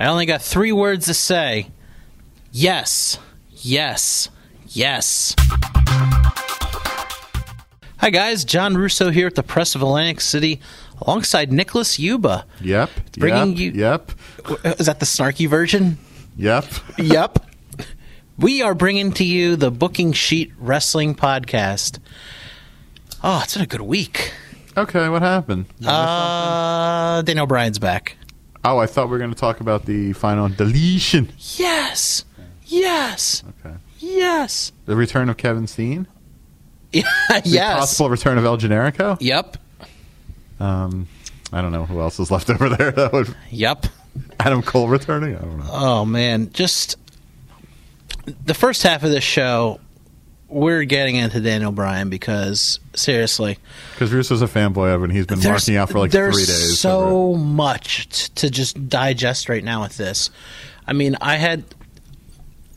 I 0.00 0.06
only 0.06 0.24
got 0.24 0.40
three 0.40 0.72
words 0.72 1.04
to 1.06 1.14
say. 1.14 1.68
Yes, 2.52 3.18
yes, 3.50 4.30
yes. 4.68 5.34
Hi 7.98 8.08
guys, 8.08 8.46
John 8.46 8.78
Russo 8.78 9.10
here 9.10 9.26
at 9.26 9.34
the 9.34 9.42
Press 9.42 9.74
of 9.74 9.82
Atlantic 9.82 10.22
City, 10.22 10.58
alongside 11.02 11.52
Nicholas 11.52 11.98
Huba. 11.98 12.44
Yep. 12.62 12.90
Bringing 13.18 13.50
yep, 13.50 13.58
you- 13.58 13.72
Yep. 13.72 14.12
Is 14.80 14.86
that 14.86 15.00
the 15.00 15.06
snarky 15.06 15.46
version? 15.46 15.98
Yep. 16.38 16.64
yep. 16.96 17.38
We 18.38 18.62
are 18.62 18.74
bringing 18.74 19.12
to 19.12 19.24
you 19.24 19.54
the 19.54 19.70
Booking 19.70 20.14
Sheet 20.14 20.50
Wrestling 20.58 21.14
Podcast. 21.14 21.98
Oh, 23.22 23.42
it's 23.44 23.52
been 23.52 23.64
a 23.64 23.66
good 23.66 23.82
week. 23.82 24.32
Okay, 24.78 25.10
what 25.10 25.20
happened? 25.20 25.66
Uh, 25.84 27.20
Daniel 27.20 27.46
Bryan's 27.46 27.78
back. 27.78 28.16
Oh, 28.64 28.78
I 28.78 28.86
thought 28.86 29.06
we 29.06 29.12
were 29.12 29.18
going 29.18 29.32
to 29.32 29.38
talk 29.38 29.60
about 29.60 29.86
the 29.86 30.12
final 30.14 30.48
deletion. 30.48 31.30
Yes, 31.56 32.24
yes, 32.66 33.42
Okay. 33.64 33.76
yes, 33.98 34.72
The 34.86 34.96
return 34.96 35.28
of 35.28 35.36
Kevin 35.36 35.66
Steen? 35.66 36.06
The 36.92 37.04
yes. 37.44 37.78
possible 37.78 38.10
return 38.10 38.36
of 38.38 38.44
El 38.44 38.58
Generico? 38.58 39.16
Yep, 39.20 39.56
Um, 40.58 41.06
I 41.52 41.62
don't 41.62 41.72
know 41.72 41.84
who 41.86 42.00
else 42.00 42.18
is 42.20 42.30
left 42.30 42.50
over 42.50 42.68
there. 42.68 42.90
That 42.90 43.12
would 43.12 43.34
yep. 43.50 43.86
Adam 44.40 44.62
Cole 44.62 44.88
returning? 44.88 45.36
I 45.36 45.40
don't 45.40 45.58
know. 45.58 45.68
Oh 45.70 46.04
man, 46.04 46.50
just 46.52 46.96
the 48.44 48.54
first 48.54 48.82
half 48.82 49.02
of 49.04 49.10
this 49.10 49.22
show, 49.24 49.78
we're 50.50 50.84
getting 50.84 51.16
into 51.16 51.40
Daniel 51.40 51.72
Bryan 51.72 52.10
because 52.10 52.80
seriously, 52.94 53.58
Because 53.94 54.12
Russo's 54.12 54.42
a 54.42 54.46
fanboy 54.46 54.94
of 54.94 55.02
it, 55.02 55.04
and 55.04 55.12
he's 55.12 55.26
been 55.26 55.40
marking 55.42 55.76
out 55.76 55.90
for 55.90 55.98
like 55.98 56.10
three 56.10 56.32
days. 56.32 56.78
so 56.78 57.34
much 57.36 58.08
t- 58.08 58.32
to 58.36 58.50
just 58.50 58.88
digest 58.88 59.48
right 59.48 59.64
now 59.64 59.82
with 59.82 59.96
this. 59.96 60.30
I 60.86 60.92
mean, 60.92 61.16
I 61.20 61.36
had 61.36 61.64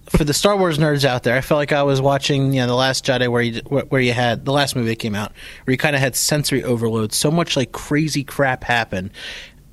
for 0.09 0.23
the 0.23 0.34
Star 0.34 0.55
Wars 0.55 0.78
nerds 0.78 1.05
out 1.05 1.23
there, 1.23 1.36
I 1.36 1.42
felt 1.42 1.58
like 1.58 1.72
I 1.72 1.81
was 1.84 2.00
watching, 2.00 2.53
you 2.53 2.62
know, 2.62 2.67
the 2.67 2.75
Last 2.75 3.03
Jedi, 3.06 3.28
where 3.30 3.42
you 3.42 3.62
where 3.66 3.84
where 3.86 4.02
you 4.02 4.14
had 4.14 4.45
the 4.45 4.52
last 4.52 4.75
movie 4.75 4.90
that 4.90 5.00
came 5.00 5.16
out, 5.16 5.31
where 5.64 5.72
you 5.72 5.78
kind 5.78 5.95
of 5.95 6.02
had 6.02 6.16
sensory 6.16 6.64
overload. 6.64 7.14
So 7.14 7.31
much 7.31 7.58
like 7.58 7.72
crazy 7.72 8.23
crap 8.23 8.64
happened, 8.64 9.09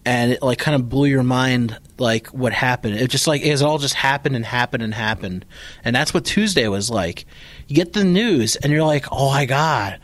and 0.05 0.33
it 0.33 0.43
like 0.43 0.59
kind 0.59 0.75
of 0.75 0.89
blew 0.89 1.07
your 1.07 1.23
mind, 1.23 1.79
like 1.99 2.29
what 2.29 2.53
happened. 2.53 2.97
It 2.97 3.09
just 3.11 3.27
like 3.27 3.43
it 3.43 3.63
all 3.63 3.79
just 3.79 3.95
happened 3.95 4.37
and 4.37 4.45
happened 4.45 4.83
and 4.83 4.95
happened, 4.95 5.45
and 5.85 5.95
that's 5.95 6.15
what 6.15 6.25
Tuesday 6.25 6.67
was 6.69 6.91
like. 6.91 7.27
You 7.69 7.77
get 7.77 7.93
the 7.93 8.05
news, 8.05 8.57
and 8.57 8.73
you're 8.73 8.85
like, 8.85 9.07
oh 9.13 9.31
my 9.31 9.47
god. 9.47 10.01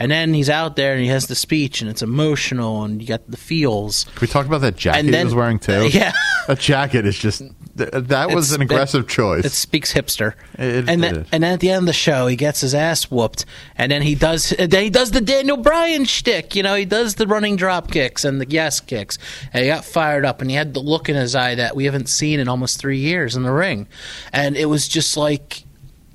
And 0.00 0.12
then 0.12 0.32
he's 0.32 0.48
out 0.48 0.76
there 0.76 0.92
and 0.92 1.02
he 1.02 1.08
has 1.08 1.26
the 1.26 1.34
speech 1.34 1.80
and 1.80 1.90
it's 1.90 2.02
emotional 2.02 2.84
and 2.84 3.02
you 3.02 3.08
got 3.08 3.28
the 3.28 3.36
feels. 3.36 4.04
Can 4.04 4.20
we 4.20 4.26
talk 4.28 4.46
about 4.46 4.60
that 4.60 4.76
jacket 4.76 5.10
then- 5.10 5.12
he 5.12 5.24
was 5.24 5.34
wearing 5.34 5.58
too? 5.58 5.88
Yeah. 5.92 6.12
that 6.46 6.60
jacket 6.60 7.04
is 7.04 7.18
just 7.18 7.42
th- 7.78 7.90
that 8.08 8.30
was 8.30 8.50
It's- 8.50 8.56
an 8.56 8.62
aggressive 8.62 9.04
it- 9.04 9.08
choice. 9.08 9.44
It 9.44 9.52
speaks 9.52 9.92
hipster. 9.94 10.34
It- 10.58 10.88
and 10.88 11.02
then 11.02 11.24
and 11.32 11.42
then 11.42 11.52
at 11.54 11.60
the 11.60 11.70
end 11.70 11.80
of 11.80 11.86
the 11.86 11.92
show, 11.92 12.26
he 12.26 12.36
gets 12.36 12.60
his 12.60 12.74
ass 12.74 13.04
whooped, 13.10 13.44
and 13.76 13.90
then 13.90 14.02
he 14.02 14.14
does 14.14 14.50
then 14.58 14.82
he 14.82 14.90
does 14.90 15.12
the 15.12 15.20
Daniel 15.20 15.56
Bryan 15.56 16.04
shtick. 16.04 16.54
You 16.54 16.62
know, 16.62 16.74
he 16.74 16.84
does 16.84 17.14
the 17.14 17.26
running 17.26 17.56
drop 17.56 17.90
kicks 17.90 18.24
and 18.24 18.40
the 18.40 18.46
yes 18.48 18.80
kicks, 18.80 19.18
and 19.52 19.62
he 19.64 19.70
got 19.70 19.84
fired 19.84 20.24
up, 20.24 20.40
and 20.40 20.50
he 20.50 20.56
had 20.56 20.74
the 20.74 20.80
look 20.80 21.08
in 21.08 21.16
his 21.16 21.34
eye 21.34 21.54
that 21.54 21.74
we 21.74 21.84
haven't 21.86 22.08
seen 22.08 22.40
in 22.40 22.48
almost 22.48 22.78
three 22.78 22.98
years 22.98 23.34
in 23.36 23.42
the 23.42 23.52
ring, 23.52 23.86
and 24.32 24.56
it 24.56 24.66
was 24.66 24.88
just 24.88 25.16
like. 25.16 25.64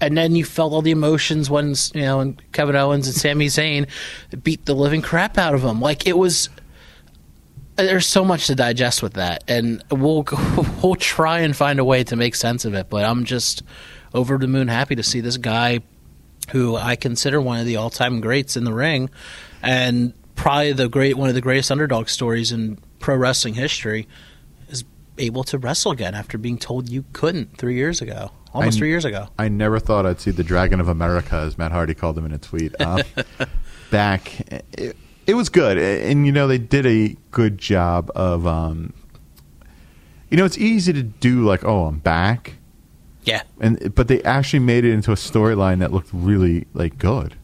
And 0.02 0.18
then 0.18 0.36
you 0.36 0.44
felt 0.44 0.74
all 0.74 0.82
the 0.82 0.92
emotions 0.92 1.50
when 1.50 1.76
you 1.94 2.02
know, 2.02 2.18
when 2.18 2.38
Kevin 2.52 2.76
Owens 2.76 3.08
and 3.08 3.16
Sami 3.16 3.46
Zayn 3.48 3.88
beat 4.44 4.66
the 4.66 4.74
living 4.76 5.02
crap 5.02 5.38
out 5.38 5.54
of 5.54 5.64
him. 5.64 5.80
Like 5.80 6.06
it 6.06 6.18
was, 6.18 6.50
there's 7.76 8.06
so 8.06 8.24
much 8.24 8.48
to 8.48 8.56
digest 8.56 9.02
with 9.02 9.14
that, 9.14 9.44
and 9.48 9.84
we'll 9.92 10.26
we'll 10.84 10.96
try 10.96 11.40
and 11.40 11.56
find 11.56 11.80
a 11.80 11.86
way 11.86 12.04
to 12.06 12.16
make 12.16 12.36
sense 12.36 12.66
of 12.66 12.74
it. 12.74 12.90
But 12.90 13.06
I'm 13.06 13.24
just 13.24 13.64
over 14.14 14.38
the 14.38 14.48
moon 14.48 14.68
happy 14.68 14.96
to 14.96 15.04
see 15.04 15.22
this 15.22 15.38
guy, 15.38 15.80
who 16.52 16.76
I 16.76 16.96
consider 16.96 17.42
one 17.42 17.60
of 17.60 17.66
the 17.66 17.78
all 17.78 17.90
time 17.90 18.22
greats 18.22 18.56
in 18.56 18.64
the 18.64 18.74
ring, 18.74 19.10
and 19.62 20.14
probably 20.36 20.74
the 20.74 20.90
great 20.90 21.18
one 21.18 21.30
of 21.30 21.36
the 21.36 21.42
greatest 21.42 21.72
underdog 21.72 22.10
stories 22.10 22.52
in 22.52 22.78
pro 23.00 23.16
wrestling 23.16 23.56
history, 23.56 24.08
is 24.70 24.84
able 25.18 25.44
to 25.46 25.58
wrestle 25.58 25.92
again 25.92 26.16
after 26.16 26.38
being 26.38 26.58
told 26.58 26.90
you 26.90 27.06
couldn't 27.14 27.58
three 27.58 27.76
years 27.76 28.02
ago, 28.02 28.32
almost 28.54 28.78
I- 28.78 28.80
three 28.80 28.90
years 28.90 29.06
ago. 29.06 29.28
I 29.40 29.50
never 29.50 29.80
thought 29.80 30.06
I'd 30.06 30.22
see 30.22 30.32
the 30.32 30.44
Dragon 30.44 30.80
of 30.80 30.88
America, 30.88 31.36
as 31.36 31.58
Matt 31.58 31.72
Hardy 31.72 31.94
called 31.94 32.18
him 32.18 32.26
in 32.26 32.34
a 32.34 32.38
tweet. 32.38 32.80
Um, 32.80 33.02
back, 33.92 34.40
it, 34.78 34.96
it 35.28 35.34
was 35.36 35.50
good, 35.50 35.78
and 35.78 36.26
you 36.26 36.32
know 36.32 36.48
they 36.48 36.58
did 36.58 36.86
a 36.86 37.16
good 37.32 37.58
job 37.58 38.12
of. 38.16 38.46
Um, 38.48 38.94
you 40.30 40.38
know, 40.38 40.46
it's 40.46 40.58
easy 40.58 40.92
to 40.94 41.04
do 41.04 41.46
like, 41.46 41.64
oh, 41.64 41.86
I'm 41.86 42.00
back, 42.00 42.56
Yeah, 43.24 43.44
and 43.60 43.94
but 43.94 44.08
they 44.08 44.24
actually 44.24 44.60
made 44.60 44.84
it 44.84 44.92
into 44.92 45.12
a 45.12 45.16
storyline 45.16 45.78
that 45.80 45.92
looked 45.94 46.10
really 46.12 46.66
like 46.74 46.98
good. 46.98 47.36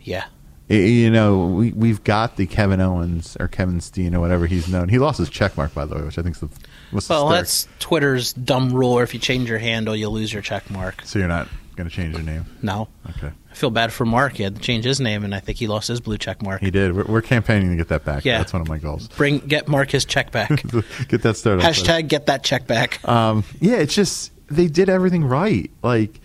yeah. 0.00 0.24
You 0.68 1.10
know, 1.10 1.46
we 1.48 1.72
we've 1.72 2.02
got 2.04 2.36
the 2.36 2.46
Kevin 2.46 2.80
Owens 2.80 3.36
or 3.40 3.48
Kevin 3.48 3.80
Steen 3.80 4.14
or 4.14 4.20
whatever 4.20 4.46
he's 4.46 4.68
known. 4.68 4.88
He 4.88 5.00
lost 5.00 5.18
his 5.18 5.28
check 5.28 5.56
mark 5.56 5.74
by 5.74 5.84
the 5.84 5.96
way, 5.96 6.02
which 6.02 6.16
I 6.16 6.22
think 6.22 6.36
is 6.36 6.40
the 6.42 6.48
what's 6.92 7.08
Well, 7.08 7.28
that's 7.28 7.66
Twitter's 7.80 8.32
dumb 8.32 8.72
rule. 8.72 9.00
If 9.00 9.12
you 9.12 9.18
change 9.18 9.48
your 9.48 9.58
handle, 9.58 9.96
you 9.96 10.08
lose 10.08 10.32
your 10.32 10.42
check 10.42 10.70
mark. 10.70 11.02
so 11.04 11.18
you're 11.18 11.26
not 11.26 11.48
going 11.80 11.90
to 11.90 11.94
change 11.96 12.14
your 12.14 12.22
name. 12.22 12.46
No. 12.62 12.88
Okay. 13.10 13.32
I 13.50 13.54
feel 13.54 13.70
bad 13.70 13.92
for 13.92 14.04
Mark. 14.04 14.34
He 14.34 14.42
had 14.42 14.56
to 14.56 14.60
change 14.60 14.84
his 14.84 15.00
name, 15.00 15.24
and 15.24 15.34
I 15.34 15.40
think 15.40 15.58
he 15.58 15.66
lost 15.66 15.88
his 15.88 16.00
blue 16.00 16.18
check 16.18 16.42
mark. 16.42 16.60
He 16.60 16.70
did. 16.70 16.94
We're, 16.94 17.04
we're 17.04 17.22
campaigning 17.22 17.70
to 17.70 17.76
get 17.76 17.88
that 17.88 18.04
back. 18.04 18.24
Yeah. 18.24 18.38
That's 18.38 18.52
one 18.52 18.62
of 18.62 18.68
my 18.68 18.78
goals. 18.78 19.08
Bring 19.08 19.38
get 19.38 19.66
Mark 19.66 19.90
his 19.90 20.04
check 20.04 20.30
back. 20.30 20.48
get 21.08 21.22
that 21.22 21.36
started. 21.36 21.64
Hashtag 21.64 22.08
get 22.08 22.26
that 22.26 22.44
check 22.44 22.66
back. 22.66 23.06
Um, 23.08 23.44
yeah, 23.60 23.76
it's 23.76 23.94
just 23.94 24.32
they 24.48 24.66
did 24.66 24.88
everything 24.88 25.24
right. 25.24 25.70
Like, 25.82 26.20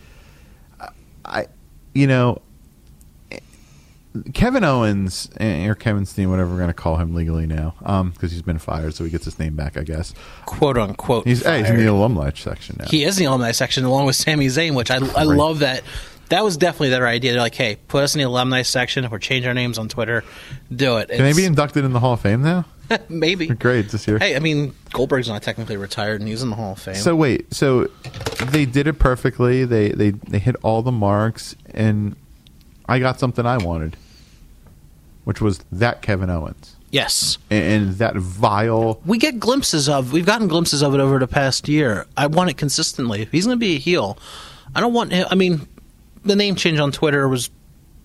I, 1.24 1.48
you 1.94 2.08
know, 2.08 2.42
Kevin 4.34 4.64
Owens 4.64 5.30
eh, 5.38 5.68
or 5.68 5.76
Kevin 5.76 6.06
Steen, 6.06 6.30
whatever 6.30 6.52
we're 6.52 6.58
going 6.58 6.70
to 6.70 6.74
call 6.74 6.98
him 6.98 7.14
legally 7.14 7.46
now, 7.46 7.76
because 8.14 8.32
he's 8.32 8.42
been 8.42 8.60
fired, 8.60 8.94
so 8.96 9.04
he 9.04 9.10
gets 9.10 9.26
his 9.26 9.40
name 9.40 9.56
back, 9.56 9.78
I 9.78 9.84
guess. 9.84 10.14
Quote 10.46 10.78
unquote. 10.78 11.26
He's, 11.26 11.44
hey, 11.44 11.60
he's 11.60 11.70
in 11.70 11.78
the 11.78 11.86
alumni 11.86 12.32
section 12.34 12.78
now. 12.80 12.86
He 12.88 13.04
is 13.04 13.18
in 13.18 13.24
the 13.24 13.30
alumni 13.30 13.52
section 13.52 13.84
along 13.84 14.06
with 14.06 14.16
Sami 14.16 14.48
Zayn, 14.48 14.76
which 14.76 14.92
I, 14.92 14.96
I 14.96 15.24
love 15.24 15.60
that. 15.60 15.84
That 16.30 16.44
was 16.44 16.58
definitely 16.58 16.90
their 16.90 17.08
idea. 17.08 17.34
They're 17.34 17.42
like, 17.42 17.54
hey, 17.54 17.76
put 17.88 18.04
us 18.04 18.16
in 18.16 18.20
the 18.20 18.26
alumni 18.26 18.64
section. 18.64 19.06
If 19.06 19.12
we're 19.12 19.20
changing 19.20 19.48
our 19.48 19.54
names 19.54 19.78
on 19.78 19.90
Twitter, 19.90 20.24
do 20.76 20.98
it. 20.98 21.10
Can 21.10 21.20
they 21.20 21.34
be 21.34 21.46
inducted 21.46 21.86
in 21.86 21.94
the 21.94 22.00
Hall 22.00 22.14
of 22.14 22.22
Fame 22.22 22.42
now? 22.42 22.66
maybe. 23.10 23.48
Great 23.60 23.90
this 23.90 24.08
year. 24.08 24.20
Hey, 24.20 24.36
I 24.36 24.40
mean, 24.40 24.74
Goldberg's 24.92 25.28
not 25.28 25.44
technically 25.44 25.78
retired, 25.78 26.22
and 26.22 26.30
he's 26.30 26.42
in 26.42 26.50
the 26.50 26.56
Hall 26.56 26.74
of 26.74 26.80
Fame. 26.80 26.96
So 26.96 27.16
wait, 27.16 27.54
so 27.54 27.90
they 28.46 28.66
did 28.66 28.88
it 28.88 29.00
perfectly. 29.00 29.66
They 29.66 29.90
they 29.90 30.12
they 30.12 30.40
hit 30.40 30.56
all 30.64 30.82
the 30.82 30.92
marks, 30.92 31.56
and 31.74 32.16
I 32.88 33.00
got 33.00 33.20
something 33.20 33.46
I 33.46 33.58
wanted, 33.58 33.98
which 35.26 35.42
was 35.42 35.60
that 35.72 36.02
Kevin 36.02 36.30
Owens 36.30 36.76
yes. 36.96 37.38
and, 37.50 37.64
and 37.64 37.94
that 37.96 38.16
vile. 38.16 39.02
we 39.06 39.18
get 39.18 39.40
glimpses 39.40 39.88
of 39.90 40.14
we've 40.14 40.26
gotten 40.26 40.48
glimpses 40.48 40.82
of 40.82 40.94
it 40.96 41.00
over 41.00 41.20
the 41.20 41.28
past 41.28 41.68
year. 41.68 42.08
I 42.18 42.28
want 42.28 42.50
it 42.50 42.58
consistently. 42.58 43.22
If 43.22 43.32
he's 43.32 43.46
going 43.46 43.58
to 43.58 43.60
be 43.60 43.76
a 43.76 43.80
heel, 43.80 44.18
I 44.74 44.82
don't 44.82 44.94
want 44.94 45.12
him. 45.12 45.28
I 45.30 45.36
mean, 45.36 45.68
the 46.24 46.36
name 46.36 46.56
change 46.56 46.80
on 46.80 46.92
Twitter 46.92 47.28
was 47.28 47.50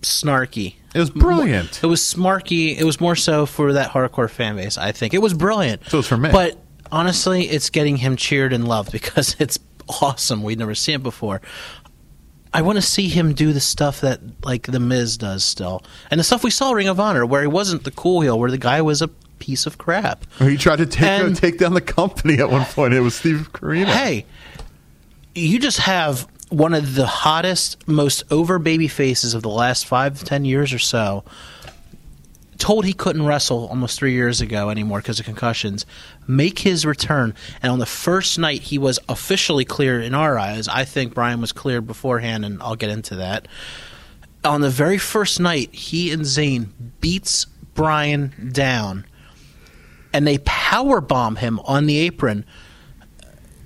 snarky. 0.03 0.75
It 0.95 0.99
was 0.99 1.11
brilliant. 1.11 1.83
It 1.83 1.87
was 1.87 2.01
smarky. 2.01 2.77
It 2.77 2.85
was 2.85 3.01
more 3.01 3.15
so 3.15 3.47
for 3.47 3.75
that 3.75 3.91
hardcore 3.91 4.29
fan 4.29 4.57
base. 4.57 4.77
I 4.77 4.93
think 4.93 5.15
it 5.15 5.23
was 5.23 5.35
brilliant. 5.35 5.89
So 5.89 6.01
it's 6.01 6.09
for 6.09 6.17
me. 6.17 6.31
But 6.33 6.59
honestly, 6.91 7.45
it's 7.45 7.71
getting 7.71 7.97
him 7.97 8.17
cheered 8.17 8.53
and 8.53 8.67
loved 8.67 8.91
because 8.91 9.37
it's 9.39 9.59
awesome. 10.03 10.43
We'd 10.43 10.59
never 10.59 10.75
seen 10.75 10.97
it 10.97 11.03
before. 11.03 11.41
I 12.53 12.63
want 12.63 12.77
to 12.77 12.83
see 12.83 13.09
him 13.09 13.33
do 13.33 13.53
the 13.53 13.61
stuff 13.61 14.01
that 14.01 14.21
like 14.45 14.67
the 14.67 14.81
Miz 14.81 15.17
does 15.17 15.45
still, 15.45 15.83
and 16.11 16.19
the 16.19 16.25
stuff 16.25 16.43
we 16.43 16.51
saw 16.51 16.73
Ring 16.73 16.89
of 16.89 16.99
Honor, 16.99 17.25
where 17.25 17.41
he 17.43 17.47
wasn't 17.47 17.85
the 17.85 17.91
cool 17.93 18.21
heel, 18.23 18.39
where 18.39 18.51
the 18.51 18.59
guy 18.59 18.83
was 18.83 19.01
a 19.03 19.09
piece 19.39 19.67
of 19.67 19.79
crap. 19.79 20.25
He 20.39 20.57
tried 20.57 20.77
to 20.77 20.87
take 20.87 21.23
uh, 21.23 21.27
And- 21.27 21.37
take 21.37 21.59
down 21.59 21.75
the 21.75 21.81
company 21.81 22.35
at 22.39 22.51
one 22.51 22.65
point. 22.67 22.93
It 22.95 23.01
was 23.01 23.15
Steve 23.15 23.51
Corino. 23.53 23.87
Hey, 23.87 24.27
you 25.35 25.59
just 25.59 25.79
have 25.79 26.27
one 26.49 26.75
of 26.75 26.97
the 26.97 27.07
hottest, 27.07 27.87
most 27.87 28.25
over 28.31 28.59
baby 28.59 28.89
faces 28.89 29.35
of 29.35 29.43
the 29.43 29.49
last 29.49 29.87
five 29.87 30.19
to 30.19 30.25
ten 30.25 30.45
years 30.45 30.73
or 30.73 30.79
so. 30.81 31.23
Told 32.61 32.85
he 32.85 32.93
couldn't 32.93 33.25
wrestle 33.25 33.69
almost 33.69 33.99
three 33.99 34.13
years 34.13 34.43
ago 34.43 34.69
anymore 34.69 34.99
because 34.99 35.19
of 35.19 35.25
concussions. 35.25 35.87
Make 36.27 36.59
his 36.59 36.85
return, 36.85 37.35
and 37.63 37.73
on 37.73 37.79
the 37.79 37.87
first 37.87 38.39
night 38.39 38.61
he 38.61 38.77
was 38.77 38.99
officially 39.09 39.65
cleared 39.65 40.05
in 40.05 40.15
our 40.15 40.39
eyes. 40.39 40.69
I 40.69 40.85
think 40.85 41.15
Bryan 41.15 41.41
was 41.41 41.53
cleared 41.53 41.87
beforehand, 41.87 42.45
and 42.45 42.63
I'll 42.63 42.77
get 42.77 42.91
into 42.91 43.17
that. 43.17 43.49
On 44.45 44.61
the 44.61 44.69
very 44.69 44.99
first 44.99 45.41
night, 45.41 45.75
he 45.75 46.13
and 46.13 46.23
Zayn 46.23 46.69
beats 47.01 47.47
Bryan 47.73 48.51
down, 48.53 49.07
and 50.13 50.27
they 50.27 50.37
power 50.39 51.01
bomb 51.01 51.37
him 51.37 51.61
on 51.61 51.87
the 51.87 51.97
apron 52.01 52.45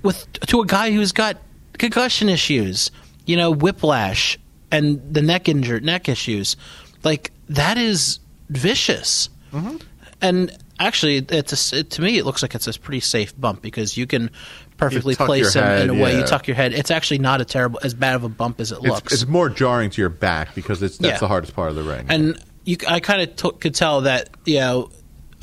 with 0.03 0.31
to 0.47 0.61
a 0.61 0.65
guy 0.65 0.91
who's 0.91 1.11
got 1.11 1.35
concussion 1.73 2.29
issues, 2.29 2.91
you 3.25 3.35
know, 3.35 3.51
whiplash 3.51 4.39
and 4.71 5.01
the 5.13 5.21
neck 5.21 5.49
injured 5.49 5.83
neck 5.83 6.07
issues. 6.07 6.55
Like 7.03 7.31
that 7.49 7.77
is 7.77 8.19
vicious. 8.49 9.29
Mm-hmm. 9.53 9.77
And 10.21 10.57
actually, 10.79 11.17
it's 11.17 11.73
a, 11.73 11.79
it, 11.79 11.89
to 11.91 12.01
me, 12.01 12.17
it 12.17 12.25
looks 12.25 12.41
like 12.41 12.55
it's 12.55 12.67
a 12.67 12.79
pretty 12.79 12.99
safe 13.01 13.39
bump 13.39 13.61
because 13.61 13.97
you 13.97 14.07
can 14.07 14.31
perfectly 14.77 15.15
tuck 15.15 15.27
place 15.27 15.53
him 15.53 15.63
in 15.63 15.89
a 15.89 15.93
way 16.01 16.17
you 16.17 16.25
tuck 16.25 16.47
your 16.47 16.55
head. 16.55 16.73
It's 16.73 16.91
actually 16.91 17.19
not 17.19 17.41
a 17.41 17.45
terrible, 17.45 17.79
as 17.83 17.93
bad 17.93 18.15
of 18.15 18.23
a 18.23 18.29
bump 18.29 18.59
as 18.59 18.71
it 18.71 18.75
It's, 18.79 18.85
looks. 18.87 19.13
it's 19.13 19.27
more 19.27 19.49
jarring 19.49 19.89
to 19.91 20.01
your 20.01 20.09
back 20.09 20.55
because 20.55 20.81
it's 20.81 20.97
that's 20.97 21.13
Yeah. 21.15 21.19
the 21.19 21.27
hardest 21.27 21.53
part 21.55 21.69
of 21.69 21.75
the 21.75 21.83
ring. 21.83 22.05
and 22.09 22.41
you, 22.65 22.77
I 22.87 22.99
kind 22.99 23.21
of 23.21 23.35
t- 23.35 23.51
could 23.59 23.75
tell 23.75 24.01
that 24.01 24.29
you 24.45 24.59
know 24.59 24.89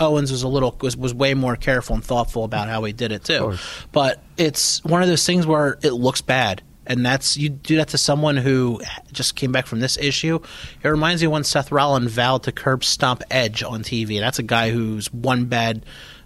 Owens 0.01 0.33
was 0.33 0.43
a 0.43 0.49
little 0.49 0.77
was, 0.81 0.97
was 0.97 1.15
way 1.15 1.35
more 1.35 1.55
careful 1.55 1.95
and 1.95 2.05
thoughtful 2.05 2.43
about 2.45 2.69
how 2.69 2.83
he 2.85 2.93
did 2.93 3.13
it 3.13 3.25
too. 3.25 3.57
But 3.93 4.23
it's 4.37 4.83
one 4.85 5.03
of 5.03 5.09
those 5.09 5.25
things 5.25 5.47
where 5.47 5.79
it 5.83 5.93
looks 5.93 6.21
bad, 6.23 6.63
and 6.87 7.05
that's 7.05 7.37
you 7.37 7.49
do 7.49 7.77
that 7.77 7.89
to 7.89 7.99
someone 7.99 8.37
who 8.37 8.81
just 9.13 9.37
came 9.37 9.53
back 9.53 9.67
from 9.67 9.81
this 9.81 9.97
issue. 9.99 10.41
It 10.83 10.89
reminds 10.89 11.23
me 11.23 11.29
when 11.29 11.45
Seth 11.45 11.71
Rollins 11.71 12.13
vowed 12.13 12.43
to 12.45 12.53
curb 12.53 12.85
stomp 12.85 13.23
Edge 13.31 13.63
on 13.63 13.83
TV, 13.83 14.21
that's 14.21 14.39
a 14.39 14.43
guy 14.43 14.71
who's 14.71 15.13
one 15.13 15.47
bad. 15.47 15.85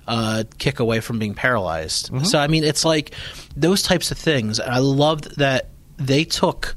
Uh, 0.08 0.44
kick 0.58 0.78
away 0.78 1.00
from 1.00 1.18
being 1.18 1.34
paralyzed. 1.34 2.12
So 2.26 2.38
I 2.38 2.46
mean, 2.46 2.62
it's 2.62 2.84
like 2.84 3.12
those 3.56 3.82
types 3.82 4.12
of 4.12 4.18
things. 4.18 4.60
And 4.60 4.72
I 4.72 4.78
loved 4.78 5.36
that 5.38 5.70
they 5.96 6.22
took 6.22 6.76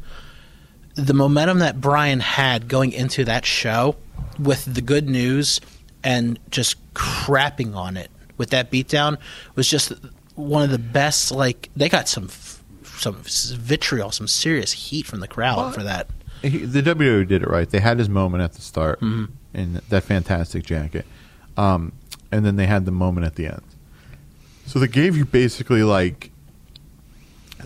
the 0.96 1.14
momentum 1.14 1.60
that 1.60 1.80
Bryan 1.80 2.22
had 2.22 2.68
going 2.68 2.92
into 2.92 3.26
that 3.26 3.46
show 3.46 3.96
with 4.40 4.66
the 4.66 4.82
good 4.82 5.08
news 5.08 5.62
and 6.04 6.40
just 6.50 6.78
crapping 6.94 7.76
on 7.76 7.98
it 7.98 8.10
with 8.38 8.50
that 8.50 8.72
beatdown 8.72 9.18
was 9.56 9.68
just 9.68 9.94
one 10.36 10.64
of 10.64 10.72
the 10.72 10.80
best. 10.80 11.32
Like 11.32 11.70
they 11.76 11.90
got 11.90 12.08
some 12.08 12.28
some 13.00 13.18
vitriol, 13.24 14.12
some 14.12 14.28
serious 14.28 14.72
heat 14.74 15.06
from 15.06 15.20
the 15.20 15.28
crowd 15.28 15.58
Well, 15.58 15.72
for 15.72 15.84
that. 15.84 16.10
He, 16.42 16.60
the 16.60 16.82
WWE 16.82 17.28
did 17.28 17.42
it 17.44 17.50
right. 17.50 17.70
They 17.70 17.80
had 17.80 17.98
his 18.00 18.08
moment 18.10 18.44
at 18.44 18.54
the 18.54 18.62
start 18.62 19.00
Mm-hmm. 19.02 19.26
in 19.58 19.82
that 19.90 20.04
fantastic 20.04 20.64
jacket, 20.64 21.06
um, 21.58 21.92
and 22.32 22.46
then 22.46 22.56
they 22.56 22.68
had 22.68 22.86
the 22.86 22.92
moment 22.92 23.26
at 23.26 23.36
the 23.36 23.48
end. 23.48 23.64
So 24.66 24.80
they 24.80 24.88
gave 24.88 25.18
you 25.18 25.26
basically 25.26 25.84
like 25.84 26.32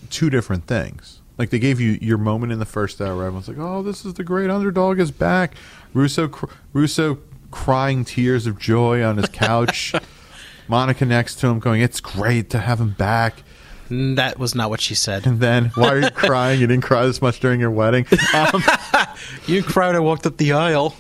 two 0.10 0.30
different 0.30 0.68
things. 0.68 1.20
Like 1.38 1.50
they 1.50 1.60
gave 1.60 1.80
you 1.80 1.98
your 2.02 2.18
moment 2.18 2.52
in 2.52 2.60
the 2.60 2.66
first 2.66 3.02
hour. 3.02 3.24
Everyone's 3.24 3.48
like, 3.48 3.58
"Oh, 3.60 3.82
this 3.84 4.06
is 4.06 4.14
the 4.14 4.24
great 4.24 4.50
underdog 4.50 5.00
is 5.00 5.12
back." 5.12 5.56
Russo, 5.94 6.28
cr- 6.28 6.46
Russo 6.74 7.20
crying 7.52 8.06
tears 8.06 8.48
of 8.48 8.58
joy 8.60 9.04
on 9.04 9.18
his 9.18 9.30
couch. 9.30 9.94
Monica 10.68 11.06
next 11.06 11.36
to 11.36 11.48
him, 11.48 11.60
going, 11.60 11.82
"It's 11.82 12.00
great 12.00 12.50
to 12.52 12.60
have 12.60 12.80
him 12.80 12.92
back." 12.92 13.44
That 13.90 14.40
was 14.40 14.56
not 14.56 14.70
what 14.70 14.82
she 14.82 14.96
said. 14.96 15.26
And 15.28 15.40
then, 15.40 15.66
why 15.76 15.90
are 15.90 16.00
you 16.00 16.10
crying? 16.16 16.60
You 16.62 16.68
didn't 16.68 16.84
cry 16.84 17.06
this 17.06 17.22
much 17.22 17.40
during 17.40 17.60
your 17.60 17.72
wedding. 17.72 18.06
Um, 18.34 18.64
You 19.46 19.62
cried. 19.64 19.96
I 19.96 20.00
walked 20.00 20.26
up 20.26 20.38
the 20.38 20.54
aisle. 20.54 20.96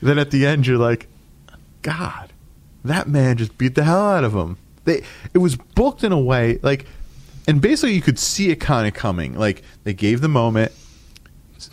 then 0.00 0.18
at 0.18 0.30
the 0.30 0.46
end 0.46 0.66
you're 0.66 0.78
like, 0.78 1.08
God, 1.82 2.32
that 2.84 3.08
man 3.08 3.36
just 3.36 3.56
beat 3.58 3.74
the 3.74 3.84
hell 3.84 4.00
out 4.08 4.24
of 4.24 4.34
him. 4.34 4.56
They 4.84 5.02
it 5.32 5.38
was 5.38 5.56
booked 5.56 6.04
in 6.04 6.12
a 6.12 6.20
way 6.20 6.58
like, 6.62 6.86
and 7.48 7.60
basically 7.60 7.94
you 7.94 8.02
could 8.02 8.18
see 8.18 8.50
it 8.50 8.56
kind 8.56 8.86
of 8.86 8.94
coming. 8.94 9.34
Like 9.38 9.62
they 9.84 9.94
gave 9.94 10.20
the 10.20 10.28
moment. 10.28 10.72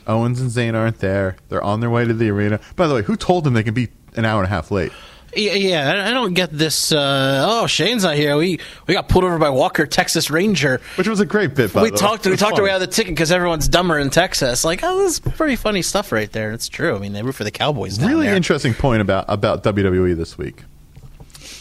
Owens 0.08 0.40
and 0.40 0.50
Zayn 0.50 0.74
aren't 0.74 1.00
there. 1.00 1.36
They're 1.50 1.64
on 1.64 1.80
their 1.82 1.90
way 1.90 2.06
to 2.06 2.14
the 2.14 2.30
arena. 2.30 2.60
By 2.76 2.88
the 2.88 2.96
way, 2.96 3.02
who 3.02 3.16
told 3.18 3.44
them 3.44 3.54
they 3.54 3.64
can 3.64 3.74
be 3.74 3.90
an 4.16 4.26
hour 4.26 4.42
and 4.42 4.46
a 4.46 4.50
half 4.50 4.72
late? 4.72 4.92
Yeah, 5.36 5.54
yeah, 5.54 6.06
I- 6.08 6.12
don't 6.12 6.34
get 6.34 6.52
this. 6.52 6.92
Uh, 6.92 7.46
oh, 7.48 7.68
Shane's 7.68 8.04
not 8.04 8.16
here. 8.16 8.36
We 8.36 8.60
we 8.88 8.94
got 8.94 9.08
pulled 9.08 9.24
over 9.24 9.38
by 9.38 9.50
Walker, 9.50 9.86
Texas 9.86 10.30
Ranger. 10.30 10.82
Which 10.96 11.08
was 11.08 11.20
a 11.20 11.26
great 11.26 11.56
bit. 11.56 11.74
By 11.74 11.84
we 11.84 11.90
the 11.90 11.94
way. 11.94 12.00
talked. 12.00 12.26
We 12.26 12.36
talked 12.36 12.58
our 12.58 12.64
way 12.66 12.72
out 12.72 12.82
of 12.82 12.88
the 12.90 12.94
ticket 12.94 13.14
because 13.16 13.32
everyone's 13.32 13.68
dumber 13.68 13.98
in 13.98 14.10
Texas. 14.10 14.64
Like, 14.66 14.82
oh, 14.84 14.98
this 15.00 15.14
is 15.14 15.20
pretty 15.20 15.56
funny 15.56 15.82
stuff 15.82 16.12
right 16.12 16.32
there. 16.32 16.52
It's 16.52 16.68
true. 16.68 16.96
I 16.96 17.00
mean, 17.00 17.14
they 17.14 17.24
root 17.24 17.36
for 17.36 17.44
the 17.46 17.52
Cowboys. 17.52 17.98
Down 17.98 18.10
really 18.10 18.26
there. 18.28 18.36
interesting 18.36 18.74
point 18.74 19.02
about 19.02 19.26
about 19.28 19.64
WWE 19.64 20.16
this 20.18 20.38
week. 20.38 20.64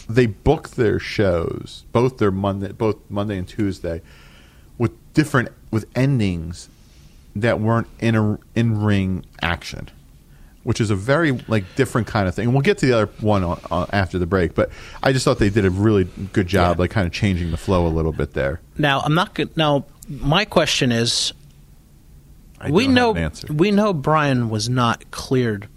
They 0.09 0.25
book 0.25 0.71
their 0.71 0.99
shows, 0.99 1.85
both 1.93 2.17
their 2.17 2.31
Monday, 2.31 2.73
both 2.73 2.97
Monday 3.09 3.37
and 3.37 3.47
Tuesday, 3.47 4.01
with 4.77 4.91
different 5.13 5.49
with 5.71 5.85
endings 5.95 6.67
that 7.37 7.61
weren't 7.61 7.87
in 7.99 8.15
a 8.15 8.37
in 8.53 8.81
ring 8.83 9.25
action, 9.41 9.89
which 10.63 10.79
is 10.81 10.91
a 10.91 10.95
very 10.95 11.31
like 11.47 11.63
different 11.75 12.07
kind 12.07 12.27
of 12.27 12.35
thing. 12.35 12.45
And 12.45 12.53
we'll 12.53 12.61
get 12.61 12.77
to 12.79 12.85
the 12.85 12.93
other 12.93 13.11
one 13.19 13.43
on, 13.43 13.59
on, 13.71 13.89
after 13.91 14.19
the 14.19 14.25
break. 14.27 14.53
But 14.55 14.69
I 15.01 15.11
just 15.11 15.25
thought 15.25 15.39
they 15.39 15.49
did 15.49 15.65
a 15.65 15.69
really 15.71 16.05
good 16.33 16.47
job, 16.47 16.77
Yeah. 16.77 16.81
like 16.81 16.91
kind 16.91 17.07
of 17.07 17.13
changing 17.13 17.51
the 17.51 17.57
flow 17.57 17.87
a 17.87 17.89
little 17.89 18.11
bit 18.11 18.33
there. 18.33 18.61
Now, 18.77 18.99
I'm 19.01 19.13
not 19.15 19.33
good. 19.33 19.55
Now, 19.57 19.85
my 20.07 20.45
question 20.45 20.91
is: 20.91 21.33
I 22.59 22.69
we 22.71 22.87
know 22.87 23.13
an 23.15 23.31
we 23.49 23.71
know 23.71 23.93
Bryan 23.93 24.49
was 24.49 24.69
not 24.69 25.09
cleared 25.11 25.67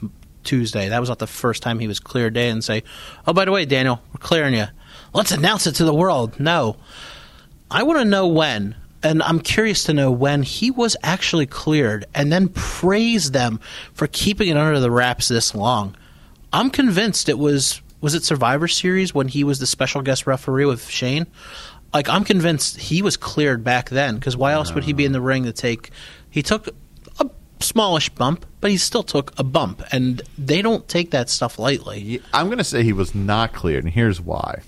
Tuesday. 0.43 0.89
That 0.91 1.01
was 1.01 1.09
not 1.09 1.19
the 1.19 1.27
first 1.27 1.63
time 1.63 1.79
he 1.79 1.89
was 1.89 1.99
cleared. 2.01 2.35
Day 2.35 2.51
and 2.51 2.63
say, 2.63 2.83
"Oh, 3.27 3.33
by 3.33 3.45
the 3.47 3.53
way, 3.53 3.65
Daniel, 3.65 4.01
we're 4.13 4.19
clearing 4.19 4.55
you. 4.55 4.67
Let's 5.15 5.33
announce 5.33 5.67
it 5.67 5.77
to 5.77 5.85
the 5.85 5.95
world." 5.95 6.39
No, 6.39 6.77
I 7.71 7.85
want 7.85 8.01
to 8.01 8.05
know 8.05 8.27
when, 8.27 8.75
and 9.05 9.23
I'm 9.23 9.39
curious 9.39 9.85
to 9.85 9.93
know 9.93 10.11
when 10.11 10.43
he 10.43 10.71
was 10.71 10.97
actually 11.03 11.47
cleared, 11.47 12.07
and 12.15 12.33
then 12.33 12.49
praise 12.49 13.31
them 13.31 13.61
for 13.93 14.07
keeping 14.07 14.49
it 14.49 14.57
under 14.57 14.81
the 14.81 14.91
wraps 14.91 15.29
this 15.29 15.55
long. 15.55 15.95
I'm 16.53 16.71
convinced 16.71 17.29
it 17.29 17.39
was 17.39 17.83
was 18.01 18.15
it 18.15 18.25
Survivor 18.25 18.69
Series 18.69 19.15
when 19.15 19.29
he 19.29 19.45
was 19.45 19.61
the 19.61 19.67
special 19.67 20.03
guest 20.03 20.27
referee 20.27 20.67
with 20.67 20.89
Shane. 20.89 21.27
Like 21.93 22.09
I'm 22.09 22.25
convinced 22.25 22.79
he 22.79 23.03
was 23.03 23.17
cleared 23.17 23.63
back 23.63 23.91
then 23.91 24.17
because 24.17 24.37
why 24.37 24.53
else 24.53 24.75
would 24.75 24.85
he 24.85 24.93
be 24.93 25.05
in 25.05 25.13
the 25.13 25.21
ring 25.21 25.45
to 25.45 25.53
take? 25.53 25.91
He 26.31 26.43
took 26.43 26.69
a 27.21 27.31
smallish 27.61 28.09
bump, 28.11 28.47
but 28.61 28.71
he 28.71 28.77
still 28.79 29.03
took 29.03 29.39
a 29.39 29.45
bump, 29.45 29.83
and 29.93 30.23
they 30.37 30.63
don't 30.63 30.89
take 30.89 31.11
that 31.13 31.29
stuff 31.29 31.59
lightly. 31.59 32.21
I'm 32.33 32.47
going 32.47 32.59
to 32.59 32.65
say 32.65 32.83
he 32.83 32.93
was 32.93 33.15
not 33.15 33.53
cleared, 33.53 33.85
and 33.85 33.93
here's 33.93 34.21
why. 34.21 34.63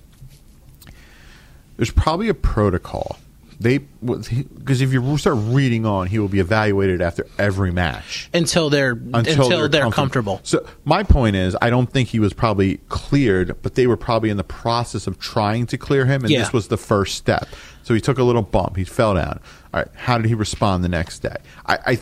There's 1.77 1.91
probably 1.91 2.29
a 2.29 2.35
protocol. 2.35 3.19
They 3.59 3.79
because 3.79 4.83
if 4.83 4.93
you 4.93 5.19
start 5.19 5.37
reading 5.39 5.87
on, 5.87 6.09
he 6.09 6.19
will 6.19 6.29
be 6.29 6.41
evaluated 6.41 7.01
after 7.01 7.27
every 7.39 7.71
match 7.71 8.29
Until 8.35 8.69
they're 8.69 8.93
until, 8.93 9.69
they're, 9.69 9.91
comfortable. 9.91 10.41
So 10.43 10.67
my 10.85 11.03
point 11.03 11.37
is, 11.37 11.57
I 11.63 11.71
don't 11.71 11.91
think 11.91 12.11
he 12.11 12.21
was 12.21 12.35
probably 12.35 12.79
cleared, 12.91 13.61
but 13.63 13.75
they 13.75 13.87
were 13.87 13.97
probably 13.97 14.29
in 14.29 14.37
the 14.37 14.45
process 14.45 15.07
of 15.07 15.19
trying 15.19 15.67
to 15.69 15.79
clear 15.79 16.05
him, 16.05 16.23
and 16.23 16.31
Yeah. 16.31 16.41
this 16.41 16.53
was 16.53 16.69
the 16.69 16.77
first 16.77 17.17
step. 17.17 17.49
So 17.83 17.95
he 17.95 18.01
took 18.01 18.19
a 18.19 18.23
little 18.25 18.43
bump. 18.43 18.77
He 18.77 18.85
fell 18.85 19.15
down. 19.15 19.41
All 19.73 19.81
right, 19.81 19.89
how 19.95 20.19
did 20.19 20.27
he 20.27 20.35
respond 20.35 20.85
the 20.85 20.89
next 20.89 21.21
day? 21.21 21.37
I, 21.65 21.79
I, 21.87 21.99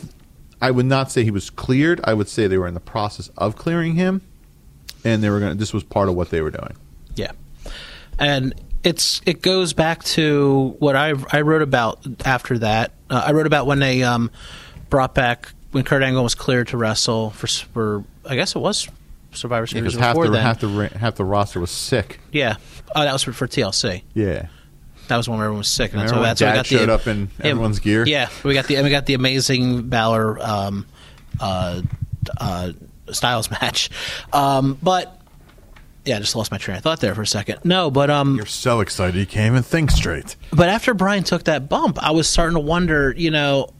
I 0.60 0.70
would 0.72 0.86
not 0.86 1.12
say 1.12 1.22
he 1.22 1.30
was 1.30 1.50
cleared. 1.50 2.00
I 2.04 2.14
would 2.14 2.28
say 2.28 2.48
they 2.48 2.58
were 2.58 2.66
in 2.68 2.74
the 2.74 2.80
process 2.80 3.30
of 3.36 3.54
clearing 3.54 3.94
him, 3.94 4.22
and 5.04 5.22
they 5.22 5.30
were 5.30 5.38
going. 5.38 5.56
This 5.58 5.72
was 5.72 5.84
part 5.84 6.08
of 6.08 6.16
what 6.16 6.30
they 6.30 6.40
were 6.40 6.50
doing. 6.50 6.76
Yeah, 7.14 7.32
and 8.18 8.54
it's 8.84 9.20
it 9.26 9.42
goes 9.42 9.72
back 9.72 10.04
to 10.04 10.76
what 10.78 10.94
I 10.94 11.14
I 11.32 11.40
wrote 11.40 11.62
about 11.62 12.00
after 12.24 12.58
that. 12.58 12.92
Uh, 13.10 13.24
I 13.26 13.32
wrote 13.32 13.46
about 13.46 13.66
when 13.66 13.78
they 13.78 14.02
um, 14.02 14.30
brought 14.90 15.14
back 15.14 15.52
when 15.72 15.84
Kurt 15.84 16.02
Angle 16.02 16.22
was 16.22 16.34
cleared 16.34 16.68
to 16.68 16.76
wrestle 16.76 17.30
for 17.30 17.46
for 17.46 18.04
I 18.24 18.36
guess 18.36 18.54
it 18.54 18.60
was 18.60 18.88
Survivor 19.32 19.66
Series 19.66 19.94
Because 19.94 20.00
half 20.00 20.14
before 20.14 20.26
the 20.26 20.32
then. 20.34 20.42
half 20.42 20.60
the 20.60 20.90
half 20.98 21.14
the 21.16 21.24
roster 21.24 21.60
was 21.60 21.70
sick. 21.70 22.20
yeah, 22.30 22.56
oh, 22.94 23.02
that 23.02 23.12
was 23.12 23.22
for, 23.22 23.32
for 23.32 23.48
TLC. 23.48 24.02
Yeah. 24.14 24.48
That 25.08 25.18
was 25.18 25.28
when 25.28 25.38
everyone 25.38 25.58
was 25.58 25.68
sick. 25.68 25.92
And 25.92 26.00
that's 26.00 26.12
why 26.12 26.20
that's 26.22 26.40
why 26.40 26.50
we 26.50 26.54
got 26.54 26.66
the, 26.66 26.78
showed 26.78 26.88
up 26.88 27.06
in 27.06 27.30
Yeah, 27.38 27.46
everyone's 27.48 27.78
gear? 27.78 28.06
Yeah, 28.06 28.30
we 28.42 28.54
got 28.54 28.66
the 28.66 28.80
we 28.82 28.88
got 28.88 29.04
the 29.04 29.12
amazing 29.14 29.88
Balor 29.90 30.38
um, 30.40 30.86
uh, 31.40 31.82
uh, 32.38 32.72
Styles 33.10 33.50
match, 33.62 33.90
um, 34.32 34.78
but 34.82 35.20
yeah, 36.04 36.16
I 36.16 36.18
just 36.20 36.36
lost 36.36 36.50
my 36.50 36.58
train 36.58 36.76
of 36.76 36.82
thought 36.82 37.00
there 37.00 37.14
for 37.14 37.22
a 37.22 37.26
second. 37.26 37.60
No, 37.64 37.90
but 37.90 38.10
um, 38.10 38.36
You're 38.36 38.46
so 38.46 38.80
excited 38.80 39.14
you 39.18 39.26
can't 39.26 39.52
even 39.52 39.62
think 39.62 39.90
straight. 39.90 40.36
but 40.52 40.68
after 40.68 40.92
Bryan 40.94 41.24
took 41.24 41.44
that 41.44 41.68
bump, 41.68 41.98
I 42.02 42.10
was 42.10 42.28
starting 42.28 42.54
to 42.54 42.60
wonder, 42.60 43.14
you 43.16 43.30
know, 43.30 43.70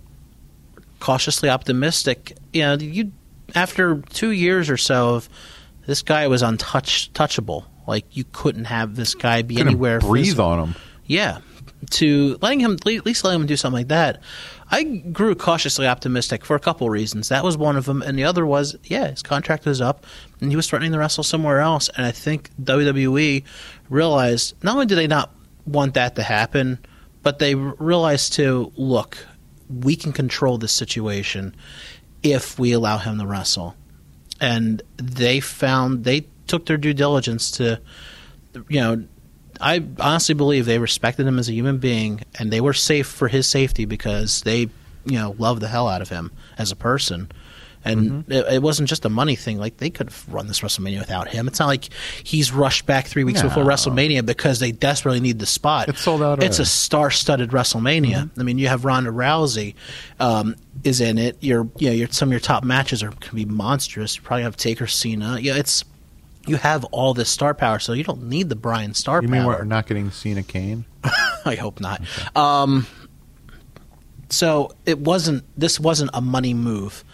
cautiously 1.00 1.48
optimistic. 1.48 2.36
You 2.52 2.62
know, 2.62 2.74
you 2.74 3.12
after 3.54 3.96
two 4.10 4.30
years 4.30 4.70
or 4.70 4.76
so 4.76 5.16
of 5.16 5.28
this 5.86 6.02
guy 6.02 6.26
was 6.28 6.42
untouch 6.42 7.10
touchable. 7.12 7.64
Like 7.86 8.06
you 8.16 8.24
couldn't 8.32 8.64
have 8.64 8.96
this 8.96 9.14
guy 9.14 9.42
be 9.42 9.56
Couldn't 9.56 9.68
anywhere. 9.68 10.00
breathe 10.00 10.24
physical. 10.24 10.46
on 10.46 10.68
him. 10.68 10.74
Yeah, 11.06 11.38
to 11.90 12.38
letting 12.40 12.60
him 12.60 12.72
at 12.74 12.86
least 13.04 13.24
letting 13.24 13.42
him 13.42 13.46
do 13.46 13.56
something 13.56 13.80
like 13.80 13.88
that. 13.88 14.22
I 14.70 14.84
grew 14.84 15.34
cautiously 15.34 15.86
optimistic 15.86 16.44
for 16.44 16.56
a 16.56 16.58
couple 16.58 16.88
reasons. 16.88 17.28
That 17.28 17.44
was 17.44 17.58
one 17.58 17.76
of 17.76 17.84
them, 17.84 18.00
and 18.00 18.18
the 18.18 18.24
other 18.24 18.46
was, 18.46 18.74
yeah, 18.84 19.08
his 19.10 19.22
contract 19.22 19.66
was 19.66 19.82
up, 19.82 20.06
and 20.44 20.52
he 20.52 20.56
was 20.56 20.68
threatening 20.68 20.92
to 20.92 20.98
wrestle 20.98 21.24
somewhere 21.24 21.60
else. 21.60 21.88
And 21.96 22.04
I 22.04 22.12
think 22.12 22.50
WWE 22.62 23.42
realized 23.88 24.54
not 24.62 24.74
only 24.74 24.86
do 24.86 24.94
they 24.94 25.06
not 25.06 25.34
want 25.66 25.94
that 25.94 26.14
to 26.16 26.22
happen, 26.22 26.78
but 27.22 27.38
they 27.38 27.54
realized 27.54 28.34
to 28.34 28.70
look, 28.76 29.16
we 29.68 29.96
can 29.96 30.12
control 30.12 30.58
this 30.58 30.72
situation 30.72 31.54
if 32.22 32.58
we 32.58 32.72
allow 32.72 32.98
him 32.98 33.18
to 33.18 33.26
wrestle. 33.26 33.74
And 34.38 34.82
they 34.96 35.40
found 35.40 36.04
they 36.04 36.26
took 36.46 36.66
their 36.66 36.76
due 36.76 36.92
diligence 36.92 37.50
to, 37.52 37.80
you 38.68 38.80
know, 38.80 39.04
I 39.60 39.82
honestly 39.98 40.34
believe 40.34 40.66
they 40.66 40.78
respected 40.78 41.26
him 41.26 41.38
as 41.38 41.48
a 41.48 41.54
human 41.54 41.78
being, 41.78 42.22
and 42.38 42.52
they 42.52 42.60
were 42.60 42.74
safe 42.74 43.06
for 43.06 43.28
his 43.28 43.46
safety 43.46 43.86
because 43.86 44.42
they, 44.42 44.68
you 45.06 45.18
know, 45.18 45.34
love 45.38 45.60
the 45.60 45.68
hell 45.68 45.88
out 45.88 46.02
of 46.02 46.10
him 46.10 46.32
as 46.58 46.70
a 46.70 46.76
person. 46.76 47.30
And 47.84 48.24
it, 48.32 48.54
it 48.54 48.62
wasn't 48.62 48.88
just 48.88 49.04
a 49.04 49.08
money 49.08 49.36
thing. 49.36 49.58
Like 49.58 49.76
they 49.76 49.90
could 49.90 50.08
have 50.08 50.28
run 50.32 50.46
this 50.46 50.60
WrestleMania 50.60 50.98
without 50.98 51.28
him. 51.28 51.46
It's 51.46 51.58
not 51.58 51.66
like 51.66 51.88
he's 52.22 52.52
rushed 52.52 52.86
back 52.86 53.06
three 53.06 53.24
weeks 53.24 53.42
before 53.42 53.64
WrestleMania 53.64 54.24
because 54.24 54.58
they 54.58 54.72
desperately 54.72 55.20
need 55.20 55.38
the 55.38 55.46
spot. 55.46 55.88
It's 55.88 56.00
sold 56.00 56.22
out 56.22 56.42
It's 56.42 56.58
a 56.58 56.64
star-studded 56.64 57.50
WrestleMania. 57.50 58.30
I 58.38 58.42
mean, 58.42 58.58
you 58.58 58.68
have 58.68 58.84
Ronda 58.84 59.10
Rousey 59.10 59.74
um, 60.18 60.56
is 60.82 61.00
in 61.00 61.18
it. 61.18 61.36
Your 61.40 61.68
you 61.76 61.88
know 61.88 61.94
your 61.94 62.08
some 62.08 62.28
of 62.28 62.32
your 62.32 62.40
top 62.40 62.64
matches 62.64 63.02
are 63.02 63.10
can 63.10 63.36
be 63.36 63.44
monstrous. 63.44 64.16
You 64.16 64.22
probably 64.22 64.44
have 64.44 64.56
Taker, 64.56 64.86
Cena. 64.86 65.38
Yeah, 65.38 65.56
it's 65.56 65.84
you 66.46 66.56
have 66.56 66.84
all 66.84 67.14
this 67.14 67.30
star 67.30 67.54
power, 67.54 67.78
so 67.78 67.92
you 67.92 68.04
don't 68.04 68.24
need 68.24 68.48
the 68.48 68.56
Bryan 68.56 68.94
star 68.94 69.20
power. 69.20 69.22
You 69.22 69.28
power. 69.28 69.50
mean 69.50 69.58
we're 69.58 69.64
not 69.64 69.86
getting 69.86 70.10
Cena 70.10 70.42
Kane? 70.42 70.84
I 71.44 71.54
hope 71.54 71.80
not. 71.80 72.02
Um, 72.36 72.86
so 74.28 74.72
it 74.84 74.98
wasn't. 74.98 75.44
This 75.58 75.78
wasn't 75.78 76.10
a 76.14 76.20
money 76.20 76.54
move. 76.54 77.04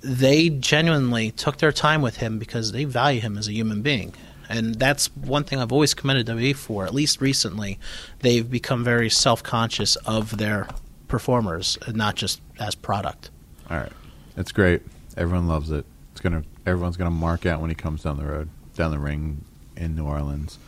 They 0.00 0.50
genuinely 0.50 1.30
took 1.30 1.58
their 1.58 1.72
time 1.72 2.02
with 2.02 2.18
him 2.18 2.38
because 2.38 2.72
they 2.72 2.84
value 2.84 3.20
him 3.20 3.38
as 3.38 3.48
a 3.48 3.52
human 3.52 3.82
being, 3.82 4.14
and 4.48 4.74
that's 4.74 5.14
one 5.16 5.44
thing 5.44 5.60
I've 5.60 5.72
always 5.72 5.94
commended 5.94 6.26
WWE 6.26 6.54
for. 6.54 6.84
At 6.84 6.94
least 6.94 7.20
recently, 7.20 7.78
they've 8.20 8.48
become 8.48 8.84
very 8.84 9.08
self-conscious 9.08 9.96
of 9.96 10.36
their 10.36 10.68
performers, 11.08 11.78
not 11.92 12.16
just 12.16 12.40
as 12.60 12.74
product. 12.74 13.30
All 13.70 13.78
right, 13.78 13.92
it's 14.36 14.52
great. 14.52 14.82
Everyone 15.16 15.48
loves 15.48 15.70
it. 15.70 15.86
It's 16.12 16.20
gonna. 16.20 16.44
Everyone's 16.66 16.96
gonna 16.96 17.10
mark 17.10 17.46
out 17.46 17.60
when 17.60 17.70
he 17.70 17.76
comes 17.76 18.02
down 18.02 18.18
the 18.18 18.26
road, 18.26 18.50
down 18.74 18.90
the 18.90 18.98
ring 18.98 19.44
in 19.76 19.94
New 19.96 20.04
Orleans. 20.04 20.58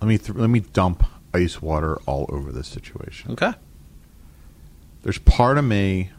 Let 0.00 0.08
me 0.08 0.18
th- 0.18 0.36
let 0.36 0.50
me 0.50 0.60
dump 0.60 1.04
ice 1.32 1.62
water 1.62 1.96
all 2.06 2.26
over 2.28 2.50
this 2.50 2.66
situation. 2.66 3.32
Okay. 3.32 3.52
There's 5.02 5.18
part 5.18 5.58
of 5.58 5.64
me 5.64 6.10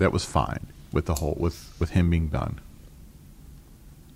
that 0.00 0.12
was 0.12 0.24
fine 0.24 0.66
with 0.92 1.06
the 1.06 1.14
whole 1.14 1.36
with 1.38 1.74
with 1.78 1.90
him 1.90 2.10
being 2.10 2.28
done. 2.28 2.58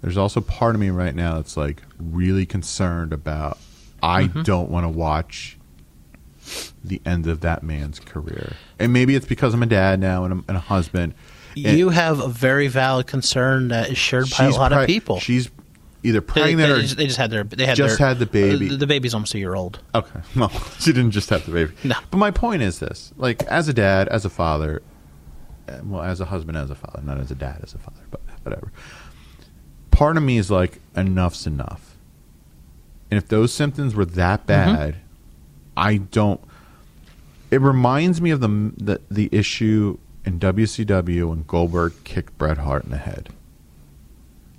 There's 0.03 0.19
also 0.19 0.41
part 0.41 0.75
of 0.75 0.81
me 0.81 0.91
right 0.91 1.15
now 1.15 1.37
that's 1.37 1.57
like 1.57 1.83
really 1.99 2.45
concerned 2.45 3.13
about. 3.13 3.59
I 4.03 4.25
mm-hmm. 4.25 4.43
don't 4.43 4.69
want 4.69 4.85
to 4.85 4.89
watch 4.89 5.57
the 6.85 7.01
end 7.07 7.27
of 7.27 7.41
that 7.41 7.63
man's 7.63 8.01
career, 8.01 8.55
and 8.79 8.93
maybe 8.93 9.15
it's 9.15 9.27
because 9.27 9.55
I'm 9.55 9.63
a 9.63 9.67
dad 9.67 10.01
now 10.01 10.25
and, 10.25 10.33
I'm, 10.33 10.45
and 10.49 10.57
a 10.57 10.61
husband. 10.61 11.15
and 11.57 11.79
You 11.79 11.91
have 11.91 12.21
a 12.21 12.29
very 12.29 12.69
valid 12.69 13.07
concern 13.07 13.69
that 13.69 13.91
is 13.91 13.97
shared 13.97 14.27
by 14.37 14.47
a 14.47 14.51
lot 14.51 14.73
of 14.73 14.87
people. 14.87 15.21
She's 15.21 15.51
either 16.03 16.21
They, 16.21 16.27
pregnant 16.27 16.59
they 16.59 16.71
or 16.71 16.81
just, 16.81 16.97
they 16.97 17.07
just 17.07 17.17
had 17.17 17.31
their 17.31 17.45
they 17.45 17.65
had 17.65 17.77
just 17.77 17.99
their, 17.99 18.09
had 18.09 18.19
the 18.19 18.27
baby. 18.27 18.69
The, 18.69 18.77
the 18.77 18.87
baby's 18.87 19.15
almost 19.15 19.35
a 19.35 19.39
year 19.39 19.55
old. 19.55 19.81
Okay. 19.95 20.21
Well, 20.37 20.51
she 20.79 20.93
didn't 20.93 21.13
just 21.13 21.31
have 21.31 21.47
the 21.47 21.53
baby. 21.53 21.73
No. 21.83 21.97
But 22.11 22.19
my 22.19 22.31
point 22.31 22.63
is 22.63 22.79
this: 22.79 23.13
like, 23.17 23.43
as 23.45 23.69
a 23.69 23.73
dad, 23.73 24.09
as 24.09 24.25
a 24.25 24.31
father, 24.31 24.83
Uh, 25.69 25.79
well, 25.85 26.03
as 26.03 26.21
a 26.21 26.27
husband, 26.27 26.59
as 26.59 26.71
a 26.71 26.75
father, 26.75 27.01
not 27.03 27.19
as 27.19 27.31
a 27.31 27.35
dad, 27.35 27.61
as 27.63 27.75
a 27.75 27.79
father, 27.79 28.03
but 28.11 28.21
whatever. 28.43 28.73
Part 29.91 30.17
of 30.17 30.23
me 30.23 30.39
is 30.39 30.51
like, 30.51 30.81
enough's 30.97 31.47
enough. 31.47 31.97
And 33.11 33.19
if 33.23 33.29
those 33.29 33.53
symptoms 33.53 33.95
were 33.95 34.05
that 34.05 34.47
mm-hmm. 34.47 34.75
bad, 34.75 34.97
I 35.77 35.99
don't. 35.99 36.41
It 37.51 37.61
reminds 37.61 38.21
me 38.21 38.31
of 38.31 38.41
the 38.41 38.73
the, 38.77 39.01
the 39.11 39.29
issue 39.33 39.99
in 40.25 40.41
WCW 40.41 41.29
when 41.29 41.43
Goldberg 41.43 41.93
kicked 42.05 42.37
Bret 42.39 42.59
Hart 42.59 42.85
in 42.85 42.91
the 42.91 42.99
head. 42.99 43.31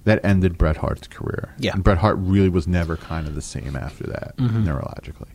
That 0.04 0.24
ended 0.24 0.58
Bret 0.58 0.78
Hart's 0.78 1.08
career. 1.08 1.56
Yeah. 1.58 1.74
And 1.74 1.84
Bret 1.84 1.98
Hart 1.98 2.18
really 2.20 2.50
was 2.50 2.68
never 2.68 2.96
kind 2.96 3.28
of 3.28 3.34
the 3.34 3.42
same 3.42 3.76
after 3.76 4.06
that, 4.06 4.38
mm-hmm. 4.38 4.68
neurologically. 4.68 5.30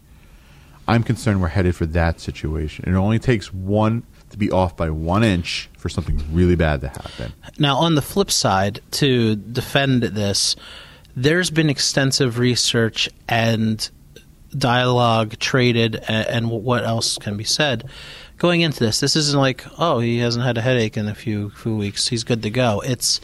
I'm 0.86 1.02
concerned 1.02 1.40
we're 1.40 1.48
headed 1.48 1.74
for 1.74 1.86
that 1.86 2.20
situation. 2.20 2.84
It 2.88 2.94
only 2.96 3.18
takes 3.18 3.52
one 3.52 4.04
to 4.30 4.38
be 4.38 4.50
off 4.50 4.76
by 4.76 4.90
one 4.90 5.22
inch 5.22 5.68
for 5.76 5.88
something 5.88 6.22
really 6.32 6.56
bad 6.56 6.80
to 6.80 6.88
happen. 6.88 7.32
Now, 7.58 7.76
on 7.76 7.94
the 7.94 8.02
flip 8.02 8.30
side, 8.30 8.80
to 8.92 9.36
defend 9.36 10.02
this, 10.02 10.56
there's 11.16 11.50
been 11.50 11.68
extensive 11.68 12.38
research 12.38 13.08
and 13.28 13.88
dialogue 14.56 15.38
traded, 15.38 15.96
and, 16.08 16.26
and 16.26 16.50
what 16.50 16.84
else 16.84 17.18
can 17.18 17.36
be 17.36 17.44
said 17.44 17.88
going 18.38 18.62
into 18.62 18.80
this. 18.80 19.00
This 19.00 19.14
isn't 19.16 19.38
like, 19.38 19.64
oh, 19.78 20.00
he 20.00 20.18
hasn't 20.18 20.44
had 20.44 20.58
a 20.58 20.62
headache 20.62 20.96
in 20.96 21.08
a 21.08 21.14
few 21.14 21.50
few 21.50 21.76
weeks; 21.76 22.08
he's 22.08 22.24
good 22.24 22.42
to 22.42 22.50
go. 22.50 22.82
It's 22.84 23.20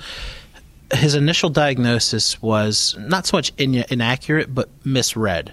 his 0.93 1.15
initial 1.15 1.51
diagnosis 1.51 2.41
was 2.41 2.97
not 2.99 3.27
so 3.27 3.37
much 3.39 3.53
in, 3.57 3.85
inaccurate, 3.91 4.55
but 4.55 4.69
misread. 4.85 5.53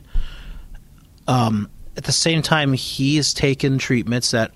Um, 1.28 1.70
at 1.98 2.04
the 2.04 2.12
same 2.12 2.42
time, 2.42 2.74
he's 2.74 3.34
taken 3.34 3.78
treatments 3.78 4.32
that 4.32 4.52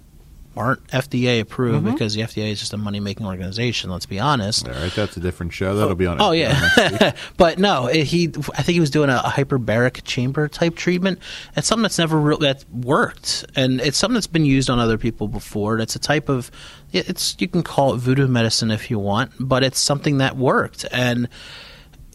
aren't 0.57 0.85
FDA 0.87 1.39
approved 1.39 1.85
mm-hmm. 1.85 1.93
because 1.93 2.13
the 2.13 2.21
FDA 2.21 2.51
is 2.51 2.59
just 2.59 2.73
a 2.73 2.77
money 2.77 2.99
making 2.99 3.25
organization. 3.25 3.89
Let's 3.89 4.05
be 4.05 4.19
honest. 4.19 4.67
All 4.67 4.73
right, 4.73 4.91
that's 4.91 5.15
a 5.17 5.19
different 5.19 5.53
show. 5.53 5.75
That'll 5.75 5.95
be 5.95 6.07
on. 6.07 6.19
Oh 6.19 6.31
yeah, 6.31 7.13
but 7.37 7.59
no, 7.59 7.87
it- 7.87 8.05
he. 8.05 8.27
I 8.27 8.63
think 8.63 8.73
he 8.73 8.79
was 8.79 8.89
doing 8.89 9.09
a, 9.09 9.17
hyperbaric 9.27 10.03
chamber 10.03 10.47
type 10.47 10.75
treatment. 10.75 11.19
It's 11.55 11.67
something 11.67 11.83
that's 11.83 11.99
never 11.99 12.17
re- 12.17 12.37
that 12.39 12.65
worked, 12.71 13.45
and 13.55 13.79
it's 13.81 13.97
something 13.97 14.15
that's 14.15 14.27
been 14.27 14.45
used 14.45 14.69
on 14.69 14.79
other 14.79 14.97
people 14.97 15.27
before. 15.27 15.79
It's 15.79 15.95
a 15.95 15.99
type 15.99 16.29
of. 16.29 16.49
It's 16.91 17.35
you 17.39 17.47
can 17.47 17.63
call 17.63 17.93
it 17.93 17.97
voodoo 17.97 18.27
medicine 18.27 18.71
if 18.71 18.89
you 18.89 18.97
want, 18.97 19.31
but 19.39 19.63
it's 19.63 19.79
something 19.79 20.17
that 20.19 20.37
worked, 20.37 20.85
and 20.91 21.27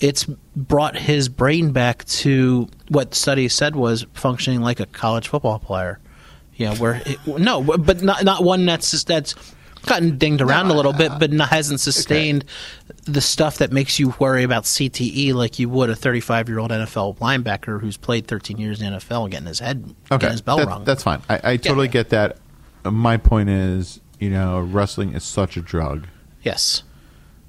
it's 0.02 0.25
brought 0.56 0.96
his 0.96 1.28
brain 1.28 1.70
back 1.70 2.04
to 2.06 2.68
what 2.88 3.14
studies 3.14 3.54
said 3.54 3.76
was 3.76 4.04
functioning 4.14 4.61
like 4.61 4.80
a 4.80 4.87
college 4.87 5.28
football 5.28 5.58
player. 5.58 6.00
Yeah, 6.56 6.76
where 6.76 7.02
it, 7.06 7.18
no, 7.26 7.62
but 7.62 8.02
not 8.02 8.25
not 8.25 8.44
one 8.44 8.64
that's 8.66 9.02
that's 9.04 9.35
gotten 9.87 10.16
dinged 10.16 10.40
around 10.40 10.71
a 10.71 10.75
little 10.75 10.92
bit, 10.92 11.11
but 11.18 11.32
hasn't 11.32 11.80
sustained 11.80 12.44
the 13.04 13.21
stuff 13.21 13.59
that 13.59 13.73
makes 13.73 13.99
you 13.99 14.14
worry 14.21 14.44
about 14.44 14.62
CTE 14.62 15.35
like 15.35 15.59
you 15.59 15.68
would 15.68 15.90
a 15.90 15.97
35 15.97 16.49
year 16.49 16.59
old 16.61 16.71
NFL 16.71 17.18
linebacker 17.18 17.80
who's 17.80 17.97
played 17.97 18.28
13 18.28 18.59
years 18.59 18.80
in 18.80 18.92
the 18.92 18.99
NFL 18.99 19.28
getting 19.30 19.47
his 19.49 19.59
head, 19.59 19.82
Okay, 20.11 20.18
getting 20.21 20.30
his 20.30 20.40
bell 20.40 20.59
that- 20.59 20.68
rung. 20.68 20.85
that's 20.85 21.02
fine. 21.02 21.21
I, 21.28 21.40
I 21.52 21.56
totally 21.56 21.88
get 21.88 22.11
that. 22.11 22.37
My 22.85 23.16
point 23.16 23.49
is, 23.49 24.00
you 24.21 24.30
know, 24.30 24.61
wrestling 24.61 25.14
is 25.14 25.25
such 25.25 25.56
a 25.56 25.61
drug. 25.61 26.06
yes, 26.42 26.82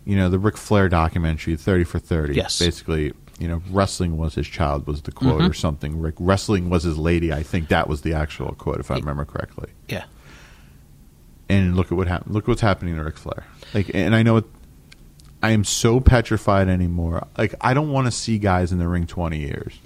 You 0.05 0.15
know, 0.15 0.29
the 0.29 0.39
Ric 0.39 0.57
Flair 0.57 0.89
documentary, 0.89 1.55
Thirty 1.55 1.83
for 1.83 1.99
Thirty. 1.99 2.33
Yes. 2.35 2.57
Basically, 2.57 3.13
you 3.39 3.47
know, 3.47 3.61
wrestling 3.71 4.17
was 4.17 4.35
his 4.35 4.47
child 4.47 4.85
was 4.87 5.01
the 5.01 5.11
quote 5.11 5.41
mm-hmm. 5.41 5.49
or 5.51 5.53
something. 5.53 5.99
Rick, 5.99 6.15
wrestling 6.19 6.69
was 6.69 6.83
his 6.83 6.97
lady. 6.97 7.33
I 7.33 7.43
think 7.43 7.69
that 7.69 7.87
was 7.87 8.01
the 8.01 8.13
actual 8.13 8.53
quote, 8.53 8.79
if 8.79 8.91
I 8.91 8.95
remember 8.95 9.25
correctly. 9.25 9.71
yeah, 9.87 10.05
and 11.49 11.75
look 11.75 11.91
at 11.91 11.97
what 11.97 12.07
happened. 12.07 12.33
Look 12.33 12.47
what's 12.47 12.61
happening 12.61 12.95
to 12.95 13.03
Ric 13.03 13.17
Flair. 13.17 13.45
Like, 13.73 13.91
and 13.93 14.15
I 14.15 14.23
know 14.23 14.37
it. 14.37 14.45
I 15.41 15.51
am 15.51 15.63
so 15.63 15.99
petrified 15.99 16.69
anymore. 16.69 17.27
Like, 17.37 17.53
I 17.59 17.73
don't 17.73 17.91
want 17.91 18.07
to 18.07 18.11
see 18.11 18.37
guys 18.37 18.71
in 18.71 18.79
the 18.79 18.87
ring 18.87 19.07
twenty 19.07 19.39
years. 19.39 19.79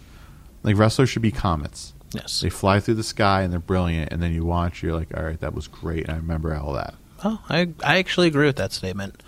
Like, 0.64 0.78
wrestlers 0.78 1.10
should 1.10 1.22
be 1.22 1.32
comets. 1.32 1.94
yes. 2.14 2.42
They 2.42 2.50
fly 2.50 2.80
through 2.80 2.96
the 2.96 3.04
sky 3.04 3.42
and 3.42 3.52
they're 3.52 3.60
brilliant, 3.60 4.12
and 4.12 4.22
then 4.22 4.34
you 4.34 4.44
watch, 4.44 4.84
you're 4.84 4.94
like, 4.94 5.16
all 5.16 5.24
right, 5.24 5.40
that 5.40 5.54
was 5.54 5.68
great, 5.68 6.04
and 6.04 6.12
I 6.12 6.18
remember 6.18 6.54
all 6.56 6.74
that. 6.74 6.96
Oh, 7.24 7.42
I 7.50 7.70
I 7.84 7.98
actually 7.98 8.28
agree 8.28 8.46
with 8.46 8.58
that 8.58 8.72
statement. 8.72 9.24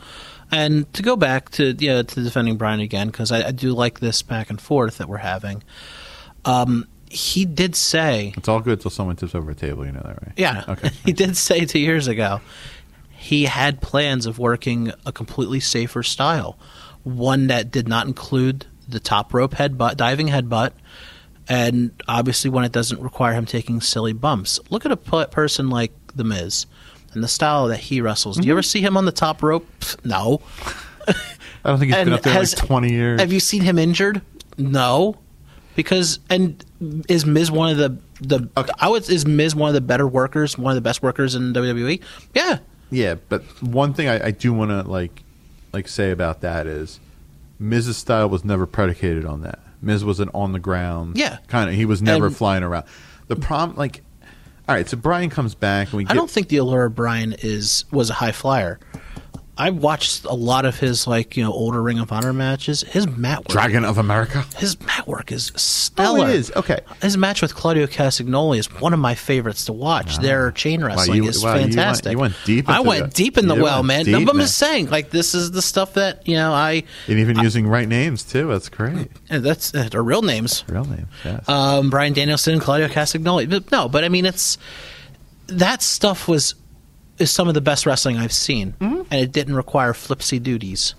And 0.51 0.91
to 0.94 1.03
go 1.03 1.15
back 1.15 1.50
to 1.51 1.75
yeah 1.77 2.01
to 2.01 2.24
defending 2.24 2.58
Bryan 2.58 2.79
again 2.79 3.08
because 3.08 3.32
I, 3.32 3.48
I 3.48 3.51
do 3.51 3.74
like 3.74 4.00
this 4.00 4.22
back 4.22 4.50
and 4.50 4.60
forth 4.60 4.98
that 4.98 5.08
we're 5.08 5.18
having. 5.18 5.63
Um, 6.46 6.88
he 7.12 7.46
did 7.46 7.75
say, 7.75 8.34
It's 8.38 8.48
all 8.48 8.60
good 8.60 8.82
till 8.82 8.91
someone 8.91 9.15
tips 9.15 9.36
over 9.36 9.51
a 9.51 9.56
table. 9.56 9.86
You 9.86 9.91
know 9.91 10.01
that, 10.03 10.22
right? 10.24 10.34
yeah, 10.38 10.63
Okay. 10.68 10.89
he 11.06 11.12
did 11.13 11.36
say 11.38 11.65
two 11.65 11.79
years 11.79 12.08
ago 12.08 12.41
he 13.20 13.44
had 13.44 13.82
plans 13.82 14.25
of 14.25 14.39
working 14.39 14.94
a 15.06 15.12
completely 15.12 15.60
safer 15.60 16.01
style, 16.01 16.58
one 17.03 17.48
that 17.48 17.70
did 17.70 17.86
not 17.86 18.08
include 18.08 18.65
the 18.88 19.00
top 19.00 19.34
rope 19.34 19.51
headbutt, 19.51 19.98
diving 19.98 20.27
headbutt, 20.29 20.72
and 21.50 21.91
obviously 22.08 22.50
one 22.50 22.63
that 22.63 22.72
doesn't 22.72 23.01
require 23.01 23.34
him 23.34 23.46
taking 23.46 23.82
silly 23.82 24.13
bumps. 24.13 24.58
Look 24.70 24.86
at 24.86 24.91
a 24.94 24.96
person 25.27 25.70
like 25.70 25.91
The 26.15 26.24
Miz 26.24 26.65
and 27.13 27.23
the 27.23 27.27
style 27.27 27.67
that 27.67 27.79
he 27.79 28.01
wrestles. 28.01 28.37
Do 28.37 28.47
you 28.47 28.53
ever 28.53 28.61
mm-hmm. 28.61 28.67
see 28.67 28.81
him 28.81 28.97
on 28.97 29.05
the 29.05 29.11
top 29.11 29.41
rope? 29.43 29.67
Pfft, 29.79 30.05
No. 30.05 30.41
I 31.07 31.69
don't 31.71 31.79
think 31.79 31.93
he's 31.93 32.03
been 32.05 32.13
up 32.13 32.21
there 32.21 32.33
has- 32.33 32.55
like 32.57 32.65
twenty 32.65 32.91
years. 32.91 33.19
Have 33.19 33.33
you 33.33 33.39
seen 33.39 33.61
him 33.61 33.77
injured? 33.77 34.21
No. 34.57 35.17
Because 35.75 36.19
and 36.29 36.63
is 37.07 37.25
Miz 37.25 37.51
one 37.51 37.71
of 37.71 37.77
the 37.77 37.97
the 38.21 38.49
I 38.79 38.89
would 38.89 39.09
is 39.09 39.25
Miz 39.25 39.55
one 39.55 39.69
of 39.69 39.73
the 39.73 39.81
better 39.81 40.07
workers, 40.07 40.57
one 40.57 40.71
of 40.71 40.75
the 40.75 40.81
best 40.81 41.01
workers 41.01 41.35
in 41.35 41.53
WWE? 41.53 42.01
Yeah. 42.33 42.59
Yeah, 42.91 43.15
but 43.29 43.43
one 43.61 43.93
thing 43.93 44.07
I, 44.07 44.27
I 44.27 44.31
do 44.31 44.51
want 44.51 44.71
to 44.71 44.89
like 44.89 45.23
like 45.73 45.87
say 45.87 46.11
about 46.11 46.41
that 46.41 46.67
is 46.67 46.99
Miz's 47.59 47.97
style 47.97 48.29
was 48.29 48.43
never 48.43 48.65
predicated 48.65 49.25
on 49.25 49.41
that. 49.41 49.59
Miz 49.81 50.03
was 50.03 50.19
an 50.19 50.29
on 50.33 50.51
the 50.51 50.59
ground, 50.59 51.17
Yeah. 51.17 51.37
kind 51.47 51.69
of. 51.69 51.75
He 51.75 51.85
was 51.85 52.01
never 52.01 52.27
And- 52.27 52.35
flying 52.35 52.63
around. 52.63 52.85
The 53.27 53.35
problem, 53.35 53.77
like, 53.77 54.01
all 54.69 54.75
right, 54.75 54.88
so 54.88 54.97
Bryan 54.97 55.31
comes 55.31 55.55
back 55.55 55.88
and 55.88 55.95
we. 55.95 56.03
Get, 56.03 56.11
I 56.11 56.13
don't 56.13 56.29
think 56.29 56.49
the 56.49 56.57
allure 56.57 56.85
of 56.85 56.93
Bryan 56.93 57.33
is 57.39 57.85
was 57.91 58.11
a 58.11 58.13
high 58.13 58.31
flyer. 58.31 58.79
I 59.59 59.71
watched 59.71 60.23
a 60.23 60.33
lot 60.33 60.63
of 60.63 60.79
his 60.79 61.05
like 61.05 61.35
you 61.35 61.43
know 61.43 61.51
older 61.51 61.81
Ring 61.83 61.99
of 61.99 62.11
Honor 62.13 62.31
matches. 62.31 62.81
His 62.81 63.05
mat 63.07 63.39
work, 63.39 63.47
Dragon 63.49 63.83
of 63.83 63.97
America. 63.97 64.45
his 64.57 64.79
mat 64.81 65.05
work 65.05 65.31
is 65.33 65.51
stellar. 65.57 66.21
Oh, 66.21 66.27
it 66.27 66.35
is. 66.35 66.51
Okay. 66.55 66.79
His 67.01 67.17
match 67.17 67.41
with 67.41 67.53
Claudio 67.53 67.85
Castagnoli 67.85 68.57
is 68.59 68.71
one 68.79 68.93
of 68.93 68.99
my 68.99 69.15
favorites 69.15 69.65
to 69.65 69.73
watch. 69.73 70.17
Their 70.19 70.51
chain 70.51 70.81
wrestling 70.83 71.23
you- 71.23 71.29
is 71.29 71.43
wow, 71.43 71.55
you 71.55 71.59
went- 71.61 71.73
fantastic. 71.75 72.11
you 72.13 72.17
went 72.19 72.35
deep 72.45 72.69
I 72.69 72.79
went 72.79 73.05
the- 73.07 73.11
deep 73.23 73.37
in 73.37 73.47
the 73.47 73.55
well, 73.55 73.83
man. 73.83 74.05
deep, 74.05 74.15
I'm 74.15 74.25
man. 74.25 74.37
just 74.37 74.57
saying, 74.57 74.89
like 74.89 75.09
this 75.09 75.35
is 75.35 75.51
the 75.51 75.61
stuff 75.61 75.95
that 75.95 76.25
you 76.25 76.35
know. 76.35 76.53
I 76.53 76.83
And 77.09 77.19
even 77.19 77.37
using 77.39 77.67
right 77.67 77.87
names 77.87 78.23
too. 78.23 78.47
That's 78.47 78.69
great. 78.69 79.09
that's 79.29 79.75
uh, 79.75 79.89
they're 79.91 80.01
real 80.01 80.21
names. 80.21 80.63
Real 80.69 80.85
names. 80.85 81.07
Yes. 81.25 81.49
um, 81.49 81.89
Bryan 81.89 82.13
Danielson, 82.13 82.53
and 82.53 82.61
Claudio 82.61 82.87
Castagnoli. 82.87 83.49
But 83.49 83.69
no, 83.73 83.89
but 83.89 84.05
I 84.05 84.09
mean, 84.09 84.25
it's 84.25 84.57
that 85.47 85.81
stuff 85.81 86.27
was 86.27 86.53
is 87.19 87.29
some 87.31 87.47
of 87.47 87.53
the 87.53 87.61
best 87.61 87.85
wrestling 87.85 88.17
I've 88.17 88.31
seen, 88.33 88.73
Mm-hmm. 88.79 89.01
and 89.11 89.21
it 89.21 89.31
didn't 89.31 89.55
require 89.55 89.93
flipsy 89.93 90.41
duties. 90.41 90.95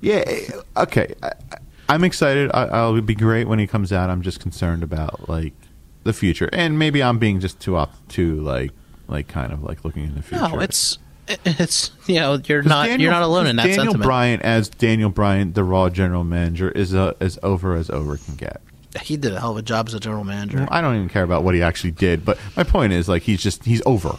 Yeah. 0.00 0.22
eh, 0.26 0.50
Okay. 0.76 1.14
I, 1.22 1.32
I'm 1.88 2.04
excited. 2.04 2.50
I, 2.52 2.64
I'll 2.66 3.00
be 3.00 3.14
great 3.14 3.48
when 3.48 3.58
he 3.58 3.66
comes 3.66 3.92
out. 3.92 4.10
I'm 4.10 4.20
just 4.22 4.40
concerned 4.40 4.82
about 4.82 5.28
like 5.28 5.54
the 6.04 6.12
future, 6.12 6.48
and 6.52 6.78
maybe 6.78 7.02
I'm 7.02 7.18
being 7.18 7.40
just 7.40 7.60
too 7.60 7.76
up 7.76 7.94
to 8.10 8.40
like 8.42 8.72
like 9.08 9.26
kind 9.28 9.52
of 9.52 9.62
like 9.62 9.84
looking 9.84 10.04
in 10.04 10.14
the 10.14 10.22
future. 10.22 10.46
No, 10.48 10.60
it's 10.60 10.98
it's 11.46 11.90
you 12.06 12.16
know 12.20 12.38
you're 12.44 12.62
not 12.62 12.84
Daniel- 12.86 13.00
you're 13.00 13.10
not 13.10 13.22
alone 13.22 13.46
in 13.46 13.56
that 13.56 13.62
sentiment. 13.62 13.76
Daniel 13.76 13.92
sentiment. 13.92 14.06
Bryan 14.06 14.40
as 14.42 14.68
Daniel 14.68 15.08
Bryan, 15.10 15.54
the 15.54 15.64
Raw 15.64 15.88
general 15.88 16.24
manager, 16.24 16.70
is 16.70 16.94
uh, 16.94 17.14
as 17.20 17.38
over 17.42 17.74
as 17.74 17.88
over 17.88 18.18
can 18.18 18.34
get. 18.34 18.60
He 19.02 19.16
did 19.16 19.32
a 19.32 19.40
hell 19.40 19.52
of 19.52 19.56
a 19.58 19.62
job 19.62 19.88
as 19.88 19.94
a 19.94 20.00
general 20.00 20.24
manager. 20.24 20.66
I 20.70 20.80
don't 20.82 20.94
even 20.96 21.08
care 21.08 21.22
about 21.22 21.42
what 21.42 21.54
he 21.54 21.62
actually 21.62 21.92
did, 21.92 22.22
but 22.24 22.38
my 22.56 22.64
point 22.64 22.92
is 22.92 23.08
like 23.08 23.22
he's 23.22 23.42
just 23.42 23.64
he's 23.64 23.80
over. 23.86 24.18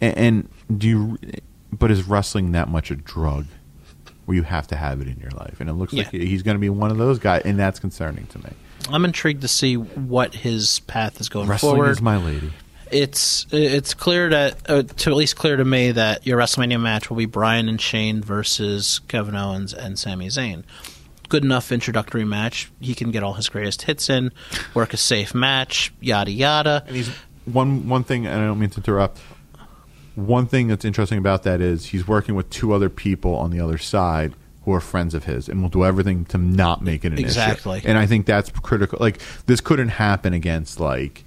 And, 0.00 0.18
and 0.18 0.78
do 0.78 0.88
you? 0.88 1.18
But 1.72 1.90
is 1.90 2.04
wrestling 2.04 2.52
that 2.52 2.68
much 2.68 2.90
a 2.90 2.96
drug? 2.96 3.46
Where 4.24 4.36
you 4.36 4.42
have 4.42 4.66
to 4.66 4.76
have 4.76 5.00
it 5.00 5.08
in 5.08 5.16
your 5.18 5.30
life, 5.30 5.58
and 5.58 5.70
it 5.70 5.72
looks 5.72 5.94
like 5.94 6.10
he's 6.10 6.42
going 6.42 6.54
to 6.56 6.60
be 6.60 6.68
one 6.68 6.90
of 6.90 6.98
those 6.98 7.18
guys, 7.18 7.42
and 7.46 7.58
that's 7.58 7.78
concerning 7.80 8.26
to 8.26 8.38
me. 8.40 8.50
I'm 8.90 9.06
intrigued 9.06 9.40
to 9.40 9.48
see 9.48 9.76
what 9.78 10.34
his 10.34 10.80
path 10.80 11.18
is 11.18 11.30
going 11.30 11.48
Wrestling 11.48 11.76
forward. 11.76 11.90
is 11.92 12.02
my 12.02 12.18
lady. 12.18 12.52
it's 12.90 13.46
it's 13.50 13.94
clear 13.94 14.28
that 14.28 14.68
uh, 14.68 14.82
to 14.82 15.10
at 15.10 15.16
least 15.16 15.36
clear 15.36 15.56
to 15.56 15.64
me 15.64 15.92
that 15.92 16.26
your 16.26 16.38
WrestleMania 16.38 16.78
match 16.78 17.08
will 17.08 17.16
be 17.16 17.24
Bryan 17.24 17.70
and 17.70 17.80
Shane 17.80 18.20
versus 18.22 19.00
Kevin 19.08 19.34
Owens 19.34 19.72
and 19.72 19.98
Sami 19.98 20.26
Zayn. 20.28 20.62
Good 21.30 21.42
enough 21.44 21.72
introductory 21.72 22.26
match. 22.26 22.70
He 22.80 22.94
can 22.94 23.10
get 23.10 23.22
all 23.22 23.32
his 23.32 23.48
greatest 23.48 23.82
hits 23.82 24.10
in, 24.10 24.30
work 24.74 24.92
a 24.92 24.98
safe 24.98 25.34
match, 25.34 25.90
yada 26.00 26.30
yada. 26.30 26.84
And 26.86 26.96
he's 26.96 27.08
one 27.46 27.88
one 27.88 28.04
thing, 28.04 28.26
and 28.26 28.42
I 28.42 28.44
don't 28.46 28.58
mean 28.58 28.68
to 28.70 28.76
interrupt. 28.76 29.20
One 30.26 30.46
thing 30.46 30.66
that's 30.68 30.84
interesting 30.84 31.18
about 31.18 31.44
that 31.44 31.60
is 31.60 31.86
he's 31.86 32.08
working 32.08 32.34
with 32.34 32.50
two 32.50 32.72
other 32.72 32.88
people 32.88 33.34
on 33.36 33.50
the 33.50 33.60
other 33.60 33.78
side 33.78 34.34
who 34.64 34.72
are 34.74 34.80
friends 34.80 35.14
of 35.14 35.24
his, 35.24 35.48
and 35.48 35.62
will 35.62 35.68
do 35.68 35.84
everything 35.84 36.24
to 36.26 36.36
not 36.38 36.82
make 36.82 37.04
it 37.04 37.12
an 37.12 37.18
Exactly. 37.18 37.78
issue. 37.78 37.88
And 37.88 37.96
I 37.96 38.06
think 38.06 38.26
that's 38.26 38.50
critical. 38.50 38.98
Like 39.00 39.20
this 39.46 39.60
couldn't 39.60 39.88
happen 39.90 40.32
against 40.34 40.80
like. 40.80 41.24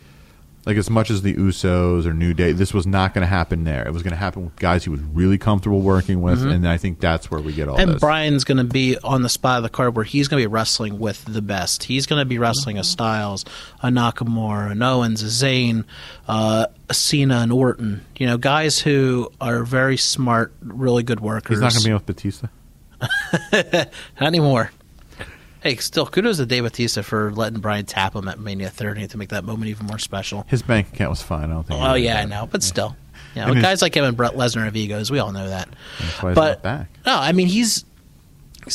Like 0.65 0.77
as 0.77 0.91
much 0.91 1.09
as 1.09 1.23
the 1.23 1.33
Usos 1.33 2.05
or 2.05 2.13
New 2.13 2.35
Day, 2.35 2.51
this 2.51 2.71
was 2.71 2.85
not 2.85 3.15
going 3.15 3.23
to 3.23 3.27
happen 3.27 3.63
there. 3.63 3.83
It 3.87 3.91
was 3.91 4.03
going 4.03 4.11
to 4.11 4.17
happen 4.17 4.45
with 4.45 4.55
guys 4.57 4.83
he 4.83 4.91
was 4.91 5.01
really 5.01 5.39
comfortable 5.39 5.81
working 5.81 6.21
with, 6.21 6.43
and 6.43 6.67
I 6.67 6.77
think 6.77 6.99
that's 6.99 7.31
where 7.31 7.41
we 7.41 7.51
get 7.51 7.67
all 7.67 7.77
Mm-hmm. 7.77 7.81
And 7.81 7.91
this. 7.93 7.99
Bryan's 7.99 8.43
going 8.43 8.59
to 8.59 8.63
be 8.63 8.97
on 9.03 9.23
the 9.23 9.29
spot 9.29 9.57
of 9.57 9.63
the 9.63 9.69
card 9.69 9.95
where 9.95 10.05
he's 10.05 10.27
going 10.27 10.41
to 10.41 10.47
be 10.47 10.51
wrestling 10.53 10.99
with 10.99 11.25
the 11.25 11.41
best. 11.41 11.83
He's 11.83 12.05
going 12.05 12.19
to 12.19 12.25
be 12.25 12.37
wrestling 12.37 12.77
a 12.77 12.83
Styles, 12.83 13.43
a 13.81 13.87
Nakamura, 13.87 14.71
an 14.71 14.83
Owens, 14.83 15.23
a 15.23 15.27
Zayn, 15.27 15.85
uh, 16.27 16.67
a 16.89 16.93
Cena, 16.93 17.37
and 17.37 17.51
Orton. 17.51 18.05
You 18.17 18.27
know, 18.27 18.37
guys 18.37 18.79
who 18.79 19.31
are 19.41 19.63
very 19.63 19.97
smart, 19.97 20.53
really 20.61 21.01
good 21.01 21.21
workers. 21.21 21.57
He's 21.57 21.61
not 21.61 21.71
going 21.71 21.81
to 21.81 21.89
be 21.89 21.93
with 21.93 22.05
Batista. 22.05 22.47
Not 23.51 24.27
anymore. 24.27 24.71
Hey, 25.61 25.75
still 25.75 26.05
kudos 26.07 26.37
to 26.37 26.45
Dave 26.45 26.63
Batista 26.63 27.01
for 27.03 27.31
letting 27.31 27.59
Bryan 27.59 27.85
tap 27.85 28.15
him 28.15 28.27
at 28.27 28.39
Mania 28.39 28.69
30 28.69 29.07
to 29.09 29.17
make 29.17 29.29
that 29.29 29.43
moment 29.43 29.69
even 29.69 29.85
more 29.85 29.99
special. 29.99 30.43
His 30.47 30.61
bank 30.61 30.89
account 30.93 31.11
was 31.11 31.21
fine. 31.21 31.45
I 31.51 31.53
don't 31.53 31.63
think. 31.67 31.79
Oh 31.81 31.93
yeah, 31.93 32.19
I 32.19 32.25
know, 32.25 32.47
but 32.51 32.63
still, 32.63 32.95
you 33.35 33.45
know, 33.45 33.53
guys 33.53 33.81
like 33.81 33.95
him 33.95 34.03
and 34.03 34.17
Brett 34.17 34.33
Lesnar 34.33 34.63
have 34.65 34.75
egos. 34.75 35.11
We 35.11 35.19
all 35.19 35.31
know 35.31 35.47
that. 35.49 35.69
That's 35.99 36.23
why 36.23 36.29
he's 36.31 36.35
but 36.35 36.49
not 36.55 36.63
back. 36.63 36.89
no, 37.05 37.15
I 37.17 37.31
mean 37.31 37.47
he's 37.47 37.85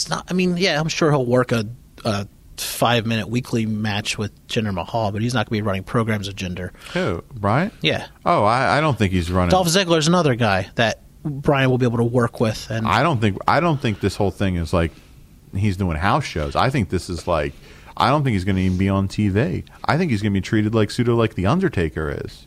not. 0.09 0.27
I 0.31 0.33
mean, 0.33 0.57
yeah, 0.57 0.79
I'm 0.81 0.89
sure 0.89 1.11
he'll 1.11 1.27
work 1.27 1.53
a, 1.53 1.67
a 2.05 2.27
five 2.57 3.05
minute 3.05 3.29
weekly 3.29 3.67
match 3.67 4.17
with 4.17 4.33
Jinder 4.49 4.73
Mahal, 4.73 5.11
but 5.13 5.23
he's 5.23 5.35
not 5.35 5.49
going 5.51 5.59
to 5.59 5.63
be 5.63 5.67
running 5.67 5.83
programs 5.85 6.29
of 6.29 6.37
Jinder. 6.37 6.71
Who? 6.95 7.23
Bryan? 7.35 7.71
Yeah, 7.83 8.07
Oh, 8.25 8.45
I, 8.45 8.79
I 8.79 8.81
don't 8.81 8.97
think 8.99 9.13
he's 9.13 9.31
running. 9.31 9.51
Dolph 9.51 9.69
Ziggler's 9.69 10.07
another 10.09 10.35
guy 10.37 10.69
that 10.77 11.01
Bryan 11.25 11.69
will 11.69 11.79
be 11.79 11.87
able 11.87 11.99
to 11.99 12.05
work 12.05 12.39
with, 12.41 12.71
and 12.71 12.87
I 12.87 13.03
don't 13.03 13.21
think 13.21 13.39
I 13.49 13.59
don't 13.61 13.81
think 13.81 13.99
this 14.01 14.15
whole 14.15 14.31
thing 14.31 14.55
is 14.57 14.73
like 14.73 14.93
he's 15.55 15.77
doing 15.77 15.97
house 15.97 16.25
shows. 16.25 16.57
I 16.57 16.71
think 16.71 16.89
this 16.91 17.09
is 17.09 17.27
like 17.27 17.53
I 17.97 18.11
don't 18.11 18.25
think 18.25 18.35
he's 18.35 18.45
going 18.45 18.57
to 18.57 18.63
even 18.63 18.79
be 18.79 18.89
on 18.89 19.09
TV. 19.09 19.65
I 19.85 19.97
think 19.97 20.11
he's 20.11 20.21
going 20.21 20.33
to 20.33 20.37
be 20.37 20.43
treated 20.43 20.75
like 20.75 20.91
pseudo 20.91 21.17
like 21.17 21.35
the 21.35 21.47
Undertaker 21.47 22.11
is, 22.25 22.47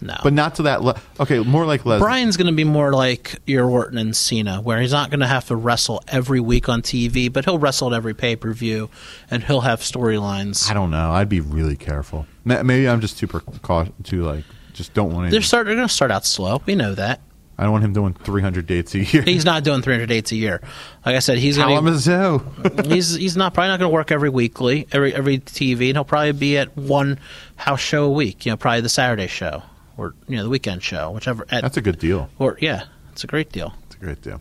no. 0.00 0.16
but 0.22 0.34
not 0.34 0.56
to 0.56 0.62
that. 0.64 0.82
Le- 0.82 1.00
okay, 1.18 1.38
more 1.38 1.64
like 1.64 1.84
Lesnar. 1.84 2.00
Bryan's 2.00 2.36
going 2.36 2.48
to 2.48 2.52
be 2.52 2.64
more 2.64 2.92
like 2.92 3.36
your 3.46 3.68
Orton 3.70 3.96
and 3.96 4.14
Cena, 4.14 4.60
where 4.60 4.80
he's 4.80 4.92
not 4.92 5.08
going 5.10 5.20
to 5.20 5.26
have 5.26 5.46
to 5.46 5.56
wrestle 5.56 6.02
every 6.08 6.40
week 6.40 6.68
on 6.68 6.82
TV, 6.82 7.32
but 7.32 7.46
he'll 7.46 7.58
wrestle 7.58 7.94
at 7.94 7.96
every 7.96 8.14
pay 8.14 8.36
per 8.36 8.52
view, 8.52 8.90
and 9.30 9.42
he'll 9.44 9.62
have 9.62 9.80
storylines. 9.80 10.70
I 10.70 10.74
don't 10.74 10.90
know. 10.90 11.12
I'd 11.12 11.30
be 11.30 11.40
really 11.40 11.76
careful. 11.76 12.26
Maybe 12.44 12.86
I'm 12.86 13.00
just 13.00 13.18
too 13.18 13.26
precau- 13.26 13.92
too 14.02 14.24
like 14.24 14.44
just 14.74 14.92
don't 14.92 15.12
want 15.12 15.30
They're 15.30 15.40
start. 15.40 15.66
They're 15.66 15.76
going 15.76 15.88
to 15.88 15.94
start 15.94 16.10
out 16.10 16.26
slow. 16.26 16.62
We 16.66 16.74
know 16.74 16.94
that. 16.94 17.20
I 17.60 17.64
don't 17.64 17.72
want 17.72 17.84
him 17.84 17.92
doing 17.92 18.14
300 18.14 18.66
dates 18.66 18.94
a 18.94 19.00
year. 19.00 19.20
He's 19.22 19.44
not 19.44 19.64
doing 19.64 19.82
300 19.82 20.06
dates 20.06 20.32
a 20.32 20.36
year. 20.36 20.62
Like 21.04 21.14
I 21.14 21.18
said, 21.18 21.36
he's 21.36 21.58
going 21.58 21.68
to. 21.68 21.74
Kalamazoo. 21.74 22.42
he's 22.88 23.14
he's 23.14 23.36
not 23.36 23.52
probably 23.52 23.68
not 23.68 23.78
going 23.80 23.90
to 23.90 23.94
work 23.94 24.10
every 24.10 24.30
weekly, 24.30 24.88
every 24.92 25.14
every 25.14 25.38
TV, 25.40 25.88
and 25.88 25.96
he'll 25.96 26.04
probably 26.04 26.32
be 26.32 26.56
at 26.56 26.74
one 26.74 27.18
house 27.56 27.80
show 27.80 28.04
a 28.04 28.10
week. 28.10 28.46
You 28.46 28.52
know, 28.52 28.56
probably 28.56 28.80
the 28.80 28.88
Saturday 28.88 29.26
show 29.26 29.62
or 29.98 30.14
you 30.26 30.36
know 30.38 30.44
the 30.44 30.48
weekend 30.48 30.82
show, 30.82 31.10
whichever. 31.10 31.44
At, 31.50 31.60
That's 31.62 31.76
a 31.76 31.82
good 31.82 31.98
deal. 31.98 32.30
or 32.38 32.56
yeah, 32.62 32.84
it's 33.12 33.24
a 33.24 33.26
great 33.26 33.52
deal. 33.52 33.74
It's 33.86 33.96
a 33.96 33.98
great 33.98 34.22
deal. 34.22 34.40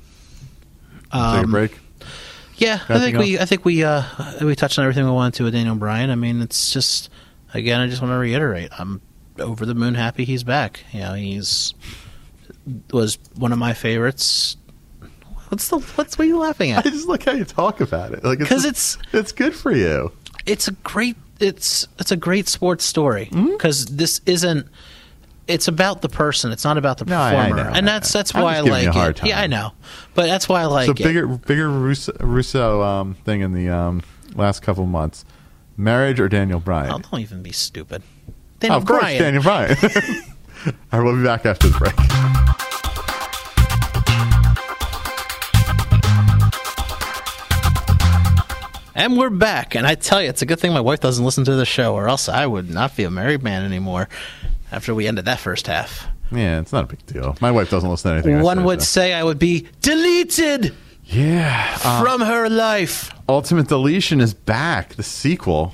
Take 1.12 1.14
a 1.14 1.18
Um, 1.18 1.52
break. 1.52 1.78
Yeah, 2.56 2.80
I 2.88 3.00
think 3.00 3.18
we 3.18 3.38
I 3.38 3.44
think 3.46 3.66
we 3.66 3.84
uh 3.84 4.04
we 4.42 4.56
touched 4.56 4.80
on 4.80 4.86
everything 4.86 5.04
we 5.06 5.12
wanted 5.12 5.36
to 5.40 5.44
with 5.44 5.54
Daniel 5.54 5.76
Bryan. 5.76 6.10
I 6.10 6.16
mean, 6.16 6.42
it's 6.42 6.72
just 6.72 7.10
again, 7.54 7.82
I 7.82 7.88
just 7.88 8.02
want 8.02 8.12
to 8.14 8.18
reiterate, 8.18 8.70
I'm 8.80 9.02
over 9.40 9.66
the 9.66 9.74
moon 9.76 9.96
happy 9.96 10.24
he's 10.26 10.44
back. 10.44 10.86
You 10.94 11.00
know, 11.02 11.14
he's 11.16 11.74
was 12.92 13.18
one 13.36 13.52
of 13.52 13.58
my 13.60 13.74
favorites. 13.74 14.58
What's 15.50 15.68
the 15.70 15.80
what's 15.80 16.18
what 16.18 16.26
are 16.26 16.28
you 16.28 16.38
laughing 16.38 16.72
at? 16.72 16.86
I 16.86 16.90
just 16.90 17.08
like 17.08 17.24
how 17.24 17.32
you 17.32 17.46
talk 17.46 17.82
about 17.82 18.12
it. 18.14 18.24
Like 18.24 18.40
'Cause 18.40 18.64
just- 18.64 18.98
it's- 19.00 19.14
it's 19.14 19.32
good 19.32 19.56
for 19.56 19.72
you. 19.72 20.12
It's 20.46 20.68
a 20.68 20.72
great 20.72 21.18
it's 21.40 21.88
it's 22.00 22.12
a 22.12 22.18
great 22.18 22.48
sports 22.48 22.84
story 22.86 23.30
Mm-hmm. 23.32 23.52
because 23.52 23.86
this 23.88 24.22
isn't. 24.26 24.68
It's 25.48 25.68
about 25.68 26.04
the 26.04 26.10
person. 26.10 26.52
It's 26.52 26.64
not 26.64 26.78
about 26.78 27.00
the 27.00 27.06
No, 27.06 27.18
I- 27.20 27.30
I 27.30 27.50
performer, 27.50 27.64
know, 27.72 27.76
and 27.76 27.88
that's 27.88 28.12
that's 28.14 28.34
why 28.36 28.58
I 28.58 28.60
like 28.60 28.84
you 28.84 28.90
a 28.90 28.94
hard 28.94 29.18
it. 29.20 29.26
Yeah. 29.30 29.40
I 29.42 29.48
know, 29.48 29.72
but 30.14 30.28
that's 30.28 30.48
why 30.48 30.62
I 30.62 30.66
like 30.66 30.90
it. 30.90 30.98
so 30.98 31.04
it. 31.04 31.08
bigger, 31.08 31.28
bigger 31.28 31.70
Russo, 31.70 32.12
Russo 32.20 32.84
um, 32.84 33.16
thing 33.26 33.42
in 33.42 33.54
the 33.54 33.68
um, 33.70 34.04
last 34.36 34.62
couple 34.62 34.84
of 34.84 34.90
months: 34.92 35.26
marriage 35.76 36.20
or 36.20 36.30
Daniel 36.30 36.60
Bryan? 36.60 36.92
Oh, 36.92 37.00
don't 37.00 37.22
even 37.22 37.42
be 37.42 37.52
stupid. 37.52 38.04
Oh, 38.30 38.34
Daniel 38.60 38.78
of 38.78 38.86
course, 38.86 39.02
Daniel 39.04 39.42
Bryan. 39.42 39.76
All 40.66 40.74
right, 41.00 41.04
we'll 41.04 41.16
be 41.16 41.24
back 41.24 41.46
after 41.46 41.68
the 41.70 41.78
break. 41.78 41.94
And 48.96 49.18
we're 49.18 49.30
back. 49.30 49.76
And 49.76 49.88
I 49.88 49.96
tell 49.96 50.22
you, 50.22 50.28
it's 50.28 50.42
a 50.42 50.46
good 50.46 50.60
thing 50.60 50.74
my 50.74 50.82
wife 50.82 51.00
doesn't 51.00 51.24
listen 51.24 51.46
to 51.46 51.56
the 51.56 51.66
show, 51.66 51.96
or 51.96 52.10
else 52.10 52.28
I 52.28 52.46
would 52.46 52.70
not 52.70 52.98
be 52.98 53.06
a 53.06 53.10
married 53.10 53.42
man 53.42 53.64
anymore 53.64 54.10
after 54.74 54.94
we 54.94 55.08
ended 55.08 55.24
that 55.26 55.40
first 55.40 55.68
half. 55.68 56.06
Yeah, 56.32 56.60
it's 56.60 56.74
not 56.74 56.84
a 56.84 56.88
big 56.88 57.06
deal. 57.06 57.38
My 57.40 57.50
wife 57.50 57.70
doesn't 57.70 57.90
listen 57.90 58.12
to 58.12 58.16
anything. 58.16 58.42
One 58.42 58.58
say, 58.58 58.64
would 58.64 58.82
so. 58.82 58.86
say 58.86 59.14
I 59.14 59.24
would 59.24 59.40
be 59.40 59.68
deleted 59.82 60.76
Yeah, 61.06 61.78
uh, 61.86 62.04
from 62.04 62.22
her 62.22 62.50
life. 62.50 63.12
Ultimate 63.30 63.68
Deletion 63.70 64.20
is 64.20 64.34
back. 64.34 64.96
The 64.96 65.04
sequel. 65.04 65.74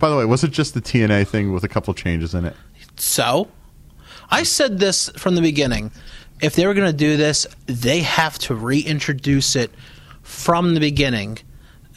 By 0.00 0.10
the 0.10 0.16
way, 0.16 0.24
was 0.24 0.42
it 0.42 0.50
just 0.50 0.74
the 0.74 0.82
TNA 0.82 1.28
thing 1.28 1.52
with 1.52 1.62
a 1.62 1.68
couple 1.68 1.94
changes 1.94 2.34
in 2.34 2.44
it? 2.44 2.56
So, 2.96 3.48
I 4.30 4.42
said 4.42 4.78
this 4.78 5.08
from 5.16 5.34
the 5.34 5.42
beginning. 5.42 5.90
If 6.42 6.54
they 6.54 6.66
were 6.66 6.74
going 6.74 6.90
to 6.90 6.96
do 6.96 7.16
this, 7.16 7.46
they 7.66 8.00
have 8.00 8.38
to 8.40 8.54
reintroduce 8.54 9.56
it 9.56 9.70
from 10.22 10.74
the 10.74 10.80
beginning. 10.80 11.38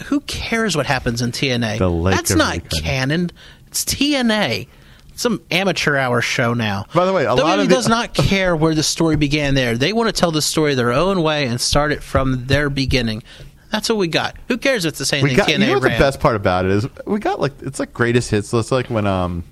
Who 0.06 0.22
cares 0.22 0.78
what 0.78 0.86
happens 0.86 1.22
in 1.22 1.32
TNA? 1.32 1.78
The 1.80 2.10
That's 2.10 2.34
not 2.36 2.54
Recon. 2.56 2.80
canon. 2.82 3.32
It's 3.68 3.84
TNA. 3.84 4.68
Some 5.16 5.42
amateur 5.52 5.98
hour 5.98 6.22
show 6.22 6.54
now. 6.54 6.86
By 6.94 7.04
the 7.06 7.12
way, 7.12 7.26
a 7.26 7.30
WWE 7.36 7.38
lot 7.44 7.60
of 7.60 7.68
the- 7.68 7.76
does 7.76 7.90
not 7.90 8.14
care 8.14 8.56
where 8.56 8.74
the 8.74 8.84
story 8.84 9.18
began 9.18 9.54
there. 9.56 9.78
They 9.78 9.92
want 9.92 10.08
to 10.08 10.14
tell 10.18 10.32
the 10.32 10.42
story 10.42 10.76
their 10.76 10.94
own 10.94 11.22
way 11.22 11.46
and 11.48 11.60
start 11.60 11.92
it 11.92 12.02
from 12.02 12.46
their 12.46 12.70
beginning. 12.70 13.24
That's 13.70 13.90
what 13.90 13.98
we 13.98 14.08
got. 14.08 14.38
Who 14.48 14.58
cares 14.58 14.86
if 14.86 14.90
it's 14.92 15.00
the 15.00 15.06
same 15.06 15.24
We 15.24 15.30
thing 15.32 15.38
got. 15.40 15.48
TNA 15.50 15.52
You 15.52 15.68
know 15.68 15.74
what 15.74 15.84
ran? 15.84 16.00
the 16.00 16.04
best 16.06 16.22
part 16.22 16.38
about 16.38 16.64
it 16.66 16.72
is? 16.72 16.88
We 17.06 17.20
got 17.20 17.42
like 17.42 17.52
it's 17.62 17.80
like 17.82 17.92
greatest 17.94 18.32
hits. 18.32 18.48
So 18.48 18.60
it's 18.60 18.72
like 18.72 18.88
when 18.90 19.06
um, 19.06 19.44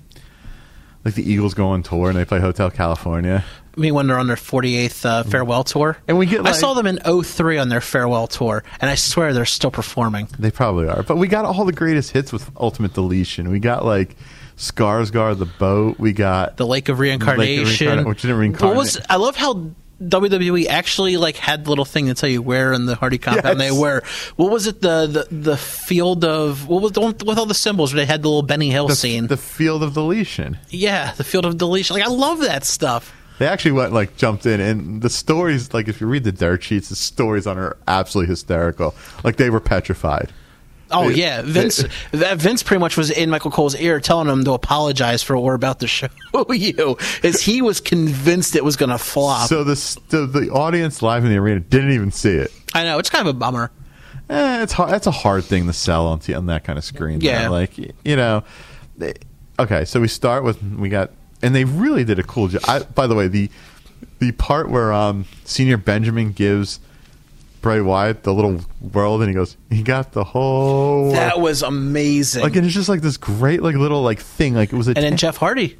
like 1.08 1.14
the 1.24 1.30
Eagles 1.30 1.54
go 1.54 1.68
on 1.68 1.82
tour 1.82 2.08
and 2.08 2.18
they 2.18 2.24
play 2.24 2.40
Hotel 2.40 2.70
California. 2.70 3.44
I 3.76 3.80
mean, 3.80 3.94
when 3.94 4.08
they're 4.08 4.18
on 4.18 4.26
their 4.26 4.36
48th 4.36 5.04
uh, 5.04 5.22
farewell 5.22 5.62
tour. 5.62 5.96
And 6.08 6.18
we 6.18 6.26
get, 6.26 6.44
I 6.44 6.52
saw 6.52 6.74
them 6.74 6.86
in 6.86 6.98
03 7.22 7.58
on 7.58 7.68
their 7.68 7.80
farewell 7.80 8.26
tour, 8.26 8.64
and 8.80 8.90
I 8.90 8.96
swear 8.96 9.32
they're 9.32 9.44
still 9.44 9.70
performing. 9.70 10.28
They 10.38 10.50
probably 10.50 10.88
are, 10.88 11.04
but 11.04 11.16
we 11.16 11.28
got 11.28 11.44
all 11.44 11.64
the 11.64 11.72
greatest 11.72 12.10
hits 12.10 12.32
with 12.32 12.50
Ultimate 12.56 12.94
Deletion. 12.94 13.50
We 13.50 13.60
got 13.60 13.84
like 13.84 14.16
Skarsgård, 14.56 15.38
the 15.38 15.46
boat. 15.46 15.98
We 16.00 16.12
got 16.12 16.56
The 16.56 16.66
Lake 16.66 16.88
of 16.88 16.98
Reincarnation. 16.98 17.86
Reincarna- 17.86 18.06
which 18.06 18.22
didn't 18.22 18.38
reincarnate. 18.38 18.76
What 18.76 18.80
was 18.80 19.00
I 19.08 19.16
love 19.16 19.36
how 19.36 19.70
WWE 20.00 20.66
actually 20.66 21.16
like 21.16 21.36
had 21.36 21.64
the 21.64 21.70
little 21.70 21.84
thing 21.84 22.06
to 22.06 22.14
tell 22.14 22.28
you 22.28 22.40
where 22.40 22.72
in 22.72 22.86
the 22.86 22.94
Hardy 22.94 23.18
compound 23.18 23.58
Yes. 23.58 23.70
they 23.74 23.76
were. 23.76 24.02
What 24.36 24.50
was 24.50 24.66
it? 24.66 24.80
The, 24.80 25.06
the 25.28 25.34
the 25.34 25.56
field 25.56 26.24
of 26.24 26.68
what 26.68 26.82
was 26.82 26.92
the 26.92 27.00
one 27.00 27.14
with 27.24 27.36
all 27.38 27.46
the 27.46 27.54
symbols 27.54 27.92
where 27.92 28.00
they 28.04 28.06
had 28.06 28.22
the 28.22 28.28
little 28.28 28.42
Benny 28.42 28.70
Hill 28.70 28.86
the, 28.88 28.94
scene? 28.96 29.26
the 29.26 29.36
Field 29.36 29.82
of 29.82 29.94
Deletion. 29.94 30.58
yeah, 30.70 31.12
the 31.14 31.24
field 31.24 31.44
of 31.44 31.58
deletion. 31.58 31.94
Like 31.96 32.04
I 32.06 32.10
love 32.10 32.40
that 32.40 32.64
stuff. 32.64 33.12
They 33.40 33.46
actually 33.46 33.72
went 33.72 33.92
like 33.92 34.16
jumped 34.16 34.46
in, 34.46 34.60
and 34.60 35.00
the 35.02 35.10
stories 35.10 35.72
like 35.74 35.88
if 35.88 36.00
you 36.00 36.06
read 36.06 36.24
the 36.24 36.32
dirt 36.32 36.62
sheets, 36.62 36.88
the 36.88 36.96
stories 36.96 37.46
on 37.46 37.56
her 37.56 37.68
are 37.68 37.76
absolutely 37.86 38.30
hysterical. 38.30 38.94
Like 39.24 39.36
they 39.36 39.50
were 39.50 39.60
petrified. 39.60 40.32
Oh 40.90 41.08
yeah, 41.08 41.42
Vince. 41.42 41.84
that 42.12 42.38
Vince 42.38 42.62
pretty 42.62 42.80
much 42.80 42.96
was 42.96 43.10
in 43.10 43.30
Michael 43.30 43.50
Cole's 43.50 43.74
ear, 43.76 44.00
telling 44.00 44.28
him 44.28 44.44
to 44.44 44.52
apologize 44.52 45.22
for 45.22 45.36
what 45.36 45.44
we're 45.44 45.54
about 45.54 45.80
to 45.80 45.86
show 45.86 46.08
you, 46.50 46.96
as 47.22 47.42
he 47.42 47.62
was 47.62 47.80
convinced 47.80 48.56
it 48.56 48.64
was 48.64 48.76
going 48.76 48.90
to 48.90 48.98
flop. 48.98 49.48
So 49.48 49.64
the, 49.64 49.98
the 50.08 50.26
the 50.26 50.50
audience 50.50 51.02
live 51.02 51.24
in 51.24 51.30
the 51.30 51.36
arena 51.36 51.60
didn't 51.60 51.92
even 51.92 52.10
see 52.10 52.34
it. 52.34 52.52
I 52.74 52.84
know 52.84 52.98
it's 52.98 53.10
kind 53.10 53.26
of 53.28 53.34
a 53.34 53.38
bummer. 53.38 53.70
Eh, 54.30 54.62
it's 54.62 54.72
hard. 54.72 54.90
That's 54.90 55.06
a 55.06 55.10
hard 55.10 55.44
thing 55.44 55.66
to 55.66 55.72
sell 55.72 56.06
on, 56.06 56.18
t- 56.18 56.34
on 56.34 56.46
that 56.46 56.64
kind 56.64 56.78
of 56.78 56.84
screen. 56.84 57.20
Yeah. 57.20 57.44
though. 57.44 57.50
like 57.50 57.78
you 57.78 58.16
know. 58.16 58.44
they- 58.96 59.14
okay, 59.58 59.84
so 59.84 60.00
we 60.00 60.08
start 60.08 60.44
with 60.44 60.62
we 60.62 60.88
got, 60.88 61.10
and 61.42 61.54
they 61.54 61.64
really 61.64 62.04
did 62.04 62.18
a 62.18 62.22
cool 62.22 62.48
job. 62.48 62.62
I, 62.68 62.80
by 62.80 63.06
the 63.06 63.14
way, 63.14 63.28
the 63.28 63.50
the 64.18 64.32
part 64.32 64.70
where 64.70 64.92
um 64.92 65.24
Señor 65.44 65.84
Benjamin 65.84 66.32
gives 66.32 66.80
Bray 67.60 67.80
Wyatt 67.80 68.22
the 68.22 68.32
little 68.32 68.60
world, 68.80 69.20
and 69.20 69.28
he 69.28 69.34
goes, 69.34 69.56
he 69.70 69.82
got 69.82 70.12
the 70.12 70.24
whole. 70.24 71.12
That 71.12 71.40
was 71.40 71.62
amazing. 71.62 72.42
like, 72.42 72.56
and 72.56 72.64
it's 72.64 72.74
just 72.74 72.88
like 72.88 73.00
this 73.00 73.16
great, 73.16 73.62
like 73.62 73.74
little 73.74 74.02
like 74.02 74.20
thing. 74.20 74.54
Like 74.54 74.72
it 74.72 74.76
was 74.76 74.88
a. 74.88 74.90
and 74.90 75.04
then 75.04 75.16
Jeff 75.16 75.36
Hardy. 75.36 75.78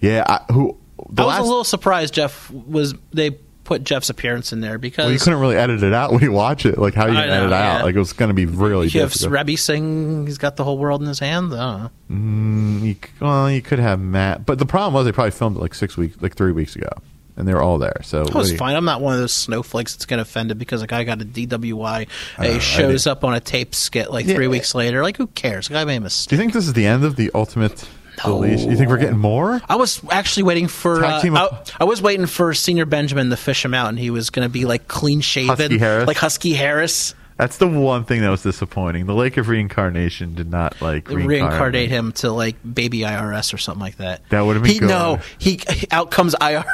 yeah, 0.00 0.24
I, 0.26 0.52
who 0.52 0.78
the 1.10 1.22
I 1.22 1.26
was 1.26 1.32
last. 1.34 1.40
a 1.40 1.44
little 1.44 1.64
surprised 1.64 2.14
Jeff 2.14 2.50
was 2.50 2.94
they 3.12 3.38
put 3.64 3.82
Jeff's 3.82 4.10
appearance 4.10 4.52
in 4.52 4.60
there 4.60 4.78
because 4.78 5.06
well, 5.06 5.12
you 5.12 5.18
couldn't 5.18 5.40
really 5.40 5.56
edit 5.56 5.82
it 5.82 5.92
out 5.92 6.12
when 6.12 6.22
you 6.22 6.32
watch 6.32 6.66
it. 6.66 6.78
Like 6.78 6.94
how 6.94 7.06
you 7.06 7.16
I 7.16 7.22
edit 7.22 7.44
it 7.44 7.50
know, 7.50 7.56
out? 7.56 7.78
yeah. 7.78 7.82
Like 7.82 7.94
it 7.94 7.98
was 7.98 8.12
going 8.12 8.28
to 8.28 8.34
be 8.34 8.46
really 8.46 8.88
you 8.88 9.00
have. 9.00 9.14
Rebby 9.24 9.56
Singh. 9.56 10.26
He's 10.26 10.38
got 10.38 10.56
the 10.56 10.64
whole 10.64 10.78
world 10.78 11.00
in 11.02 11.08
his 11.08 11.18
hands. 11.18 11.54
I. 11.54 11.88
Mm, 12.10 12.82
you, 12.82 12.96
well, 13.20 13.50
you 13.50 13.62
could 13.62 13.78
have 13.78 14.00
Matt, 14.00 14.46
but 14.46 14.58
the 14.58 14.66
problem 14.66 14.94
was 14.94 15.06
they 15.06 15.12
probably 15.12 15.32
filmed 15.32 15.56
it 15.56 15.60
like 15.60 15.74
six 15.74 15.96
weeks, 15.96 16.16
like 16.20 16.34
three 16.34 16.52
weeks 16.52 16.76
ago, 16.76 16.90
and 17.36 17.46
they're 17.48 17.60
all 17.62 17.78
there. 17.78 18.00
So 18.04 18.20
It 18.22 18.24
what 18.26 18.34
was 18.34 18.52
you- 18.52 18.58
fine. 18.58 18.76
I'm 18.76 18.84
not 18.84 19.00
one 19.00 19.14
of 19.14 19.20
those 19.20 19.32
snowflakes 19.34 19.94
that's 19.94 20.06
get 20.06 20.18
offended 20.18 20.58
because 20.58 20.82
a 20.82 20.86
guy 20.86 21.04
got 21.04 21.20
a 21.20 21.24
DWI. 21.24 22.06
Uh, 22.38 22.42
he 22.44 22.60
shows 22.60 23.06
up 23.06 23.24
on 23.24 23.34
a 23.34 23.40
tape 23.40 23.74
skit 23.74 24.10
like 24.10 24.26
Yeah. 24.26 24.34
three 24.34 24.46
weeks 24.48 24.74
later. 24.74 25.02
Like, 25.02 25.16
who 25.16 25.26
cares? 25.28 25.68
The 25.68 25.74
guy 25.74 25.84
made 25.84 25.96
a 25.96 26.00
mistake. 26.00 26.30
Do 26.30 26.36
you 26.36 26.40
think 26.40 26.52
this 26.52 26.66
is 26.66 26.72
the 26.74 26.86
end 26.86 27.04
of 27.04 27.16
the 27.16 27.30
ultimate 27.34 27.84
No. 28.24 28.34
deletion? 28.40 28.70
You 28.70 28.76
think 28.76 28.88
we're 28.88 28.98
getting 28.98 29.18
more? 29.18 29.60
I 29.68 29.76
was 29.76 30.00
actually 30.10 30.44
waiting 30.44 30.68
for. 30.68 31.04
Uh, 31.04 31.20
I, 31.24 31.58
I 31.80 31.84
was 31.84 32.00
waiting 32.00 32.26
for 32.26 32.52
Señor 32.52 32.88
Benjamin 32.88 33.30
to 33.30 33.36
fish 33.36 33.64
him 33.64 33.74
out, 33.74 33.88
and 33.88 33.98
he 33.98 34.10
was 34.10 34.30
going 34.30 34.46
to 34.46 34.52
be 34.52 34.64
like 34.64 34.86
clean 34.86 35.20
shaven, 35.20 35.78
Husky 35.78 36.06
like 36.06 36.16
Husky 36.16 36.52
Harris, 36.54 37.14
That's 37.36 37.56
the 37.56 37.66
one 37.66 38.04
thing 38.04 38.20
that 38.20 38.30
was 38.30 38.42
disappointing. 38.42 39.06
The 39.06 39.14
Lake 39.14 39.36
of 39.38 39.48
Reincarnation 39.48 40.34
did 40.34 40.50
not 40.50 40.80
like 40.80 41.08
reincarnate 41.08 41.88
him 41.88 42.12
to 42.12 42.30
like 42.30 42.56
baby 42.74 43.00
IRS 43.00 43.52
or 43.52 43.58
something 43.58 43.80
like 43.80 43.96
that. 43.96 44.28
That 44.28 44.42
would've 44.42 44.62
been 44.62 44.72
he, 44.72 44.78
good. 44.78 44.88
No, 44.88 45.18
he 45.38 45.60
out 45.90 46.12
comes 46.12 46.36
IRS. 46.36 46.64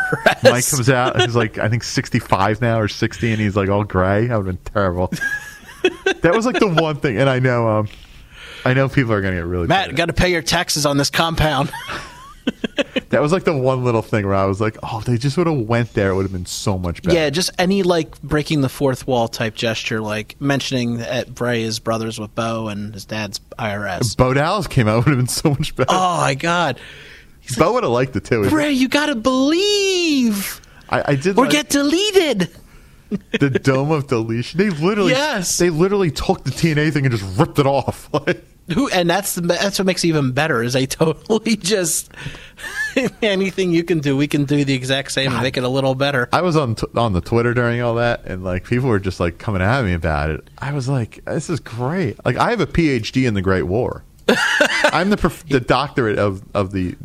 Mike 0.43 0.69
comes 0.69 0.91
out. 0.91 1.19
He's 1.21 1.35
like, 1.35 1.57
I 1.57 1.71
think 1.71 1.83
sixty-five 1.83 2.61
now 2.61 2.79
or 2.79 2.89
sixty, 2.89 3.33
and 3.33 3.41
he's 3.41 3.57
like 3.57 3.71
all 3.71 3.85
gray. 3.85 4.27
That 4.27 4.37
would 4.37 4.47
have 4.47 4.65
been 4.65 4.73
terrible. 4.73 5.07
that 6.21 6.33
was 6.35 6.45
like 6.45 6.59
the 6.59 6.69
one 6.69 6.97
thing, 6.97 7.17
and 7.17 7.31
I 7.31 7.39
know, 7.39 7.67
um, 7.67 7.89
I 8.67 8.75
know 8.75 8.91
people 8.91 9.15
are 9.15 9.23
gonna 9.23 9.37
get 9.37 9.47
really 9.47 9.67
Matt, 9.67 9.95
got 9.95 10.07
to 10.07 10.13
pay 10.13 10.31
your 10.31 10.43
taxes 10.43 10.85
on 10.85 10.99
this 10.99 11.09
compound. 11.09 11.73
That 13.11 13.21
was 13.21 13.33
like 13.33 13.43
the 13.43 13.57
one 13.57 13.83
little 13.85 14.03
thing 14.03 14.25
where 14.25 14.37
I 14.37 14.45
was 14.45 14.61
like, 14.61 14.77
oh, 14.85 15.01
if 15.01 15.05
they 15.05 15.19
just 15.19 15.37
would 15.37 15.49
have 15.49 15.59
went 15.59 15.95
there. 15.95 16.11
It 16.11 16.15
would 16.15 16.23
have 16.23 16.33
been 16.33 16.47
so 16.47 16.79
much 16.79 17.03
better. 17.03 17.17
yeah, 17.17 17.29
just 17.29 17.51
any 17.59 17.83
like 17.83 18.21
breaking 18.23 18.61
the 18.61 18.69
fourth 18.69 19.05
wall 19.07 19.27
type 19.27 19.57
gesture, 19.57 20.01
like 20.01 20.41
mentioning 20.41 20.99
that 20.99 21.35
Bray 21.35 21.63
is 21.63 21.81
brothers 21.81 22.21
with 22.21 22.33
Bo 22.37 22.69
and 22.69 22.95
his 22.95 23.05
dad's 23.05 23.41
IRS. 23.59 24.17
Bo 24.17 24.33
Dallas 24.33 24.69
came 24.69 24.87
out 24.87 25.05
would 25.05 25.09
have 25.09 25.19
been 25.19 25.27
so 25.27 25.51
much 25.51 25.75
better. 25.75 25.91
Oh 25.93 26.19
my 26.19 26.35
God, 26.35 26.79
Bo 27.59 27.73
would 27.73 27.83
have 27.83 27.93
liked 27.93 28.15
it 28.15 28.25
too. 28.25 28.49
Bray, 28.49 28.71
you 28.71 28.89
got 28.89 29.07
to 29.07 29.17
believe 29.17 30.61
I, 30.89 31.13
I 31.13 31.15
did 31.17 31.37
or 31.37 31.45
like 31.45 31.51
get 31.53 31.69
deleted. 31.69 32.49
the 33.41 33.51
dome 33.51 33.91
of 33.91 34.07
deletion. 34.07 34.59
They 34.59 34.71
literally, 34.71 35.13
Yes. 35.13 35.59
they 35.59 35.71
literally 35.71 36.11
took 36.13 36.45
the 36.45 36.51
TNA 36.51 36.93
thing 36.93 37.07
and 37.07 37.17
just 37.17 37.39
ripped 37.39 37.59
it 37.59 37.67
off. 37.67 38.09
Like, 38.27 38.45
Who 38.75 38.89
and 38.91 39.11
that's 39.11 39.35
that's 39.35 39.79
what 39.79 39.87
makes 39.87 40.05
it 40.05 40.09
even 40.09 40.33
better 40.33 40.63
is 40.63 40.75
they 40.75 40.87
totally 40.87 41.57
just 41.57 42.11
anything 43.23 43.73
you 43.73 43.85
can 43.85 43.99
do, 44.01 44.17
we 44.17 44.29
can 44.29 44.45
do 44.45 44.65
the 44.65 44.75
exact 44.75 45.13
same 45.13 45.33
and 45.33 45.43
make 45.43 45.57
it 45.57 45.65
a 45.65 45.69
little 45.69 45.95
better. 45.95 46.29
I 46.33 46.43
was 46.43 46.57
on 46.57 46.75
t- 46.77 46.87
on 46.95 47.13
the 47.13 47.21
Twitter 47.21 47.55
during 47.55 47.81
all 47.83 47.97
that, 47.97 48.25
and 48.27 48.45
like 48.45 48.65
people 48.65 48.89
were 48.89 48.99
just 49.01 49.21
like 49.21 49.39
coming 49.39 49.63
at 49.63 49.85
me 49.85 49.93
about 49.93 50.31
it. 50.31 50.47
I 50.59 50.73
was 50.73 50.89
like, 50.89 51.25
this 51.25 51.51
is 51.51 51.61
great. 51.61 52.25
Like 52.25 52.37
I 52.37 52.51
have 52.51 52.61
a 52.61 52.67
PhD 52.67 53.27
in 53.27 53.35
the 53.35 53.43
Great 53.43 53.65
War. 53.65 54.05
I'm 54.85 55.11
the 55.11 55.17
prof- 55.17 55.47
the 55.49 55.61
doctorate 55.61 56.19
of 56.19 56.43
of 56.55 56.73
the. 56.73 56.97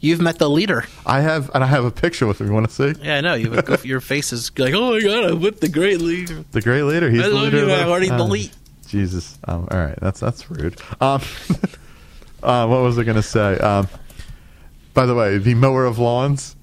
You've 0.00 0.20
met 0.20 0.38
the 0.38 0.50
leader. 0.50 0.84
I 1.06 1.20
have 1.20 1.48
and 1.54 1.62
I 1.62 1.66
have 1.68 1.84
a 1.84 1.90
picture 1.92 2.26
with 2.26 2.40
me. 2.40 2.48
You 2.48 2.52
want 2.52 2.68
to 2.68 2.74
see 2.94 3.00
Yeah, 3.04 3.18
I 3.18 3.20
know. 3.20 3.34
You 3.34 3.52
have 3.52 3.84
your 3.86 4.00
face 4.00 4.32
is 4.32 4.50
like, 4.58 4.74
oh 4.74 4.94
my 4.94 5.00
god, 5.00 5.24
I'm 5.24 5.40
with 5.40 5.60
the 5.60 5.68
great 5.68 6.00
leader. 6.00 6.44
the 6.50 6.60
great 6.60 6.82
leader? 6.82 7.08
He's 7.10 7.22
I 7.24 7.28
the 7.28 7.34
love 7.34 7.44
leader. 7.44 7.58
you. 7.58 7.64
of 7.66 7.70
I 7.70 7.76
the- 7.84 7.88
already 7.90 8.10
uh, 8.10 8.16
delete. 8.16 8.52
Jesus. 8.92 9.38
Um, 9.44 9.66
all 9.70 9.78
right, 9.78 9.98
that's 10.00 10.20
that's 10.20 10.50
rude. 10.50 10.80
Um, 11.00 11.22
uh, 12.42 12.66
what 12.66 12.82
was 12.82 12.98
I 12.98 13.04
going 13.04 13.16
to 13.16 13.22
say? 13.22 13.56
Um, 13.56 13.88
by 14.92 15.06
the 15.06 15.14
way, 15.14 15.38
the 15.38 15.54
mower 15.54 15.86
of 15.86 15.98
lawns. 15.98 16.54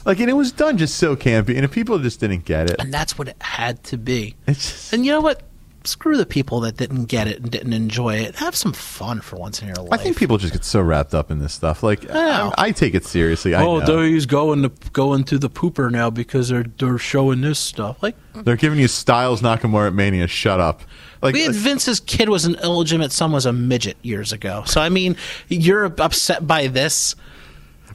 like, 0.05 0.19
and 0.19 0.29
it 0.29 0.33
was 0.33 0.51
done 0.51 0.77
just 0.77 0.97
so 0.97 1.15
campy, 1.15 1.55
and 1.55 1.65
if 1.65 1.71
people 1.71 1.97
just 1.97 2.19
didn't 2.19 2.45
get 2.45 2.69
it, 2.69 2.75
And 2.79 2.93
that's 2.93 3.17
what 3.17 3.27
it 3.27 3.41
had 3.41 3.83
to 3.85 3.97
be. 3.97 4.35
it's 4.47 4.69
just, 4.69 4.93
And 4.93 5.03
you 5.05 5.11
know 5.11 5.21
what? 5.21 5.41
Screw 5.89 6.17
the 6.17 6.25
people 6.25 6.59
that 6.61 6.77
didn't 6.77 7.05
get 7.05 7.27
it 7.27 7.41
and 7.41 7.49
didn't 7.49 7.73
enjoy 7.73 8.15
it. 8.15 8.35
Have 8.35 8.55
some 8.55 8.73
fun 8.73 9.21
for 9.21 9.37
once 9.37 9.61
in 9.61 9.67
your 9.67 9.77
life. 9.77 9.99
I 9.99 10.03
think 10.03 10.17
people 10.17 10.37
just 10.37 10.53
get 10.53 10.63
so 10.63 10.81
wrapped 10.81 11.15
up 11.15 11.31
in 11.31 11.39
this 11.39 11.51
stuff. 11.51 11.81
Like, 11.81 12.03
know. 12.03 12.53
I, 12.57 12.67
I 12.67 12.71
take 12.71 12.93
it 12.93 13.05
seriously. 13.05 13.55
I 13.55 13.63
oh, 13.63 13.79
know. 13.79 13.85
there 13.85 14.03
he's 14.03 14.27
going 14.27 14.61
to 14.61 14.69
going 14.91 15.23
to 15.25 15.39
the 15.39 15.49
pooper 15.49 15.91
now 15.91 16.09
because 16.09 16.49
they're 16.49 16.65
they're 16.77 16.97
showing 16.99 17.41
this 17.41 17.57
stuff. 17.57 18.03
Like 18.03 18.15
They're 18.33 18.55
giving 18.55 18.79
you 18.79 18.87
Styles 18.87 19.41
Nakamura 19.41 19.87
at 19.87 19.93
Mania. 19.93 20.27
Shut 20.27 20.59
up. 20.59 20.83
Like, 21.21 21.33
we 21.33 21.41
had 21.41 21.53
like- 21.53 21.57
Vince's 21.57 21.99
kid 21.99 22.29
was 22.29 22.45
an 22.45 22.55
illegitimate 22.55 23.11
son 23.11 23.31
was 23.31 23.45
a 23.45 23.51
midget 23.51 23.97
years 24.03 24.31
ago. 24.31 24.63
So 24.67 24.79
I 24.81 24.89
mean, 24.89 25.17
you're 25.47 25.85
upset 25.85 26.45
by 26.45 26.67
this. 26.67 27.15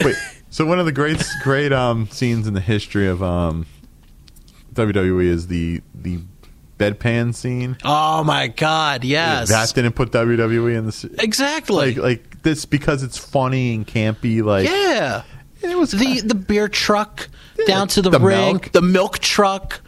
wait. 0.05 0.17
So 0.51 0.65
one 0.65 0.79
of 0.79 0.87
the 0.87 0.93
great, 0.93 1.21
great 1.43 1.73
um, 1.73 2.09
scenes 2.11 2.47
in 2.47 2.55
the 2.55 2.61
history 2.61 3.09
of 3.09 3.21
um, 3.25 3.67
WWE 4.75 5.25
is 5.25 5.49
the 5.49 5.83
the 5.95 6.21
bedpan 6.93 7.35
scene. 7.35 7.77
Oh 7.85 8.25
my 8.25 8.49
God! 8.49 9.05
Yes, 9.05 9.49
That 9.49 9.73
didn't 9.75 9.95
put 9.95 10.11
WWE 10.13 10.77
in 10.77 10.87
the 10.87 11.23
exactly. 11.23 11.95
like 11.95 11.97
like 11.97 12.43
this 12.43 12.65
because 12.65 13.03
it's 13.03 13.19
funny 13.19 13.75
and 13.75 13.87
campy. 13.87 14.43
Like 14.43 14.69
yeah, 14.69 15.23
it 15.63 15.77
was 15.77 15.91
the 15.93 16.21
the 16.21 16.35
beer 16.35 16.69
truck 16.69 17.29
down 17.67 17.89
to 17.89 18.03
the, 18.03 18.11
The 18.11 18.21
ring, 18.21 18.53
milk. 18.55 18.73
the 18.73 18.83
milk 18.83 19.19
truck. 19.19 19.81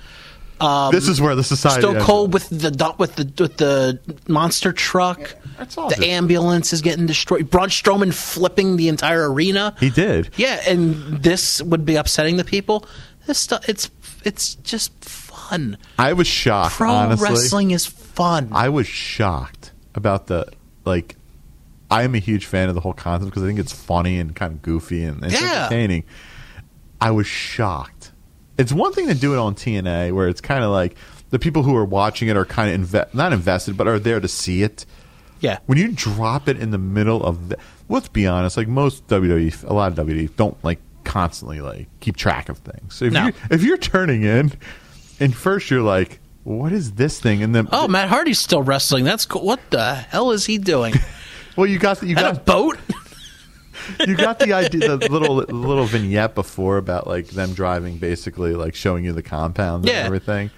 Um, 0.59 0.90
this 0.90 1.06
is 1.06 1.20
where 1.20 1.35
the 1.35 1.44
society 1.44 1.87
ends 1.87 2.02
Cold 2.02 2.32
with 2.32 2.48
the 2.48 2.94
with 2.96 3.16
the 3.16 3.30
with 3.38 3.56
the 3.59 4.00
monster 4.26 4.72
truck. 4.72 5.35
That's 5.59 5.76
all 5.76 5.90
The 5.90 6.06
ambulance 6.09 6.72
is 6.72 6.80
getting 6.80 7.04
destroyed. 7.04 7.50
Braun 7.50 7.68
Strowman 7.68 8.14
flipping 8.14 8.76
the 8.78 8.88
entire 8.88 9.30
arena. 9.30 9.74
He 9.78 9.90
did. 9.90 10.30
Yeah, 10.37 10.61
and 10.66 11.22
this 11.22 11.61
would 11.62 11.85
be 11.85 11.96
upsetting 11.96 12.38
the 12.38 12.44
people. 12.44 12.87
This 13.26 13.38
stuff, 13.38 13.68
it's 13.68 13.90
it's 14.24 14.54
just 14.56 14.92
fun. 15.48 15.78
I 15.98 16.12
was 16.12 16.26
shocked. 16.26 16.74
Pro 16.74 16.90
honestly, 16.90 17.28
wrestling 17.28 17.70
is 17.72 17.87
fun. 17.87 18.48
I 18.52 18.68
was 18.68 18.87
shocked 18.87 19.72
about 19.94 20.26
the 20.26 20.46
like. 20.85 21.16
I 21.90 22.02
am 22.02 22.14
a 22.16 22.18
huge 22.18 22.46
fan 22.46 22.68
of 22.68 22.74
the 22.74 22.80
whole 22.80 22.92
concept 22.94 23.30
because 23.30 23.44
I 23.44 23.46
think 23.46 23.61
it's 23.61 23.72
funny 23.72 24.18
and 24.18 24.35
kind 24.35 24.52
of 24.52 24.61
goofy 24.62 25.04
and, 25.04 25.22
and 25.22 25.32
Yeah. 25.32 25.38
entertaining. 25.66 26.02
I 27.00 27.12
was 27.12 27.26
shocked. 27.28 28.11
It's 28.59 28.72
one 28.72 28.92
thing 28.92 29.06
to 29.09 29.14
do 29.14 29.35
it 29.35 29.38
on 29.38 29.54
TNA 29.54 30.12
where 30.12 30.28
it's 30.28 30.40
kind 30.40 30.64
of 30.64 30.70
like 30.72 30.96
the 31.30 31.38
people 31.38 31.62
who 31.62 31.76
are 31.76 31.85
watching 31.85 32.26
it 32.28 32.37
are 32.37 32.44
kind 32.44 32.74
of 32.82 32.88
inve- 32.90 33.14
not 33.14 33.32
invested 33.32 33.76
but 33.76 33.87
are 33.87 33.98
there 34.00 34.18
to 34.18 34.26
see 34.28 34.62
it. 34.62 34.85
yeah, 35.40 35.59
When 35.66 35.78
you 35.78 35.92
drop 35.92 36.48
it 36.48 36.59
in 36.59 36.70
the 36.72 36.78
middle 36.78 37.22
of, 37.22 37.50
the, 37.50 37.59
let's 37.88 38.09
be 38.09 38.26
honest, 38.26 38.56
like 38.56 38.66
most 38.66 39.06
WWE, 39.06 39.62
a 39.68 39.72
lot 39.72 39.92
of 39.96 40.06
WWE 40.06 40.35
don't 40.37 40.56
like 40.64 40.80
constantly 41.04 41.61
like 41.61 41.87
keep 42.00 42.16
track 42.16 42.48
of 42.48 42.59
things. 42.59 42.96
So 42.96 43.04
if 43.04 43.12
No. 43.12 43.26
you 43.26 43.32
if 43.50 43.62
you're 43.62 43.76
turning 43.78 44.24
in, 44.24 44.52
and 45.20 45.35
first 45.35 45.70
you're 45.70 45.83
like, 45.83 46.20
what 46.44 46.72
is 46.72 46.92
this 46.92 47.20
thing? 47.20 47.42
And 47.42 47.55
then 47.55 47.68
Oh, 47.72 47.88
Matt 47.88 48.09
Hardy's 48.09 48.38
still 48.38 48.62
wrestling. 48.62 49.05
That's 49.05 49.26
cool. 49.26 49.44
What 49.44 49.61
the 49.70 49.94
hell 49.94 50.31
is 50.31 50.46
he 50.46 50.59
doing? 50.59 50.94
well, 51.57 51.66
you 51.66 51.79
got 51.79 52.02
you 52.02 52.16
At 52.16 52.37
a 52.37 52.40
boat? 52.40 52.79
you 54.07 54.16
got 54.16 54.38
the 54.38 54.52
idea, 54.52 54.96
the 54.96 55.09
little 55.11 55.44
the 55.44 55.52
little 55.55 55.85
vignette 55.87 56.35
before 56.35 56.76
about 56.76 57.07
like 57.07 57.29
them 57.29 57.52
driving, 57.55 57.98
basically 57.98 58.52
like 58.55 58.74
showing 58.74 59.05
you 59.05 59.12
the 59.12 59.22
compound 59.22 59.87
Yeah. 59.87 59.98
and 59.98 60.07
everything. 60.07 60.50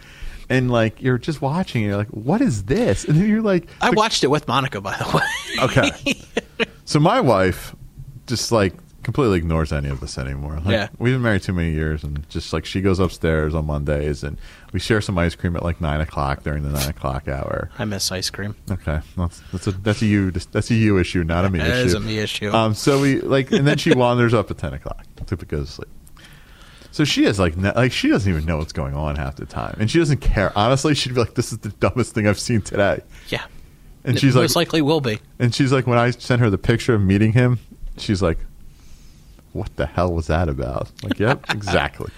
And 0.51 0.71
like 0.71 1.03
you're 1.03 1.19
just 1.19 1.43
watching, 1.43 1.83
and 1.83 1.89
you're 1.91 1.99
like, 1.99 2.09
"What 2.09 2.41
is 2.41 2.65
this?" 2.65 3.05
And 3.05 3.19
then 3.21 3.29
you're 3.29 3.43
like, 3.43 3.69
I 3.83 3.91
the- 3.91 3.97
watched 3.97 4.25
it 4.25 4.29
with 4.29 4.49
Monica, 4.49 4.81
by 4.81 4.97
the 4.97 5.17
way. 5.17 5.65
Okay. 5.65 6.23
so 6.87 6.99
my 7.01 7.21
wife 7.21 7.75
just 8.27 8.51
like 8.51 8.73
completely 9.09 9.39
ignores 9.39 9.73
any 9.73 9.89
of 9.89 10.01
this 10.01 10.19
anymore. 10.19 10.57
Like, 10.57 10.67
Yeah. 10.73 10.89
We've 10.99 11.15
been 11.15 11.23
married 11.23 11.41
too 11.43 11.55
many 11.55 11.73
years, 11.73 12.05
and 12.05 12.29
just 12.29 12.53
like 12.53 12.67
she 12.67 12.83
goes 12.83 12.99
upstairs 12.99 13.55
on 13.55 13.65
Mondays, 13.65 14.23
and 14.23 14.37
we 14.75 14.81
share 14.81 15.01
some 15.01 15.17
ice 15.17 15.35
cream 15.35 15.57
at 15.57 15.63
like 15.63 15.81
nine 15.81 16.03
o'clock 16.03 16.43
during 16.43 16.63
the 16.63 16.69
nine 16.69 16.91
o'clock 16.91 17.27
hour. 17.27 17.71
I 17.79 17.87
miss 17.87 18.13
ice 18.13 18.29
cream. 18.29 18.55
Okay, 18.71 19.01
that's 19.17 19.41
that's 19.51 19.67
a 19.67 19.71
that's 19.73 20.03
a 20.03 20.07
you 20.07 20.31
that's 20.31 20.71
a 20.71 20.75
you 20.75 20.99
issue, 20.99 21.25
not 21.25 21.47
a 21.47 21.49
me 21.51 21.59
That 21.61 21.69
issue. 21.71 21.87
is 21.87 21.95
a 21.95 22.01
me 22.01 22.19
issue. 22.19 22.53
Um, 22.53 22.75
so 22.75 23.01
we 23.01 23.21
like, 23.23 23.51
and 23.51 23.67
then 23.67 23.79
she 23.79 23.95
wanders 23.95 24.35
up 24.35 24.51
at 24.51 24.59
ten 24.59 24.75
o'clock 24.75 25.07
to 25.27 25.37
go 25.37 25.61
to 25.61 25.67
sleep. 25.67 25.89
So 26.91 27.05
she 27.05 27.25
is 27.25 27.39
like, 27.39 27.57
like 27.57 27.93
she 27.93 28.09
doesn't 28.09 28.31
even 28.31 28.45
know 28.45 28.59
what's 28.59 28.73
going 28.75 28.95
on 28.95 29.17
half 29.17 29.37
the 29.37 29.47
time, 29.47 29.77
and 29.81 29.91
she 29.91 29.99
doesn't 29.99 30.21
care. 30.21 30.53
Honestly, 30.55 30.95
she'd 30.95 31.15
be 31.15 31.21
like, 31.21 31.35
"This 31.35 31.51
is 31.53 31.59
the 31.59 31.71
dumbest 31.71 32.15
thing 32.15 32.27
I've 32.27 32.39
seen 32.39 32.61
today." 32.61 33.01
Yeah. 33.29 33.45
And 34.05 34.17
It 34.17 34.21
she's 34.21 34.35
like, 34.35 34.43
most 34.45 34.57
likely 34.57 34.81
will 34.83 35.01
be. 35.01 35.19
and 35.39 35.55
she's 35.55 35.73
like, 35.73 35.87
when 35.87 35.99
I 35.99 36.11
sent 36.11 36.41
her 36.41 36.49
the 36.51 36.57
picture 36.59 36.95
of 36.95 37.01
meeting 37.03 37.33
him, 37.33 37.59
she's 37.99 38.23
like, 38.23 38.39
"What 39.53 39.75
the 39.77 39.87
hell 39.87 40.13
was 40.13 40.27
that 40.29 40.49
about?" 40.49 40.91
Like, 41.03 41.19
yep, 41.19 41.45
exactly. 41.51 42.11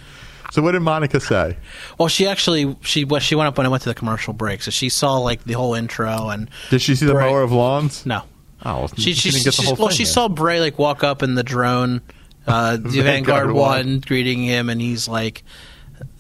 So 0.53 0.63
what 0.63 0.73
did 0.73 0.81
Monica 0.81 1.21
say? 1.21 1.57
Well, 1.99 2.09
she 2.09 2.27
actually 2.27 2.77
she 2.83 3.05
what 3.05 3.23
she 3.23 3.35
went 3.37 3.47
up 3.49 3.57
when 3.59 3.67
I 3.67 3.71
went 3.71 3.85
to 3.85 3.89
the 3.89 3.95
commercial 3.95 4.33
break, 4.33 4.63
so 4.63 4.71
she 4.71 4.89
saw 4.89 5.19
like 5.19 5.45
the 5.45 5.53
whole 5.53 5.75
intro 5.75 6.29
and 6.29 6.51
Did 6.71 6.83
she 6.83 6.95
see 6.97 7.07
the 7.07 7.15
Right. 7.15 7.31
mower 7.31 7.43
of 7.43 7.53
lawns? 7.53 8.05
no, 8.05 8.23
Oh, 8.65 8.79
well, 8.81 8.89
she 8.97 9.15
she, 9.15 9.31
didn't 9.31 9.45
get 9.45 9.55
the 9.55 9.63
she- 9.63 9.73
well 9.75 9.89
she 9.91 10.05
then. 10.05 10.13
saw 10.13 10.29
Bray 10.29 10.61
like 10.61 10.79
walk 10.79 11.05
up 11.05 11.23
in 11.23 11.35
the 11.37 11.45
drone, 11.45 12.01
uh, 12.49 12.73
the 12.77 12.81
Vanguard 13.03 13.05
Vanguard 13.05 13.53
one. 13.53 13.55
one 13.87 14.01
greeting 14.01 14.43
him, 14.43 14.69
and 14.69 14.81
he's 14.81 15.07
like 15.07 15.45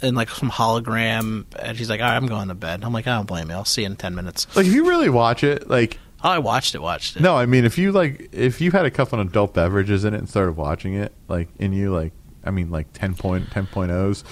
in 0.00 0.14
like 0.14 0.28
some 0.30 0.50
hologram, 0.50 1.44
and 1.58 1.76
she's 1.76 1.90
like, 1.90 2.00
"All 2.00 2.06
right, 2.06 2.16
I'm 2.16 2.26
going 2.26 2.48
to 2.48 2.54
bed." 2.54 2.84
I'm 2.84 2.92
like, 2.92 3.06
"I 3.08 3.16
don't 3.16 3.26
blame 3.26 3.48
you. 3.50 3.56
I'll 3.56 3.64
see 3.64 3.80
you 3.82 3.86
in 3.88 3.96
ten 3.96 4.14
minutes." 4.14 4.46
Like, 4.54 4.66
if 4.66 4.72
you 4.72 4.88
really 4.88 5.08
watch 5.08 5.42
it, 5.42 5.68
like, 5.68 5.98
Oh, 6.22 6.28
I 6.30 6.38
watched 6.38 6.74
it, 6.74 6.82
watched 6.82 7.16
it. 7.16 7.22
no, 7.22 7.36
I 7.36 7.46
mean, 7.46 7.64
if 7.64 7.78
you 7.78 7.92
like, 7.92 8.28
if 8.32 8.60
you 8.60 8.70
had 8.70 8.84
a 8.84 8.90
couple 8.90 9.18
of 9.20 9.26
adult 9.28 9.54
beverages 9.54 10.04
in 10.04 10.14
it 10.14 10.18
and 10.18 10.28
started 10.28 10.56
watching 10.56 10.94
it, 10.94 11.12
like, 11.28 11.48
in 11.58 11.72
you, 11.72 11.92
like, 11.94 12.12
I 12.44 12.50
mean, 12.50 12.70
like 12.70 12.92
10 12.92 13.14
point, 13.14 13.48
10.0s, 13.50 14.24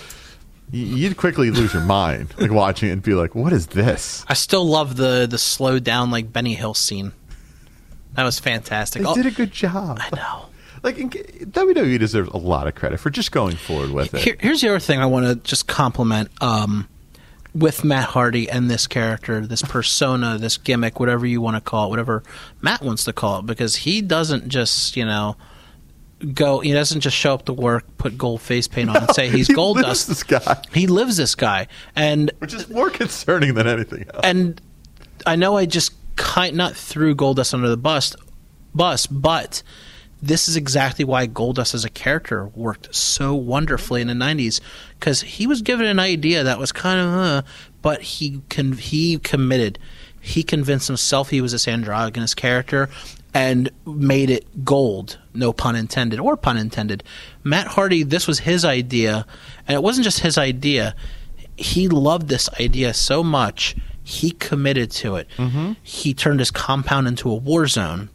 you'd 0.70 1.16
quickly 1.16 1.50
lose 1.50 1.72
your 1.72 1.82
mind, 1.82 2.34
like, 2.38 2.50
watching 2.50 2.90
it 2.90 2.92
and 2.92 3.02
be 3.02 3.14
like, 3.14 3.34
what 3.34 3.52
is 3.52 3.68
this? 3.68 4.24
I 4.28 4.34
still 4.34 4.66
love 4.66 4.96
the 4.96 5.26
the 5.28 5.38
slowed 5.38 5.82
down 5.84 6.10
like 6.10 6.32
Benny 6.32 6.54
Hill 6.54 6.74
scene. 6.74 7.12
That 8.14 8.24
was 8.24 8.38
fantastic. 8.38 9.02
They 9.02 9.08
Oh, 9.08 9.14
did 9.14 9.26
a 9.26 9.30
good 9.30 9.52
job. 9.52 9.98
I 10.00 10.14
know. 10.14 10.46
Like, 10.82 10.98
in, 10.98 11.10
WWE 11.10 11.98
deserves 11.98 12.28
a 12.30 12.36
lot 12.36 12.66
of 12.66 12.74
credit 12.74 12.98
for 13.00 13.10
just 13.10 13.32
going 13.32 13.56
forward 13.56 13.90
with 13.90 14.12
it. 14.14 14.20
Here, 14.20 14.36
here's 14.38 14.60
the 14.60 14.68
other 14.68 14.78
thing 14.78 15.00
I 15.00 15.06
want 15.06 15.26
to 15.26 15.34
just 15.36 15.66
compliment 15.66 16.30
um, 16.40 16.88
with 17.58 17.84
Matt 17.84 18.10
Hardy 18.10 18.48
and 18.48 18.70
this 18.70 18.86
character, 18.86 19.46
this 19.46 19.62
persona, 19.62 20.38
this 20.38 20.56
gimmick, 20.56 21.00
whatever 21.00 21.26
you 21.26 21.40
want 21.40 21.56
to 21.56 21.60
call 21.60 21.86
it, 21.86 21.90
whatever 21.90 22.22
Matt 22.62 22.82
wants 22.82 23.04
to 23.04 23.12
call 23.12 23.40
it, 23.40 23.46
because 23.46 23.76
he 23.76 24.00
doesn't 24.00 24.48
just, 24.48 24.96
you 24.96 25.04
know, 25.04 25.36
go, 26.34 26.60
he 26.60 26.72
doesn't 26.72 27.00
just 27.00 27.16
show 27.16 27.34
up 27.34 27.44
to 27.46 27.52
work, 27.52 27.84
put 27.98 28.16
gold 28.18 28.40
face 28.40 28.68
paint 28.68 28.90
on, 28.90 28.96
and 28.96 29.14
say 29.14 29.28
he's 29.28 29.48
He 29.48 29.54
gold 29.54 29.76
lives 29.76 30.06
dust. 30.06 30.08
This 30.08 30.22
guy, 30.22 30.62
He 30.72 30.86
lives 30.86 31.16
this 31.16 31.34
guy. 31.34 31.68
And 31.94 32.30
which 32.38 32.54
is 32.54 32.68
more 32.68 32.90
concerning 32.90 33.54
than 33.54 33.66
anything 33.66 34.06
else. 34.12 34.20
and 34.24 34.60
I 35.26 35.36
know 35.36 35.56
I 35.56 35.66
just 35.66 35.92
kind 36.16 36.56
not 36.56 36.74
threw 36.76 37.14
Goldust 37.14 37.54
under 37.54 37.68
the 37.68 37.76
bus, 37.76 38.16
bus, 38.74 39.06
but 39.06 39.62
this 40.20 40.48
is 40.48 40.56
exactly 40.56 41.04
why 41.04 41.26
Goldust 41.26 41.74
as 41.74 41.84
a 41.84 41.90
character 41.90 42.46
worked 42.48 42.94
so 42.94 43.34
wonderfully 43.34 44.00
in 44.00 44.08
the 44.08 44.14
'90s 44.14 44.60
because 44.98 45.22
he 45.22 45.46
was 45.46 45.62
given 45.62 45.86
an 45.86 45.98
idea 45.98 46.44
that 46.44 46.58
was 46.58 46.72
kind 46.72 47.00
of, 47.00 47.06
uh, 47.14 47.42
but 47.82 48.02
he 48.02 48.42
con- 48.50 48.72
he 48.72 49.18
committed. 49.18 49.78
He 50.20 50.42
convinced 50.42 50.88
himself 50.88 51.30
he 51.30 51.40
was 51.40 51.52
this 51.52 51.68
androgynous 51.68 52.34
character 52.34 52.88
and 53.32 53.70
made 53.86 54.30
it 54.30 54.64
gold. 54.64 55.18
No 55.32 55.52
pun 55.52 55.76
intended, 55.76 56.18
or 56.18 56.36
pun 56.36 56.56
intended. 56.56 57.04
Matt 57.44 57.68
Hardy, 57.68 58.02
this 58.02 58.26
was 58.26 58.40
his 58.40 58.64
idea, 58.64 59.24
and 59.66 59.74
it 59.74 59.82
wasn't 59.82 60.04
just 60.04 60.20
his 60.20 60.36
idea 60.36 60.94
he 61.58 61.88
loved 61.88 62.28
this 62.28 62.48
idea 62.60 62.94
so 62.94 63.22
much 63.22 63.76
he 64.04 64.30
committed 64.30 64.90
to 64.90 65.16
it. 65.16 65.28
Mm-hmm. 65.36 65.72
He 65.82 66.14
turned 66.14 66.38
his 66.38 66.50
compound 66.50 67.08
into 67.08 67.30
a 67.30 67.34
war 67.34 67.66
zone 67.66 68.08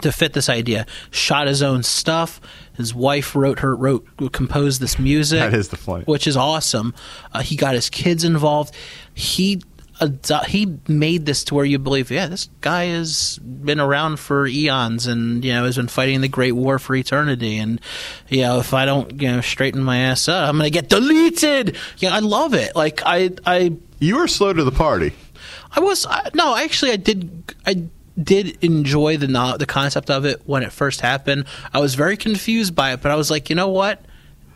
to 0.00 0.12
fit 0.12 0.32
this 0.32 0.48
idea. 0.48 0.86
Shot 1.10 1.46
his 1.46 1.62
own 1.62 1.82
stuff. 1.82 2.40
His 2.76 2.94
wife 2.94 3.34
wrote 3.36 3.60
her 3.60 3.74
wrote 3.76 4.06
composed 4.32 4.80
this 4.80 4.98
music. 4.98 5.38
That 5.40 5.54
is 5.54 5.68
the 5.68 5.76
funny- 5.76 6.04
which 6.04 6.26
is 6.26 6.36
awesome. 6.36 6.94
Uh, 7.32 7.40
he 7.40 7.56
got 7.56 7.74
his 7.74 7.88
kids 7.88 8.24
involved. 8.24 8.74
He 9.14 9.62
ado- 10.00 10.44
he 10.48 10.76
made 10.88 11.24
this 11.24 11.44
to 11.44 11.54
where 11.54 11.64
you 11.64 11.78
believe, 11.78 12.10
yeah, 12.10 12.26
this 12.26 12.48
guy 12.62 12.86
has 12.86 13.38
been 13.38 13.78
around 13.78 14.18
for 14.18 14.46
eons, 14.46 15.06
and 15.06 15.44
you 15.44 15.52
know 15.52 15.64
has 15.64 15.76
been 15.76 15.86
fighting 15.88 16.20
the 16.20 16.28
Great 16.28 16.52
War 16.52 16.78
for 16.80 16.96
eternity. 16.96 17.56
And 17.58 17.80
you 18.28 18.42
know, 18.42 18.58
if 18.58 18.74
I 18.74 18.84
don't 18.84 19.22
you 19.22 19.30
know 19.30 19.40
straighten 19.40 19.82
my 19.84 19.98
ass 19.98 20.28
up, 20.28 20.48
I'm 20.48 20.56
gonna 20.56 20.70
get 20.70 20.88
deleted. 20.88 21.76
Yeah, 21.98 22.12
I 22.14 22.18
love 22.18 22.54
it. 22.54 22.74
Like 22.74 23.02
I 23.06 23.30
I 23.46 23.72
you 24.00 24.16
were 24.16 24.26
slow 24.28 24.52
to 24.52 24.64
the 24.64 24.72
party. 24.72 25.12
I 25.76 25.80
was 25.80 26.06
I, 26.06 26.28
no, 26.34 26.56
actually, 26.56 26.90
I 26.90 26.96
did. 26.96 27.54
I 27.64 27.84
did 28.22 28.62
enjoy 28.64 29.16
the 29.16 29.26
no, 29.28 29.56
the 29.56 29.66
concept 29.66 30.10
of 30.10 30.24
it 30.24 30.42
when 30.46 30.62
it 30.62 30.72
first 30.72 31.00
happened. 31.00 31.46
I 31.72 31.80
was 31.80 31.94
very 31.94 32.16
confused 32.16 32.74
by 32.74 32.92
it, 32.92 33.02
but 33.02 33.10
I 33.10 33.16
was 33.16 33.30
like, 33.30 33.50
you 33.50 33.56
know 33.56 33.68
what? 33.68 34.04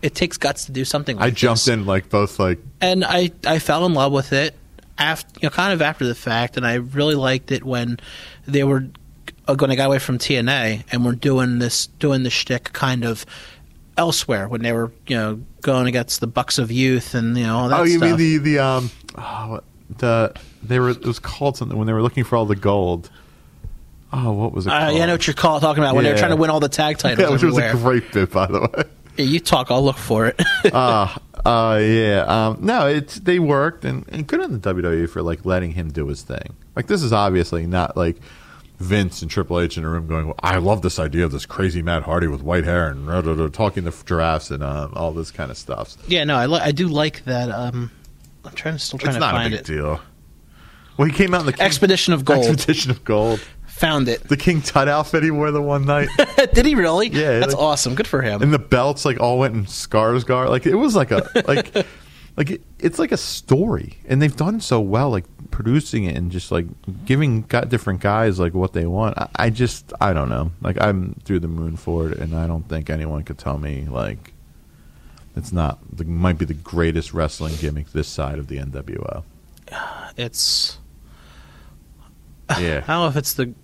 It 0.00 0.14
takes 0.14 0.36
guts 0.36 0.66
to 0.66 0.72
do 0.72 0.84
something. 0.84 1.16
like 1.16 1.26
I 1.26 1.30
jumped 1.30 1.64
this. 1.64 1.74
in 1.74 1.84
like 1.84 2.08
both 2.08 2.38
like 2.38 2.60
and 2.80 3.04
I 3.04 3.32
I 3.44 3.58
fell 3.58 3.84
in 3.84 3.94
love 3.94 4.12
with 4.12 4.32
it 4.32 4.54
after 4.96 5.40
you 5.40 5.46
know 5.46 5.50
kind 5.50 5.72
of 5.72 5.82
after 5.82 6.06
the 6.06 6.14
fact, 6.14 6.56
and 6.56 6.66
I 6.66 6.74
really 6.74 7.16
liked 7.16 7.50
it 7.50 7.64
when 7.64 7.98
they 8.46 8.62
were 8.64 8.86
when 9.46 9.70
I 9.70 9.76
got 9.76 9.86
away 9.86 9.98
from 9.98 10.18
TNA 10.18 10.84
and 10.92 11.04
were 11.04 11.14
doing 11.14 11.58
this 11.58 11.86
doing 11.86 12.22
the 12.22 12.30
shtick 12.30 12.72
kind 12.72 13.04
of 13.04 13.26
elsewhere 13.96 14.48
when 14.48 14.62
they 14.62 14.72
were 14.72 14.92
you 15.06 15.16
know 15.16 15.40
going 15.62 15.86
against 15.86 16.20
the 16.20 16.26
Bucks 16.26 16.58
of 16.58 16.70
Youth 16.70 17.14
and 17.14 17.36
you 17.36 17.44
know 17.44 17.56
all 17.58 17.68
that 17.68 17.80
oh, 17.80 17.84
you 17.84 17.98
mean 17.98 18.16
the 18.16 18.38
the 18.38 18.58
um 18.58 18.90
oh, 19.16 19.60
the 19.96 20.32
they 20.62 20.78
were 20.78 20.90
it 20.90 21.04
was 21.04 21.18
called 21.18 21.56
something 21.56 21.76
when 21.76 21.86
they 21.86 21.92
were 21.92 22.02
looking 22.02 22.24
for 22.24 22.36
all 22.36 22.46
the 22.46 22.56
gold. 22.56 23.10
Oh, 24.12 24.32
what 24.32 24.52
was 24.52 24.66
it? 24.66 24.70
Uh, 24.70 24.90
yeah, 24.90 25.02
I 25.02 25.06
know 25.06 25.12
what 25.12 25.26
you're 25.26 25.34
call, 25.34 25.60
talking 25.60 25.82
about 25.82 25.94
when 25.94 26.04
they 26.04 26.10
were 26.10 26.16
Yeah. 26.16 26.20
trying 26.20 26.30
to 26.32 26.36
win 26.36 26.50
all 26.50 26.60
the 26.60 26.68
tag 26.68 26.98
titles. 26.98 27.18
Yeah, 27.26 27.30
which 27.32 27.42
was 27.42 27.58
everywhere. 27.58 27.98
a 27.98 28.00
great 28.00 28.12
bit, 28.12 28.30
by 28.32 28.46
the 28.46 28.60
way. 28.60 28.84
Yeah, 29.18 29.24
you 29.24 29.40
talk, 29.40 29.70
I'll 29.70 29.82
look 29.84 29.96
for 29.98 30.26
it. 30.26 30.40
uh, 30.72 31.14
uh, 31.44 31.78
yeah. 31.82 32.24
Um, 32.26 32.58
no, 32.60 32.86
it's 32.86 33.16
they 33.16 33.38
worked 33.38 33.84
and, 33.84 34.04
and 34.08 34.26
good 34.26 34.40
on 34.40 34.58
the 34.58 34.74
WWE 34.74 35.10
for 35.10 35.22
like 35.22 35.44
letting 35.44 35.72
him 35.72 35.90
do 35.90 36.06
his 36.08 36.22
thing. 36.22 36.54
Like 36.76 36.86
this 36.86 37.02
is 37.02 37.12
obviously 37.12 37.66
not 37.66 37.96
like 37.96 38.16
Vince 38.78 39.20
and 39.22 39.30
Triple 39.30 39.58
H 39.60 39.76
in 39.76 39.84
a 39.84 39.88
room 39.90 40.06
going, 40.06 40.26
well, 40.26 40.36
"I 40.40 40.58
love 40.58 40.82
this 40.82 40.98
idea 41.00 41.24
of 41.24 41.32
this 41.32 41.44
crazy 41.46 41.82
Matt 41.82 42.04
Hardy 42.04 42.28
with 42.28 42.42
white 42.42 42.62
hair 42.64 42.88
and 42.88 43.08
rah, 43.08 43.18
rah, 43.20 43.32
rah, 43.32 43.48
talking 43.48 43.84
to 43.84 43.92
giraffes 44.06 44.52
and 44.52 44.62
um, 44.62 44.92
all 44.94 45.10
this 45.12 45.32
kind 45.32 45.50
of 45.50 45.56
stuff." 45.58 45.96
yeah, 46.06 46.22
no, 46.24 46.36
I, 46.36 46.46
li- 46.46 46.60
I 46.62 46.70
do 46.70 46.86
like 46.86 47.24
that. 47.24 47.50
Um, 47.50 47.90
I'm 48.44 48.52
trying 48.52 48.74
to 48.74 48.78
still 48.78 49.00
trying 49.00 49.10
It's 49.10 49.16
to 49.16 49.20
not 49.20 49.34
a 49.34 49.38
find 49.38 49.50
big 49.50 49.60
it. 49.60 49.66
deal. 49.66 50.00
Well, 50.96 51.08
he 51.08 51.12
came 51.12 51.34
out 51.34 51.40
in 51.40 51.46
the 51.46 51.60
Expedition 51.60 52.12
of 52.14 52.24
Gold. 52.24 52.44
Expedition 52.46 52.90
of 52.92 53.04
Gold. 53.04 53.40
Found 53.78 54.08
it. 54.08 54.24
The 54.24 54.36
King 54.36 54.60
Tut 54.62 54.88
outfit 54.88 55.22
he 55.22 55.30
wore 55.30 55.50
the 55.50 55.62
one 55.62 55.84
night, 55.84 56.08
Did 56.52 56.66
he 56.66 56.74
really? 56.74 57.08
Yeah, 57.08 57.38
that's 57.38 57.54
like- 57.54 57.62
awesome. 57.62 57.94
Good 57.94 58.06
for 58.08 58.22
him. 58.22 58.42
and 58.42 58.52
the 58.52 58.58
belts 58.58 59.04
like 59.04 59.20
all 59.20 59.38
went 59.38 59.54
in 59.54 59.64
Skarsgård. 59.66 60.48
Like 60.48 60.66
it 60.66 60.74
was 60.74 60.96
like 60.96 61.10
a 61.12 61.28
like 61.46 61.74
like 62.36 62.50
it, 62.50 62.62
it's 62.78 62.98
like 62.98 63.12
a 63.12 63.16
story, 63.16 63.98
and 64.06 64.20
they've 64.20 64.34
done 64.36 64.60
so 64.60 64.80
well, 64.80 65.10
like 65.10 65.24
producing 65.50 66.04
it 66.04 66.16
and 66.16 66.30
just 66.32 66.50
like 66.50 66.66
giving 67.04 67.42
got 67.42 67.68
different 67.68 68.00
guys 68.00 68.38
like 68.40 68.52
what 68.54 68.72
they 68.72 68.86
want. 68.86 69.16
I, 69.18 69.28
I 69.36 69.50
just 69.50 69.92
I 70.00 70.12
don't 70.12 70.28
know. 70.28 70.50
Like 70.60 70.80
I'm 70.80 71.14
through 71.24 71.40
the 71.40 71.48
moon 71.48 71.76
for 71.76 72.10
it, 72.10 72.18
and 72.18 72.34
I 72.34 72.46
don't 72.46 72.68
think 72.68 72.90
anyone 72.90 73.22
could 73.24 73.38
tell 73.38 73.58
me 73.58 73.86
like 73.88 74.32
it's 75.36 75.52
not. 75.52 75.78
The, 75.96 76.04
might 76.04 76.36
be 76.38 76.44
the 76.46 76.54
greatest 76.54 77.14
wrestling 77.14 77.54
gimmick 77.60 77.92
this 77.92 78.08
side 78.08 78.38
of 78.40 78.48
the 78.48 78.58
NWO. 78.58 79.22
It's 80.16 80.78
Yeah. 82.50 82.82
I 82.88 82.92
don't 82.92 83.02
know 83.02 83.08
if 83.08 83.16
it's 83.16 83.34
the 83.34 83.54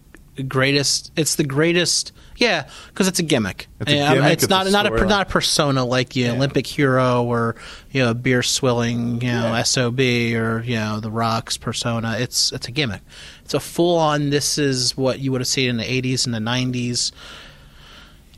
greatest. 0.42 1.12
It's 1.16 1.36
the 1.36 1.44
greatest. 1.44 2.12
Yeah, 2.36 2.68
because 2.88 3.06
it's 3.06 3.20
a 3.20 3.22
gimmick. 3.22 3.68
It's 3.80 3.92
a 3.92 3.94
gimmick, 3.94 4.32
It's 4.32 4.42
it's 4.44 4.50
not 4.50 4.66
a 4.66 4.70
not 4.70 4.86
a 4.86 5.06
not 5.06 5.28
a 5.28 5.30
persona 5.30 5.84
like 5.84 6.10
the 6.10 6.20
Yeah. 6.22 6.32
Olympic 6.32 6.66
hero 6.66 7.22
or 7.22 7.54
you 7.92 8.02
know 8.02 8.12
beer 8.12 8.42
swilling 8.42 9.20
you 9.20 9.28
know 9.28 9.52
Yeah. 9.54 9.62
sob 9.62 10.00
or 10.00 10.62
you 10.64 10.74
know 10.76 10.98
the 11.00 11.10
Rock's 11.12 11.56
persona. 11.56 12.16
It's 12.18 12.52
it's 12.52 12.66
a 12.66 12.72
gimmick. 12.72 13.02
It's 13.44 13.54
a 13.54 13.60
full 13.60 13.96
on. 13.98 14.30
This 14.30 14.58
is 14.58 14.96
what 14.96 15.20
you 15.20 15.30
would 15.30 15.40
have 15.40 15.48
seen 15.48 15.70
in 15.70 15.76
the 15.76 15.84
'80s 15.84 16.24
and 16.26 16.34
the 16.34 16.40
'90s. 16.40 17.12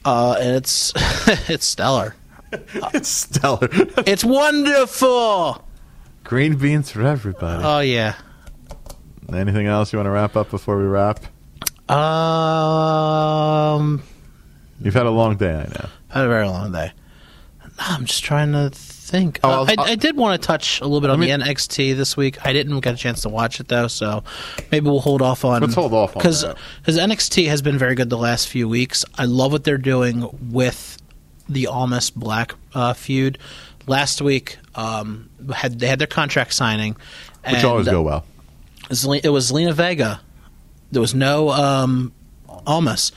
Uh, 0.04 0.36
and 0.40 0.56
it's 0.56 0.92
it's 1.48 1.64
stellar. 1.64 2.14
it's 2.52 3.08
stellar. 3.08 3.68
It's 4.06 4.24
wonderful. 4.24 5.64
Green 6.22 6.56
beans 6.56 6.90
for 6.90 7.02
everybody. 7.02 7.64
Oh 7.64 7.80
yeah. 7.80 8.14
Anything 9.32 9.66
else 9.66 9.92
you 9.92 9.98
want 9.98 10.06
to 10.06 10.10
wrap 10.10 10.36
up 10.36 10.50
before 10.50 10.76
we 10.76 10.84
wrap? 10.84 11.20
Um, 11.88 11.96
You've 14.80 14.94
had 14.94 15.06
a 15.06 15.10
long 15.10 15.36
day, 15.36 15.52
I 15.54 15.64
know. 15.68 15.88
Had 16.08 16.24
a 16.24 16.28
very 16.28 16.48
long 16.48 16.72
day. 16.72 16.92
No, 17.62 17.68
I'm 17.78 18.04
just 18.06 18.24
trying 18.24 18.52
to 18.52 18.70
think. 18.72 19.38
Oh, 19.44 19.48
Uh, 19.48 19.52
I'll- 19.52 19.66
I, 19.80 19.90
I'll- 19.90 19.96
did 19.96 20.16
want 20.16 20.40
to 20.40 20.46
touch 20.46 20.80
a 20.80 20.84
little 20.84 21.00
bit 21.00 21.10
on 21.10 21.20
the 21.20 21.28
NXT 21.30 21.96
this 21.96 22.16
week. 22.16 22.44
I 22.44 22.52
didn't 22.52 22.78
get 22.80 22.94
a 22.94 22.96
chance 22.96 23.20
to 23.22 23.28
watch 23.28 23.60
it 23.60 23.68
though, 23.68 23.86
so 23.88 24.24
maybe 24.72 24.88
we'll 24.88 25.00
hold 25.00 25.22
off 25.22 25.44
on. 25.44 25.60
Let's 25.62 25.74
hold 25.74 25.92
off 25.92 26.16
on 26.16 26.20
because 26.20 26.42
that. 26.42 26.56
NXT 26.86 27.46
has 27.48 27.62
been 27.62 27.78
very 27.78 27.94
good 27.94 28.10
the 28.10 28.18
last 28.18 28.48
few 28.48 28.68
weeks. 28.68 29.04
I 29.16 29.24
love 29.26 29.52
what 29.52 29.62
they're 29.64 29.78
doing 29.78 30.28
with 30.52 30.98
the 31.48 31.68
Almas 31.68 32.10
Black 32.10 32.54
uh, 32.74 32.92
feud. 32.94 33.38
Last 33.86 34.20
week, 34.20 34.58
um, 34.74 35.30
had 35.54 35.78
they 35.78 35.86
had 35.86 36.00
their 36.00 36.08
contract 36.08 36.52
signing, 36.54 36.94
Which 36.94 37.54
and 37.56 37.64
always 37.64 37.86
go 37.86 38.02
well. 38.02 38.24
It 38.90 39.30
was 39.30 39.52
Lena 39.52 39.72
Vega. 39.72 40.20
There 40.92 41.00
was 41.00 41.14
no 41.14 41.50
um, 41.50 42.12
Almas 42.66 43.12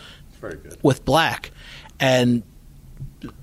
with 0.81 1.05
Black, 1.05 1.51
and 1.99 2.43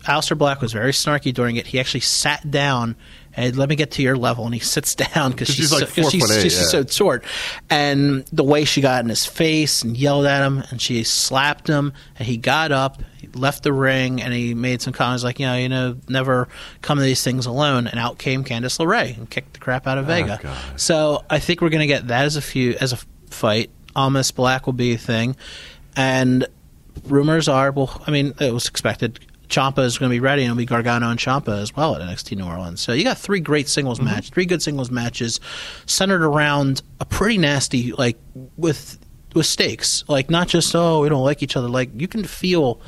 Aleister 0.05 0.37
Black 0.37 0.61
was 0.61 0.73
very 0.73 0.93
snarky 0.93 1.33
during 1.33 1.57
it. 1.57 1.67
He 1.67 1.79
actually 1.79 2.01
sat 2.01 2.51
down 2.51 2.97
and 3.37 3.55
let 3.57 3.69
me 3.69 3.77
get 3.77 3.91
to 3.93 4.03
your 4.03 4.17
level, 4.17 4.47
and 4.47 4.55
he 4.55 4.61
sits 4.61 4.95
down 5.15 5.31
because 5.31 5.49
she's, 5.49 5.57
she's 5.57 5.73
like 5.73 5.89
so, 5.89 6.09
she's, 6.09 6.31
eight, 6.31 6.43
she's 6.43 6.59
yeah. 6.59 6.67
so 6.67 6.85
short, 6.87 7.25
and 7.69 8.25
the 8.33 8.45
way 8.45 8.65
she 8.65 8.81
got 8.81 9.05
in 9.05 9.11
his 9.11 9.27
face 9.27 9.83
and 9.83 9.97
yelled 9.97 10.25
at 10.25 10.45
him, 10.45 10.63
and 10.71 10.81
she 10.81 11.05
slapped 11.05 11.69
him, 11.69 11.93
and 12.19 12.27
he 12.27 12.39
got 12.39 12.73
up, 12.73 13.03
he 13.21 13.29
left 13.29 13.63
the 13.63 13.73
ring, 13.73 14.23
and 14.23 14.33
he 14.33 14.55
made 14.55 14.81
some 14.81 14.95
comments 14.95 15.23
like, 15.23 15.39
you 15.39 15.47
know, 15.47 15.57
you 15.57 15.69
know, 15.69 15.97
never 16.09 16.49
come 16.81 16.97
to 16.97 17.05
these 17.05 17.23
things 17.23 17.45
alone, 17.45 17.87
and 17.87 18.01
out 18.01 18.19
came 18.19 18.43
Candice 18.43 18.79
LeRae 18.79 19.17
and 19.17 19.29
kicked 19.29 19.53
the 19.53 19.61
crap 19.61 19.87
out 19.87 19.99
of 19.99 20.07
Vega. 20.07 20.41
Oh, 20.43 20.73
So 20.77 21.25
I 21.29 21.39
think 21.39 21.61
we're 21.61 21.69
going 21.69 21.81
to 21.81 21.87
get 21.87 22.09
that 22.09 22.25
as 22.25 22.37
a 22.37 22.43
few 22.43 22.75
as 22.81 22.95
a 22.95 22.99
fight. 23.31 23.71
Almas 23.97 24.31
Black 24.31 24.67
will 24.67 24.73
be 24.75 24.93
a 24.93 24.99
thing, 24.99 25.35
and 25.97 26.47
rumors 27.07 27.49
are 27.49 27.73
well. 27.73 28.01
I 28.07 28.11
mean, 28.13 28.35
it 28.41 28.53
was 28.55 28.69
expected. 28.69 29.19
Ciampa 29.49 29.79
is 29.85 29.97
going 29.97 30.11
to 30.11 30.15
be 30.15 30.21
ready, 30.21 30.43
and 30.43 30.51
it'll 30.51 30.59
be 30.59 30.67
Gargano 30.67 31.09
and 31.09 31.19
Ciampa 31.21 31.61
as 31.63 31.75
well 31.75 31.95
at 31.95 32.03
NXT 32.03 32.37
New 32.37 32.45
Orleans. 32.45 32.81
So 32.81 32.93
you 32.93 33.05
got 33.05 33.17
three 33.17 33.39
great 33.41 33.69
singles 33.69 33.99
Mm-hmm. 33.99 34.07
matches, 34.09 34.31
three 34.31 34.45
good 34.47 34.61
singles 34.61 34.91
matches, 34.91 35.41
centered 35.87 36.23
around 36.25 36.83
a 37.01 37.05
pretty 37.05 37.39
nasty 37.39 37.93
like 37.93 38.19
with 38.57 38.99
with 39.35 39.47
stakes. 39.47 40.03
Like 40.09 40.31
not 40.31 40.49
just 40.49 40.75
oh 40.75 41.01
we 41.03 41.09
don't 41.09 41.25
like 41.25 41.43
each 41.45 41.57
other. 41.57 41.69
Like 41.69 41.91
you 41.95 42.09
can 42.09 42.25
feel 42.25 42.81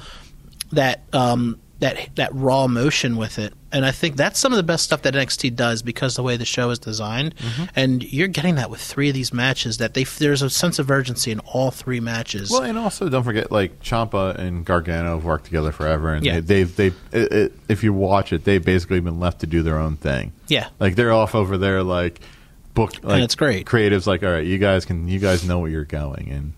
that 0.72 1.02
um, 1.12 1.60
that 1.80 2.08
that 2.16 2.34
raw 2.34 2.66
motion 2.66 3.16
with 3.16 3.38
it, 3.38 3.54
and 3.70 3.84
I 3.84 3.92
think 3.92 4.16
that's 4.16 4.38
some 4.38 4.52
of 4.52 4.56
the 4.56 4.62
best 4.64 4.82
stuff 4.84 5.02
that 5.02 5.14
NXT 5.14 5.54
does 5.54 5.80
because 5.82 6.16
the 6.16 6.22
way 6.24 6.36
the 6.36 6.44
show 6.44 6.70
is 6.70 6.78
designed, 6.80 7.34
Mm-hmm. 7.36 7.64
and 7.76 8.02
you're 8.12 8.26
getting 8.28 8.56
that 8.56 8.68
with 8.70 8.80
three 8.80 9.08
of 9.08 9.14
these 9.14 9.32
matches. 9.32 9.78
That 9.78 9.94
they 9.94 10.02
there's 10.04 10.42
a 10.42 10.50
sense 10.50 10.78
of 10.80 10.90
urgency 10.90 11.30
in 11.30 11.38
all 11.40 11.70
three 11.70 12.00
matches. 12.00 12.50
Well, 12.50 12.62
and 12.62 12.76
also 12.76 13.08
don't 13.08 13.22
forget, 13.22 13.52
like 13.52 13.80
Ciampa 13.80 14.36
and 14.36 14.64
Gargano 14.64 15.14
have 15.14 15.24
worked 15.24 15.44
together 15.44 15.70
forever, 15.70 16.12
and 16.14 16.26
Yeah. 16.26 16.40
they, 16.40 16.64
they've 16.64 17.10
they 17.10 17.48
if 17.68 17.84
you 17.84 17.92
watch 17.92 18.32
it, 18.32 18.42
they've 18.44 18.64
basically 18.64 18.98
been 19.00 19.20
left 19.20 19.40
to 19.40 19.46
do 19.46 19.62
their 19.62 19.78
own 19.78 19.96
thing. 19.96 20.32
yeah, 20.48 20.68
Like 20.80 20.96
they're 20.96 21.12
off 21.12 21.34
over 21.36 21.56
there, 21.58 21.82
like 21.84 22.20
book, 22.74 22.92
like 23.02 23.22
it's 23.22 23.34
great. 23.36 23.66
Creatives, 23.66 24.06
like 24.06 24.22
all 24.24 24.30
right, 24.32 24.44
you 24.46 24.58
guys 24.58 24.84
can, 24.84 25.06
you 25.08 25.18
guys 25.20 25.46
know 25.46 25.58
where 25.60 25.70
you're 25.70 25.84
going, 25.84 26.28
and 26.30 26.52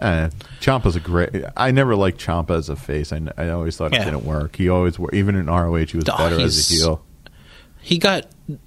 uh, 0.00 0.30
Ciampa's 0.60 0.96
a 0.96 1.00
great. 1.00 1.30
I 1.56 1.70
never 1.70 1.94
liked 1.96 2.18
Ciampa 2.20 2.50
as 2.56 2.68
a 2.68 2.76
face. 2.76 3.12
I, 3.12 3.20
I 3.36 3.50
always 3.50 3.76
thought 3.76 3.92
Yeah. 3.92 4.02
it 4.02 4.04
didn't 4.06 4.24
work. 4.24 4.56
He 4.56 4.68
always, 4.68 4.98
even 5.12 5.34
in 5.36 5.46
ROH, 5.46 5.76
he 5.86 5.96
was 5.96 6.08
Oh, 6.08 6.16
better 6.16 6.40
as 6.40 6.70
a 6.70 6.74
heel. 6.74 7.04
he 7.82 7.98
got 7.98 8.26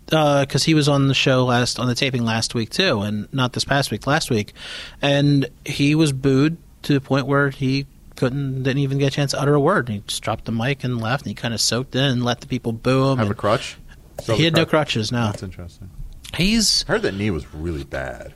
because 0.09 0.63
he 0.63 0.73
was 0.73 0.87
on 0.87 1.07
the 1.07 1.13
show 1.13 1.43
last 1.45 1.77
on 1.79 1.87
the 1.87 1.95
taping 1.95 2.23
last 2.23 2.53
week 2.55 2.69
too, 2.69 3.01
and 3.01 3.27
not 3.33 3.53
this 3.53 3.65
past 3.65 3.91
week, 3.91 4.07
last 4.07 4.29
week, 4.29 4.53
and 5.01 5.47
he 5.65 5.95
was 5.95 6.11
booed 6.13 6.57
to 6.83 6.93
the 6.93 7.01
point 7.01 7.27
where 7.27 7.49
he 7.49 7.85
couldn't 8.15 8.63
didn't 8.63 8.77
even 8.79 8.97
get 8.99 9.07
a 9.07 9.15
chance 9.15 9.31
to 9.31 9.41
utter 9.41 9.53
a 9.55 9.59
word. 9.59 9.89
He 9.89 10.03
just 10.07 10.21
dropped 10.23 10.45
the 10.45 10.51
mic 10.51 10.83
and 10.83 11.01
left, 11.01 11.23
and 11.23 11.29
he 11.29 11.33
kind 11.35 11.53
of 11.53 11.59
soaked 11.61 11.95
in 11.95 12.03
and 12.03 12.23
let 12.23 12.41
the 12.41 12.47
people 12.47 12.71
boo 12.71 13.11
him. 13.11 13.17
Have 13.17 13.31
a 13.31 13.33
crutch. 13.33 13.77
Still 14.21 14.37
he 14.37 14.43
had 14.45 14.53
a 14.53 14.57
no 14.57 14.65
crutches. 14.65 15.11
No, 15.11 15.25
That's 15.27 15.43
interesting. 15.43 15.89
he's. 16.35 16.85
I 16.87 16.93
heard 16.93 17.01
that 17.01 17.15
knee 17.15 17.31
was 17.31 17.51
really 17.53 17.83
bad. 17.83 18.33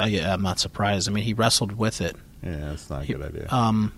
uh, 0.00 0.04
yeah, 0.04 0.32
I'm 0.32 0.42
not 0.42 0.60
surprised. 0.60 1.08
I 1.08 1.12
mean, 1.12 1.24
he 1.24 1.34
wrestled 1.34 1.72
with 1.72 2.00
it. 2.00 2.14
Yeah, 2.42 2.56
that's 2.56 2.88
not 2.90 3.02
a 3.02 3.06
good 3.06 3.22
idea. 3.22 3.48
Um, 3.50 3.92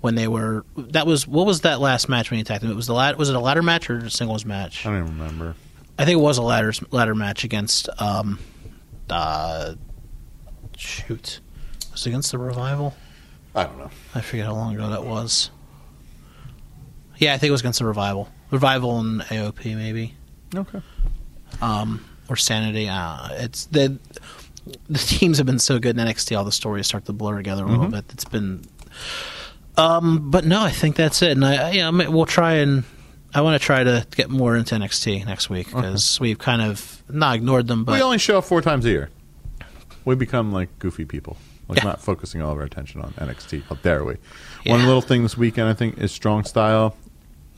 when 0.00 0.14
they 0.14 0.28
were 0.28 0.64
that 0.76 1.06
was 1.06 1.26
what 1.26 1.46
was 1.46 1.62
that 1.62 1.80
last 1.80 2.08
match 2.08 2.30
when 2.30 2.36
he 2.38 2.42
attacked 2.42 2.62
him? 2.64 2.70
It 2.70 2.76
was 2.76 2.86
the 2.86 2.94
lat, 2.94 3.18
was 3.18 3.28
it 3.28 3.34
a 3.34 3.40
ladder 3.40 3.62
match 3.62 3.90
or 3.90 3.98
a 3.98 4.10
singles 4.10 4.44
match? 4.44 4.86
I 4.86 4.90
don't 4.90 5.02
even 5.06 5.18
remember. 5.18 5.54
I 5.98 6.04
think 6.04 6.18
it 6.18 6.22
was 6.22 6.38
a 6.38 6.42
ladder 6.42 6.72
ladder 6.90 7.14
match 7.14 7.44
against 7.44 7.88
um, 8.00 8.38
uh, 9.10 9.74
shoot, 10.76 11.40
was 11.92 12.06
it 12.06 12.10
against 12.10 12.30
the 12.32 12.38
revival? 12.38 12.94
I 13.54 13.64
don't 13.64 13.78
know. 13.78 13.90
I 14.14 14.20
forget 14.20 14.44
how 14.46 14.52
long 14.54 14.74
ago 14.74 14.90
that 14.90 15.04
was. 15.04 15.50
Yeah, 17.18 17.32
I 17.34 17.38
think 17.38 17.48
it 17.48 17.52
was 17.52 17.62
against 17.62 17.78
the 17.78 17.86
revival, 17.86 18.28
revival 18.50 18.98
and 19.00 19.22
AOP 19.22 19.74
maybe, 19.74 20.14
Okay. 20.54 20.82
um, 21.62 22.04
or 22.28 22.36
Sanity. 22.36 22.88
Uh, 22.90 23.28
it's 23.32 23.64
the 23.66 23.98
the 24.88 24.98
teams 24.98 25.38
have 25.38 25.46
been 25.46 25.58
so 25.58 25.78
good 25.78 25.98
in 25.98 26.06
NXT. 26.06 26.36
All 26.36 26.44
the 26.44 26.52
stories 26.52 26.86
start 26.86 27.04
to 27.06 27.12
blur 27.12 27.36
together 27.36 27.64
a 27.64 27.68
little 27.68 27.86
Mhm. 27.86 27.90
bit. 27.92 28.04
It's 28.12 28.24
been, 28.24 28.62
um, 29.76 30.30
but 30.30 30.44
no, 30.44 30.62
I 30.62 30.70
think 30.70 30.96
that's 30.96 31.22
it. 31.22 31.32
And 31.32 31.44
I, 31.44 31.68
I- 31.68 31.70
yeah, 31.72 31.88
I 31.88 31.90
mean, 31.90 32.12
we'll 32.12 32.26
try 32.26 32.54
and. 32.54 32.84
I 33.34 33.42
want 33.42 33.60
to 33.60 33.64
try 33.64 33.84
to 33.84 34.06
get 34.16 34.30
more 34.30 34.56
into 34.56 34.74
NXT 34.76 35.26
next 35.26 35.50
week 35.50 35.66
because 35.66 36.18
we've 36.18 36.38
kind 36.38 36.62
of 36.62 37.02
not 37.10 37.34
ignored 37.36 37.66
them, 37.66 37.84
but 37.84 37.92
we 37.92 38.00
only 38.00 38.16
show 38.16 38.38
up 38.38 38.44
four 38.44 38.62
times 38.62 38.86
a 38.86 38.88
year. 38.88 39.10
We 40.06 40.14
become 40.14 40.52
like 40.52 40.70
goofy 40.78 41.04
people, 41.04 41.36
like 41.68 41.78
Yeah. 41.78 41.84
not 41.84 42.00
focusing 42.00 42.40
all 42.40 42.52
of 42.52 42.58
our 42.58 42.64
attention 42.64 43.02
on 43.02 43.12
NXT. 43.18 43.64
How 43.68 43.74
dare 43.82 44.04
we? 44.04 44.14
One 44.64 44.86
little 44.86 45.02
thing 45.02 45.22
this 45.22 45.36
weekend, 45.36 45.68
I 45.68 45.74
think, 45.74 45.98
is 45.98 46.12
Strong 46.12 46.44
Style 46.44 46.96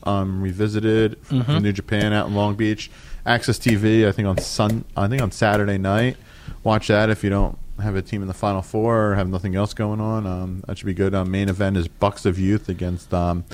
um, 0.03 0.41
revisited 0.41 1.17
from 1.21 1.43
Mm-hmm. 1.43 1.57
New 1.59 1.71
Japan 1.71 2.11
out 2.11 2.27
in 2.27 2.35
Long 2.35 2.55
Beach. 2.55 2.91
AXS 3.25 3.59
TV, 3.59 4.05
I 4.05 4.11
think 4.11 4.27
on 4.27 4.37
Sun, 4.37 4.83
I 4.97 5.07
think 5.07 5.21
on 5.21 5.31
Saturday 5.31 5.77
night. 5.77 6.17
Watch 6.63 6.87
that 6.87 7.09
if 7.09 7.23
you 7.23 7.29
don't 7.29 7.57
have 7.81 7.95
a 7.95 8.01
team 8.01 8.21
in 8.21 8.27
the 8.27 8.33
Final 8.33 8.61
Four 8.61 9.11
or 9.11 9.15
have 9.15 9.29
nothing 9.29 9.55
else 9.55 9.73
going 9.73 10.01
on. 10.01 10.27
Um, 10.27 10.63
that 10.67 10.77
should 10.77 10.85
be 10.85 10.93
good. 10.93 11.15
Um, 11.15 11.31
main 11.31 11.49
event 11.49 11.77
is 11.77 11.87
Bucks 11.87 12.25
of 12.25 12.37
Youth 12.37 12.69
against 12.69 13.13
um, 13.13 13.45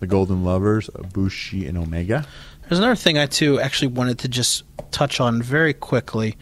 the 0.00 0.06
Golden 0.06 0.44
Lovers, 0.44 0.88
Bushi 1.12 1.66
and 1.66 1.76
Omega. 1.76 2.26
There's 2.68 2.78
another 2.78 2.94
thing 2.96 3.18
I 3.18 3.26
too 3.26 3.60
actually 3.60 3.88
wanted 3.88 4.18
to 4.20 4.28
just 4.28 4.64
touch 4.90 5.20
on 5.20 5.42
very 5.42 5.74
quickly. 5.74 6.36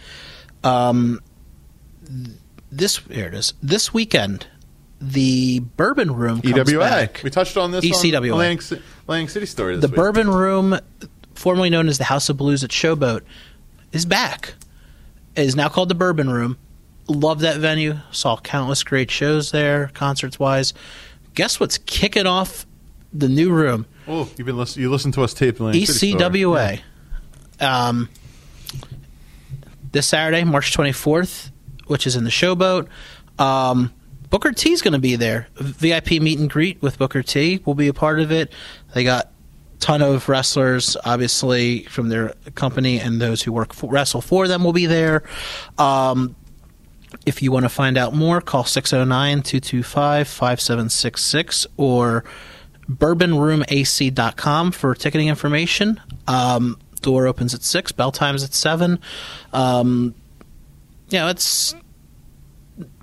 Um, 0.62 1.20
this 2.70 2.98
here 3.10 3.26
it 3.26 3.34
is. 3.34 3.54
This 3.62 3.92
weekend, 3.92 4.46
the 5.00 5.60
Bourbon 5.60 6.14
Room 6.14 6.40
EWA. 6.44 6.78
back. 6.78 7.20
We 7.24 7.30
touched 7.30 7.56
on 7.56 7.72
this 7.72 7.84
ECWA. 7.84 8.18
on 8.18 8.24
Atlantic, 8.24 8.80
Atlantic 9.02 9.30
City 9.30 9.46
story. 9.46 9.74
This 9.74 9.82
the 9.82 9.88
week. 9.88 9.96
Bourbon 9.96 10.30
Room, 10.30 10.78
formerly 11.34 11.70
known 11.70 11.88
as 11.88 11.98
the 11.98 12.04
House 12.04 12.28
of 12.28 12.36
Blues 12.36 12.62
at 12.62 12.70
Showboat, 12.70 13.22
is 13.92 14.06
back. 14.06 14.54
It 15.34 15.46
is 15.46 15.56
now 15.56 15.68
called 15.68 15.88
the 15.88 15.94
Bourbon 15.94 16.30
Room. 16.30 16.58
Love 17.08 17.40
that 17.40 17.58
venue. 17.58 17.98
Saw 18.10 18.36
countless 18.36 18.82
great 18.82 19.10
shows 19.10 19.50
there, 19.50 19.88
concerts 19.94 20.38
wise. 20.38 20.74
Guess 21.34 21.58
what's 21.58 21.78
kicking 21.78 22.26
off 22.26 22.66
the 23.12 23.28
new 23.28 23.50
room? 23.50 23.86
Oh, 24.06 24.28
you've 24.36 24.46
been 24.46 24.56
listen, 24.56 24.82
you 24.82 24.90
listened 24.90 25.14
to 25.14 25.22
us 25.22 25.32
tape 25.32 25.56
story. 25.56 25.74
ECWA. 25.74 26.80
Um, 27.60 28.08
this 29.92 30.06
Saturday, 30.06 30.44
March 30.44 30.76
24th, 30.76 31.50
which 31.86 32.06
is 32.06 32.16
in 32.16 32.24
the 32.24 32.30
Showboat. 32.30 32.88
Um, 33.38 33.92
Booker 34.30 34.52
T 34.52 34.72
is 34.72 34.82
going 34.82 34.92
to 34.92 34.98
be 34.98 35.16
there. 35.16 35.48
VIP 35.56 36.12
meet 36.12 36.38
and 36.38 36.48
greet 36.48 36.80
with 36.82 36.98
Booker 36.98 37.22
T 37.22 37.62
will 37.64 37.74
be 37.74 37.88
a 37.88 37.94
part 37.94 38.20
of 38.20 38.32
it. 38.32 38.52
They 38.94 39.04
got 39.04 39.31
ton 39.82 40.00
of 40.00 40.28
wrestlers, 40.28 40.96
obviously, 41.04 41.82
from 41.84 42.08
their 42.08 42.34
company, 42.54 43.00
and 43.00 43.20
those 43.20 43.42
who 43.42 43.52
work 43.52 43.74
for, 43.74 43.90
wrestle 43.90 44.20
for 44.20 44.46
them 44.46 44.62
will 44.62 44.72
be 44.72 44.86
there. 44.86 45.24
Um, 45.76 46.36
if 47.26 47.42
you 47.42 47.52
want 47.52 47.64
to 47.64 47.68
find 47.68 47.98
out 47.98 48.14
more, 48.14 48.40
call 48.40 48.64
609 48.64 49.42
225 49.42 50.28
5766 50.28 51.66
or 51.76 52.24
bourbonroomac.com 52.88 54.72
for 54.72 54.94
ticketing 54.94 55.28
information. 55.28 56.00
Um, 56.26 56.78
door 57.00 57.26
opens 57.26 57.52
at 57.52 57.62
6, 57.62 57.92
bell 57.92 58.12
time's 58.12 58.44
at 58.44 58.54
7. 58.54 58.98
Um, 59.52 60.14
you 61.10 61.18
know, 61.18 61.28
it's 61.28 61.74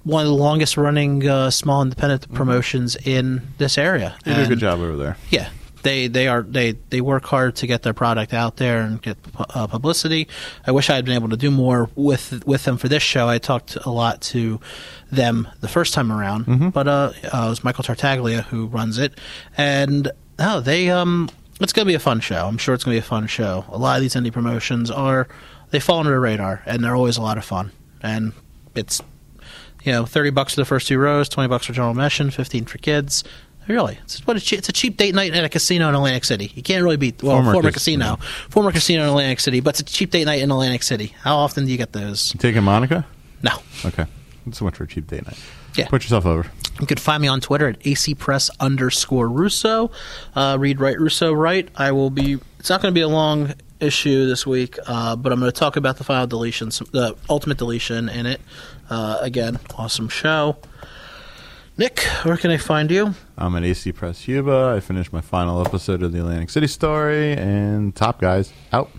one 0.04 0.26
of 0.26 0.30
the 0.30 0.36
longest 0.36 0.78
running 0.78 1.28
uh, 1.28 1.52
small 1.52 1.82
independent 1.82 2.34
promotions 2.34 2.96
in 2.96 3.42
this 3.58 3.78
area. 3.78 4.16
You 4.26 4.34
did 4.34 4.46
a 4.46 4.50
good 4.50 4.60
job 4.60 4.80
over 4.80 4.96
there. 4.96 5.18
yeah, 5.30 5.50
they 5.84 6.08
they 6.08 6.28
are 6.28 6.42
they 6.42 6.74
they 6.90 7.02
work 7.02 7.26
hard 7.26 7.56
to 7.58 7.68
get 7.68 7.84
their 7.84 7.94
product 7.94 8.34
out 8.34 8.58
there 8.58 8.82
and 8.82 9.02
get 9.02 9.18
uh, 9.38 9.68
publicity. 9.68 10.28
I 10.66 10.72
wish 10.72 10.90
I 10.90 10.96
had 10.96 11.06
been 11.06 11.16
able 11.16 11.30
to 11.30 11.38
do 11.38 11.52
more 11.52 11.90
with 11.96 12.46
with 12.46 12.64
them 12.64 12.78
for 12.78 12.88
this 12.88 13.04
show. 13.04 13.28
I 13.28 13.38
talked 13.38 13.76
a 13.76 13.90
lot 13.90 14.22
to 14.22 14.60
them 15.12 15.48
the 15.62 15.68
first 15.68 15.94
time 15.94 16.12
around, 16.12 16.46
but 16.74 16.88
uh, 16.88 16.92
uh, 17.24 17.46
it 17.46 17.50
was 17.50 17.64
Michael 17.64 17.84
Tartaglia 17.84 18.44
who 18.44 18.68
runs 18.68 18.98
it, 18.98 19.14
and 19.58 20.12
oh, 20.40 20.60
they 20.60 20.90
um, 20.90 21.30
it's 21.60 21.74
going 21.74 21.86
to 21.86 21.90
be 21.90 21.96
a 21.96 22.00
fun 22.00 22.20
show. 22.20 22.48
I'm 22.48 22.58
sure 22.58 22.74
it's 22.76 22.84
going 22.84 22.96
to 22.96 23.02
be 23.02 23.06
a 23.06 23.10
fun 23.10 23.28
show. 23.28 23.66
A 23.70 23.78
lot 23.78 23.98
of 23.98 24.02
these 24.02 24.16
indie 24.16 24.32
promotions 24.32 24.90
are 24.92 25.28
they 25.72 25.80
fall 25.80 26.00
under 26.00 26.12
the 26.12 26.20
radar, 26.20 26.64
and 26.66 26.84
they're 26.84 26.96
always 26.96 27.18
a 27.18 27.22
lot 27.22 27.38
of 27.38 27.46
fun, 27.46 27.72
and 28.02 28.34
it's 28.76 29.02
you 29.84 29.92
know, 29.92 30.06
thirty 30.06 30.30
bucks 30.30 30.56
for 30.56 30.62
the 30.62 30.66
first 30.66 30.88
two 30.88 30.98
rows, 31.00 31.30
twenty 31.30 31.48
bucks 31.48 31.66
for 31.66 31.74
general 31.74 31.92
admission, 31.92 32.32
fifteen 32.32 32.66
for 32.66 32.78
kids. 32.78 33.24
Really, 33.70 34.00
it's 34.04 34.26
what 34.26 34.36
a 34.36 34.40
che- 34.40 34.58
it's 34.58 34.68
a 34.68 34.72
cheap 34.74 34.98
date 34.98 35.14
night 35.14 35.32
at 35.36 35.44
a 35.44 35.50
casino 35.50 35.88
in 35.90 35.96
Atlantic 35.96 36.26
City. 36.26 36.52
You 36.56 36.64
can't 36.64 36.84
really 36.84 36.98
beat 36.98 37.22
well 37.22 37.36
former, 37.38 37.54
Former 37.54 37.72
casino, 37.72 38.16
casino. 38.16 38.30
former 38.50 38.72
casino 38.72 39.04
in 39.04 39.10
Atlantic 39.10 39.40
City, 39.40 39.60
but 39.60 39.80
it's 39.80 39.80
a 39.82 39.84
cheap 39.84 40.10
date 40.10 40.26
night 40.26 40.42
in 40.42 40.50
Atlantic 40.50 40.82
City. 40.82 41.14
How 41.22 41.38
often 41.38 41.66
do 41.66 41.72
you 41.72 41.78
get 41.78 41.94
those? 41.94 42.34
You 42.34 42.40
taking 42.40 42.64
Monica? 42.64 43.06
No. 43.44 43.52
Okay. 43.86 44.06
Not 44.46 44.56
so 44.56 44.66
much 44.66 44.76
for 44.76 44.86
a 44.86 44.88
cheap 44.88 45.06
date 45.08 45.24
night. 45.26 45.38
Yeah. 45.76 45.88
Put 45.88 46.02
yourself 46.02 46.26
over. 46.26 46.50
You 46.82 46.88
can 46.88 46.98
find 46.98 47.22
me 47.22 47.28
on 47.28 47.42
Twitter 47.42 47.68
at 47.70 47.86
acpress 47.86 48.50
underscore 48.60 49.30
Russo. 49.30 49.92
Uh, 50.36 50.58
read 50.60 50.80
right 50.80 51.00
Russo 51.00 51.32
right. 51.32 51.70
I 51.76 51.92
will 51.92 52.10
be. 52.10 52.40
It's 52.60 52.70
not 52.72 52.82
going 52.82 52.92
to 52.92 52.98
be 52.98 53.02
a 53.04 53.08
long 53.08 53.54
issue 53.80 54.26
this 54.28 54.48
week, 54.48 54.78
uh, 54.88 55.16
but 55.16 55.32
I'm 55.32 55.40
going 55.40 55.52
to 55.52 55.58
talk 55.58 55.76
about 55.78 55.98
the 55.98 56.04
final 56.04 56.26
deletion, 56.26 56.70
the 56.92 57.16
ultimate 57.30 57.60
deletion 57.60 58.10
in 58.10 58.26
it. 58.26 58.42
Uh, 58.90 59.20
again, 59.22 59.60
awesome 59.78 60.10
show. 60.10 60.58
Nick, 61.80 62.02
where 62.24 62.36
can 62.36 62.52
I 62.52 62.58
find 62.58 62.92
you? 62.92 63.16
I'm 63.38 63.56
at 63.56 63.64
AC 63.64 63.94
Press 63.94 64.26
Huba. 64.26 64.76
I 64.76 64.82
finished 64.82 65.14
my 65.14 65.22
final 65.22 65.66
episode 65.66 66.04
of 66.04 66.12
the 66.12 66.20
Atlantic 66.20 66.50
City 66.50 66.68
story, 66.68 67.32
and 67.32 67.96
Top 67.96 68.20
Guys 68.20 68.52
out. 68.74 68.90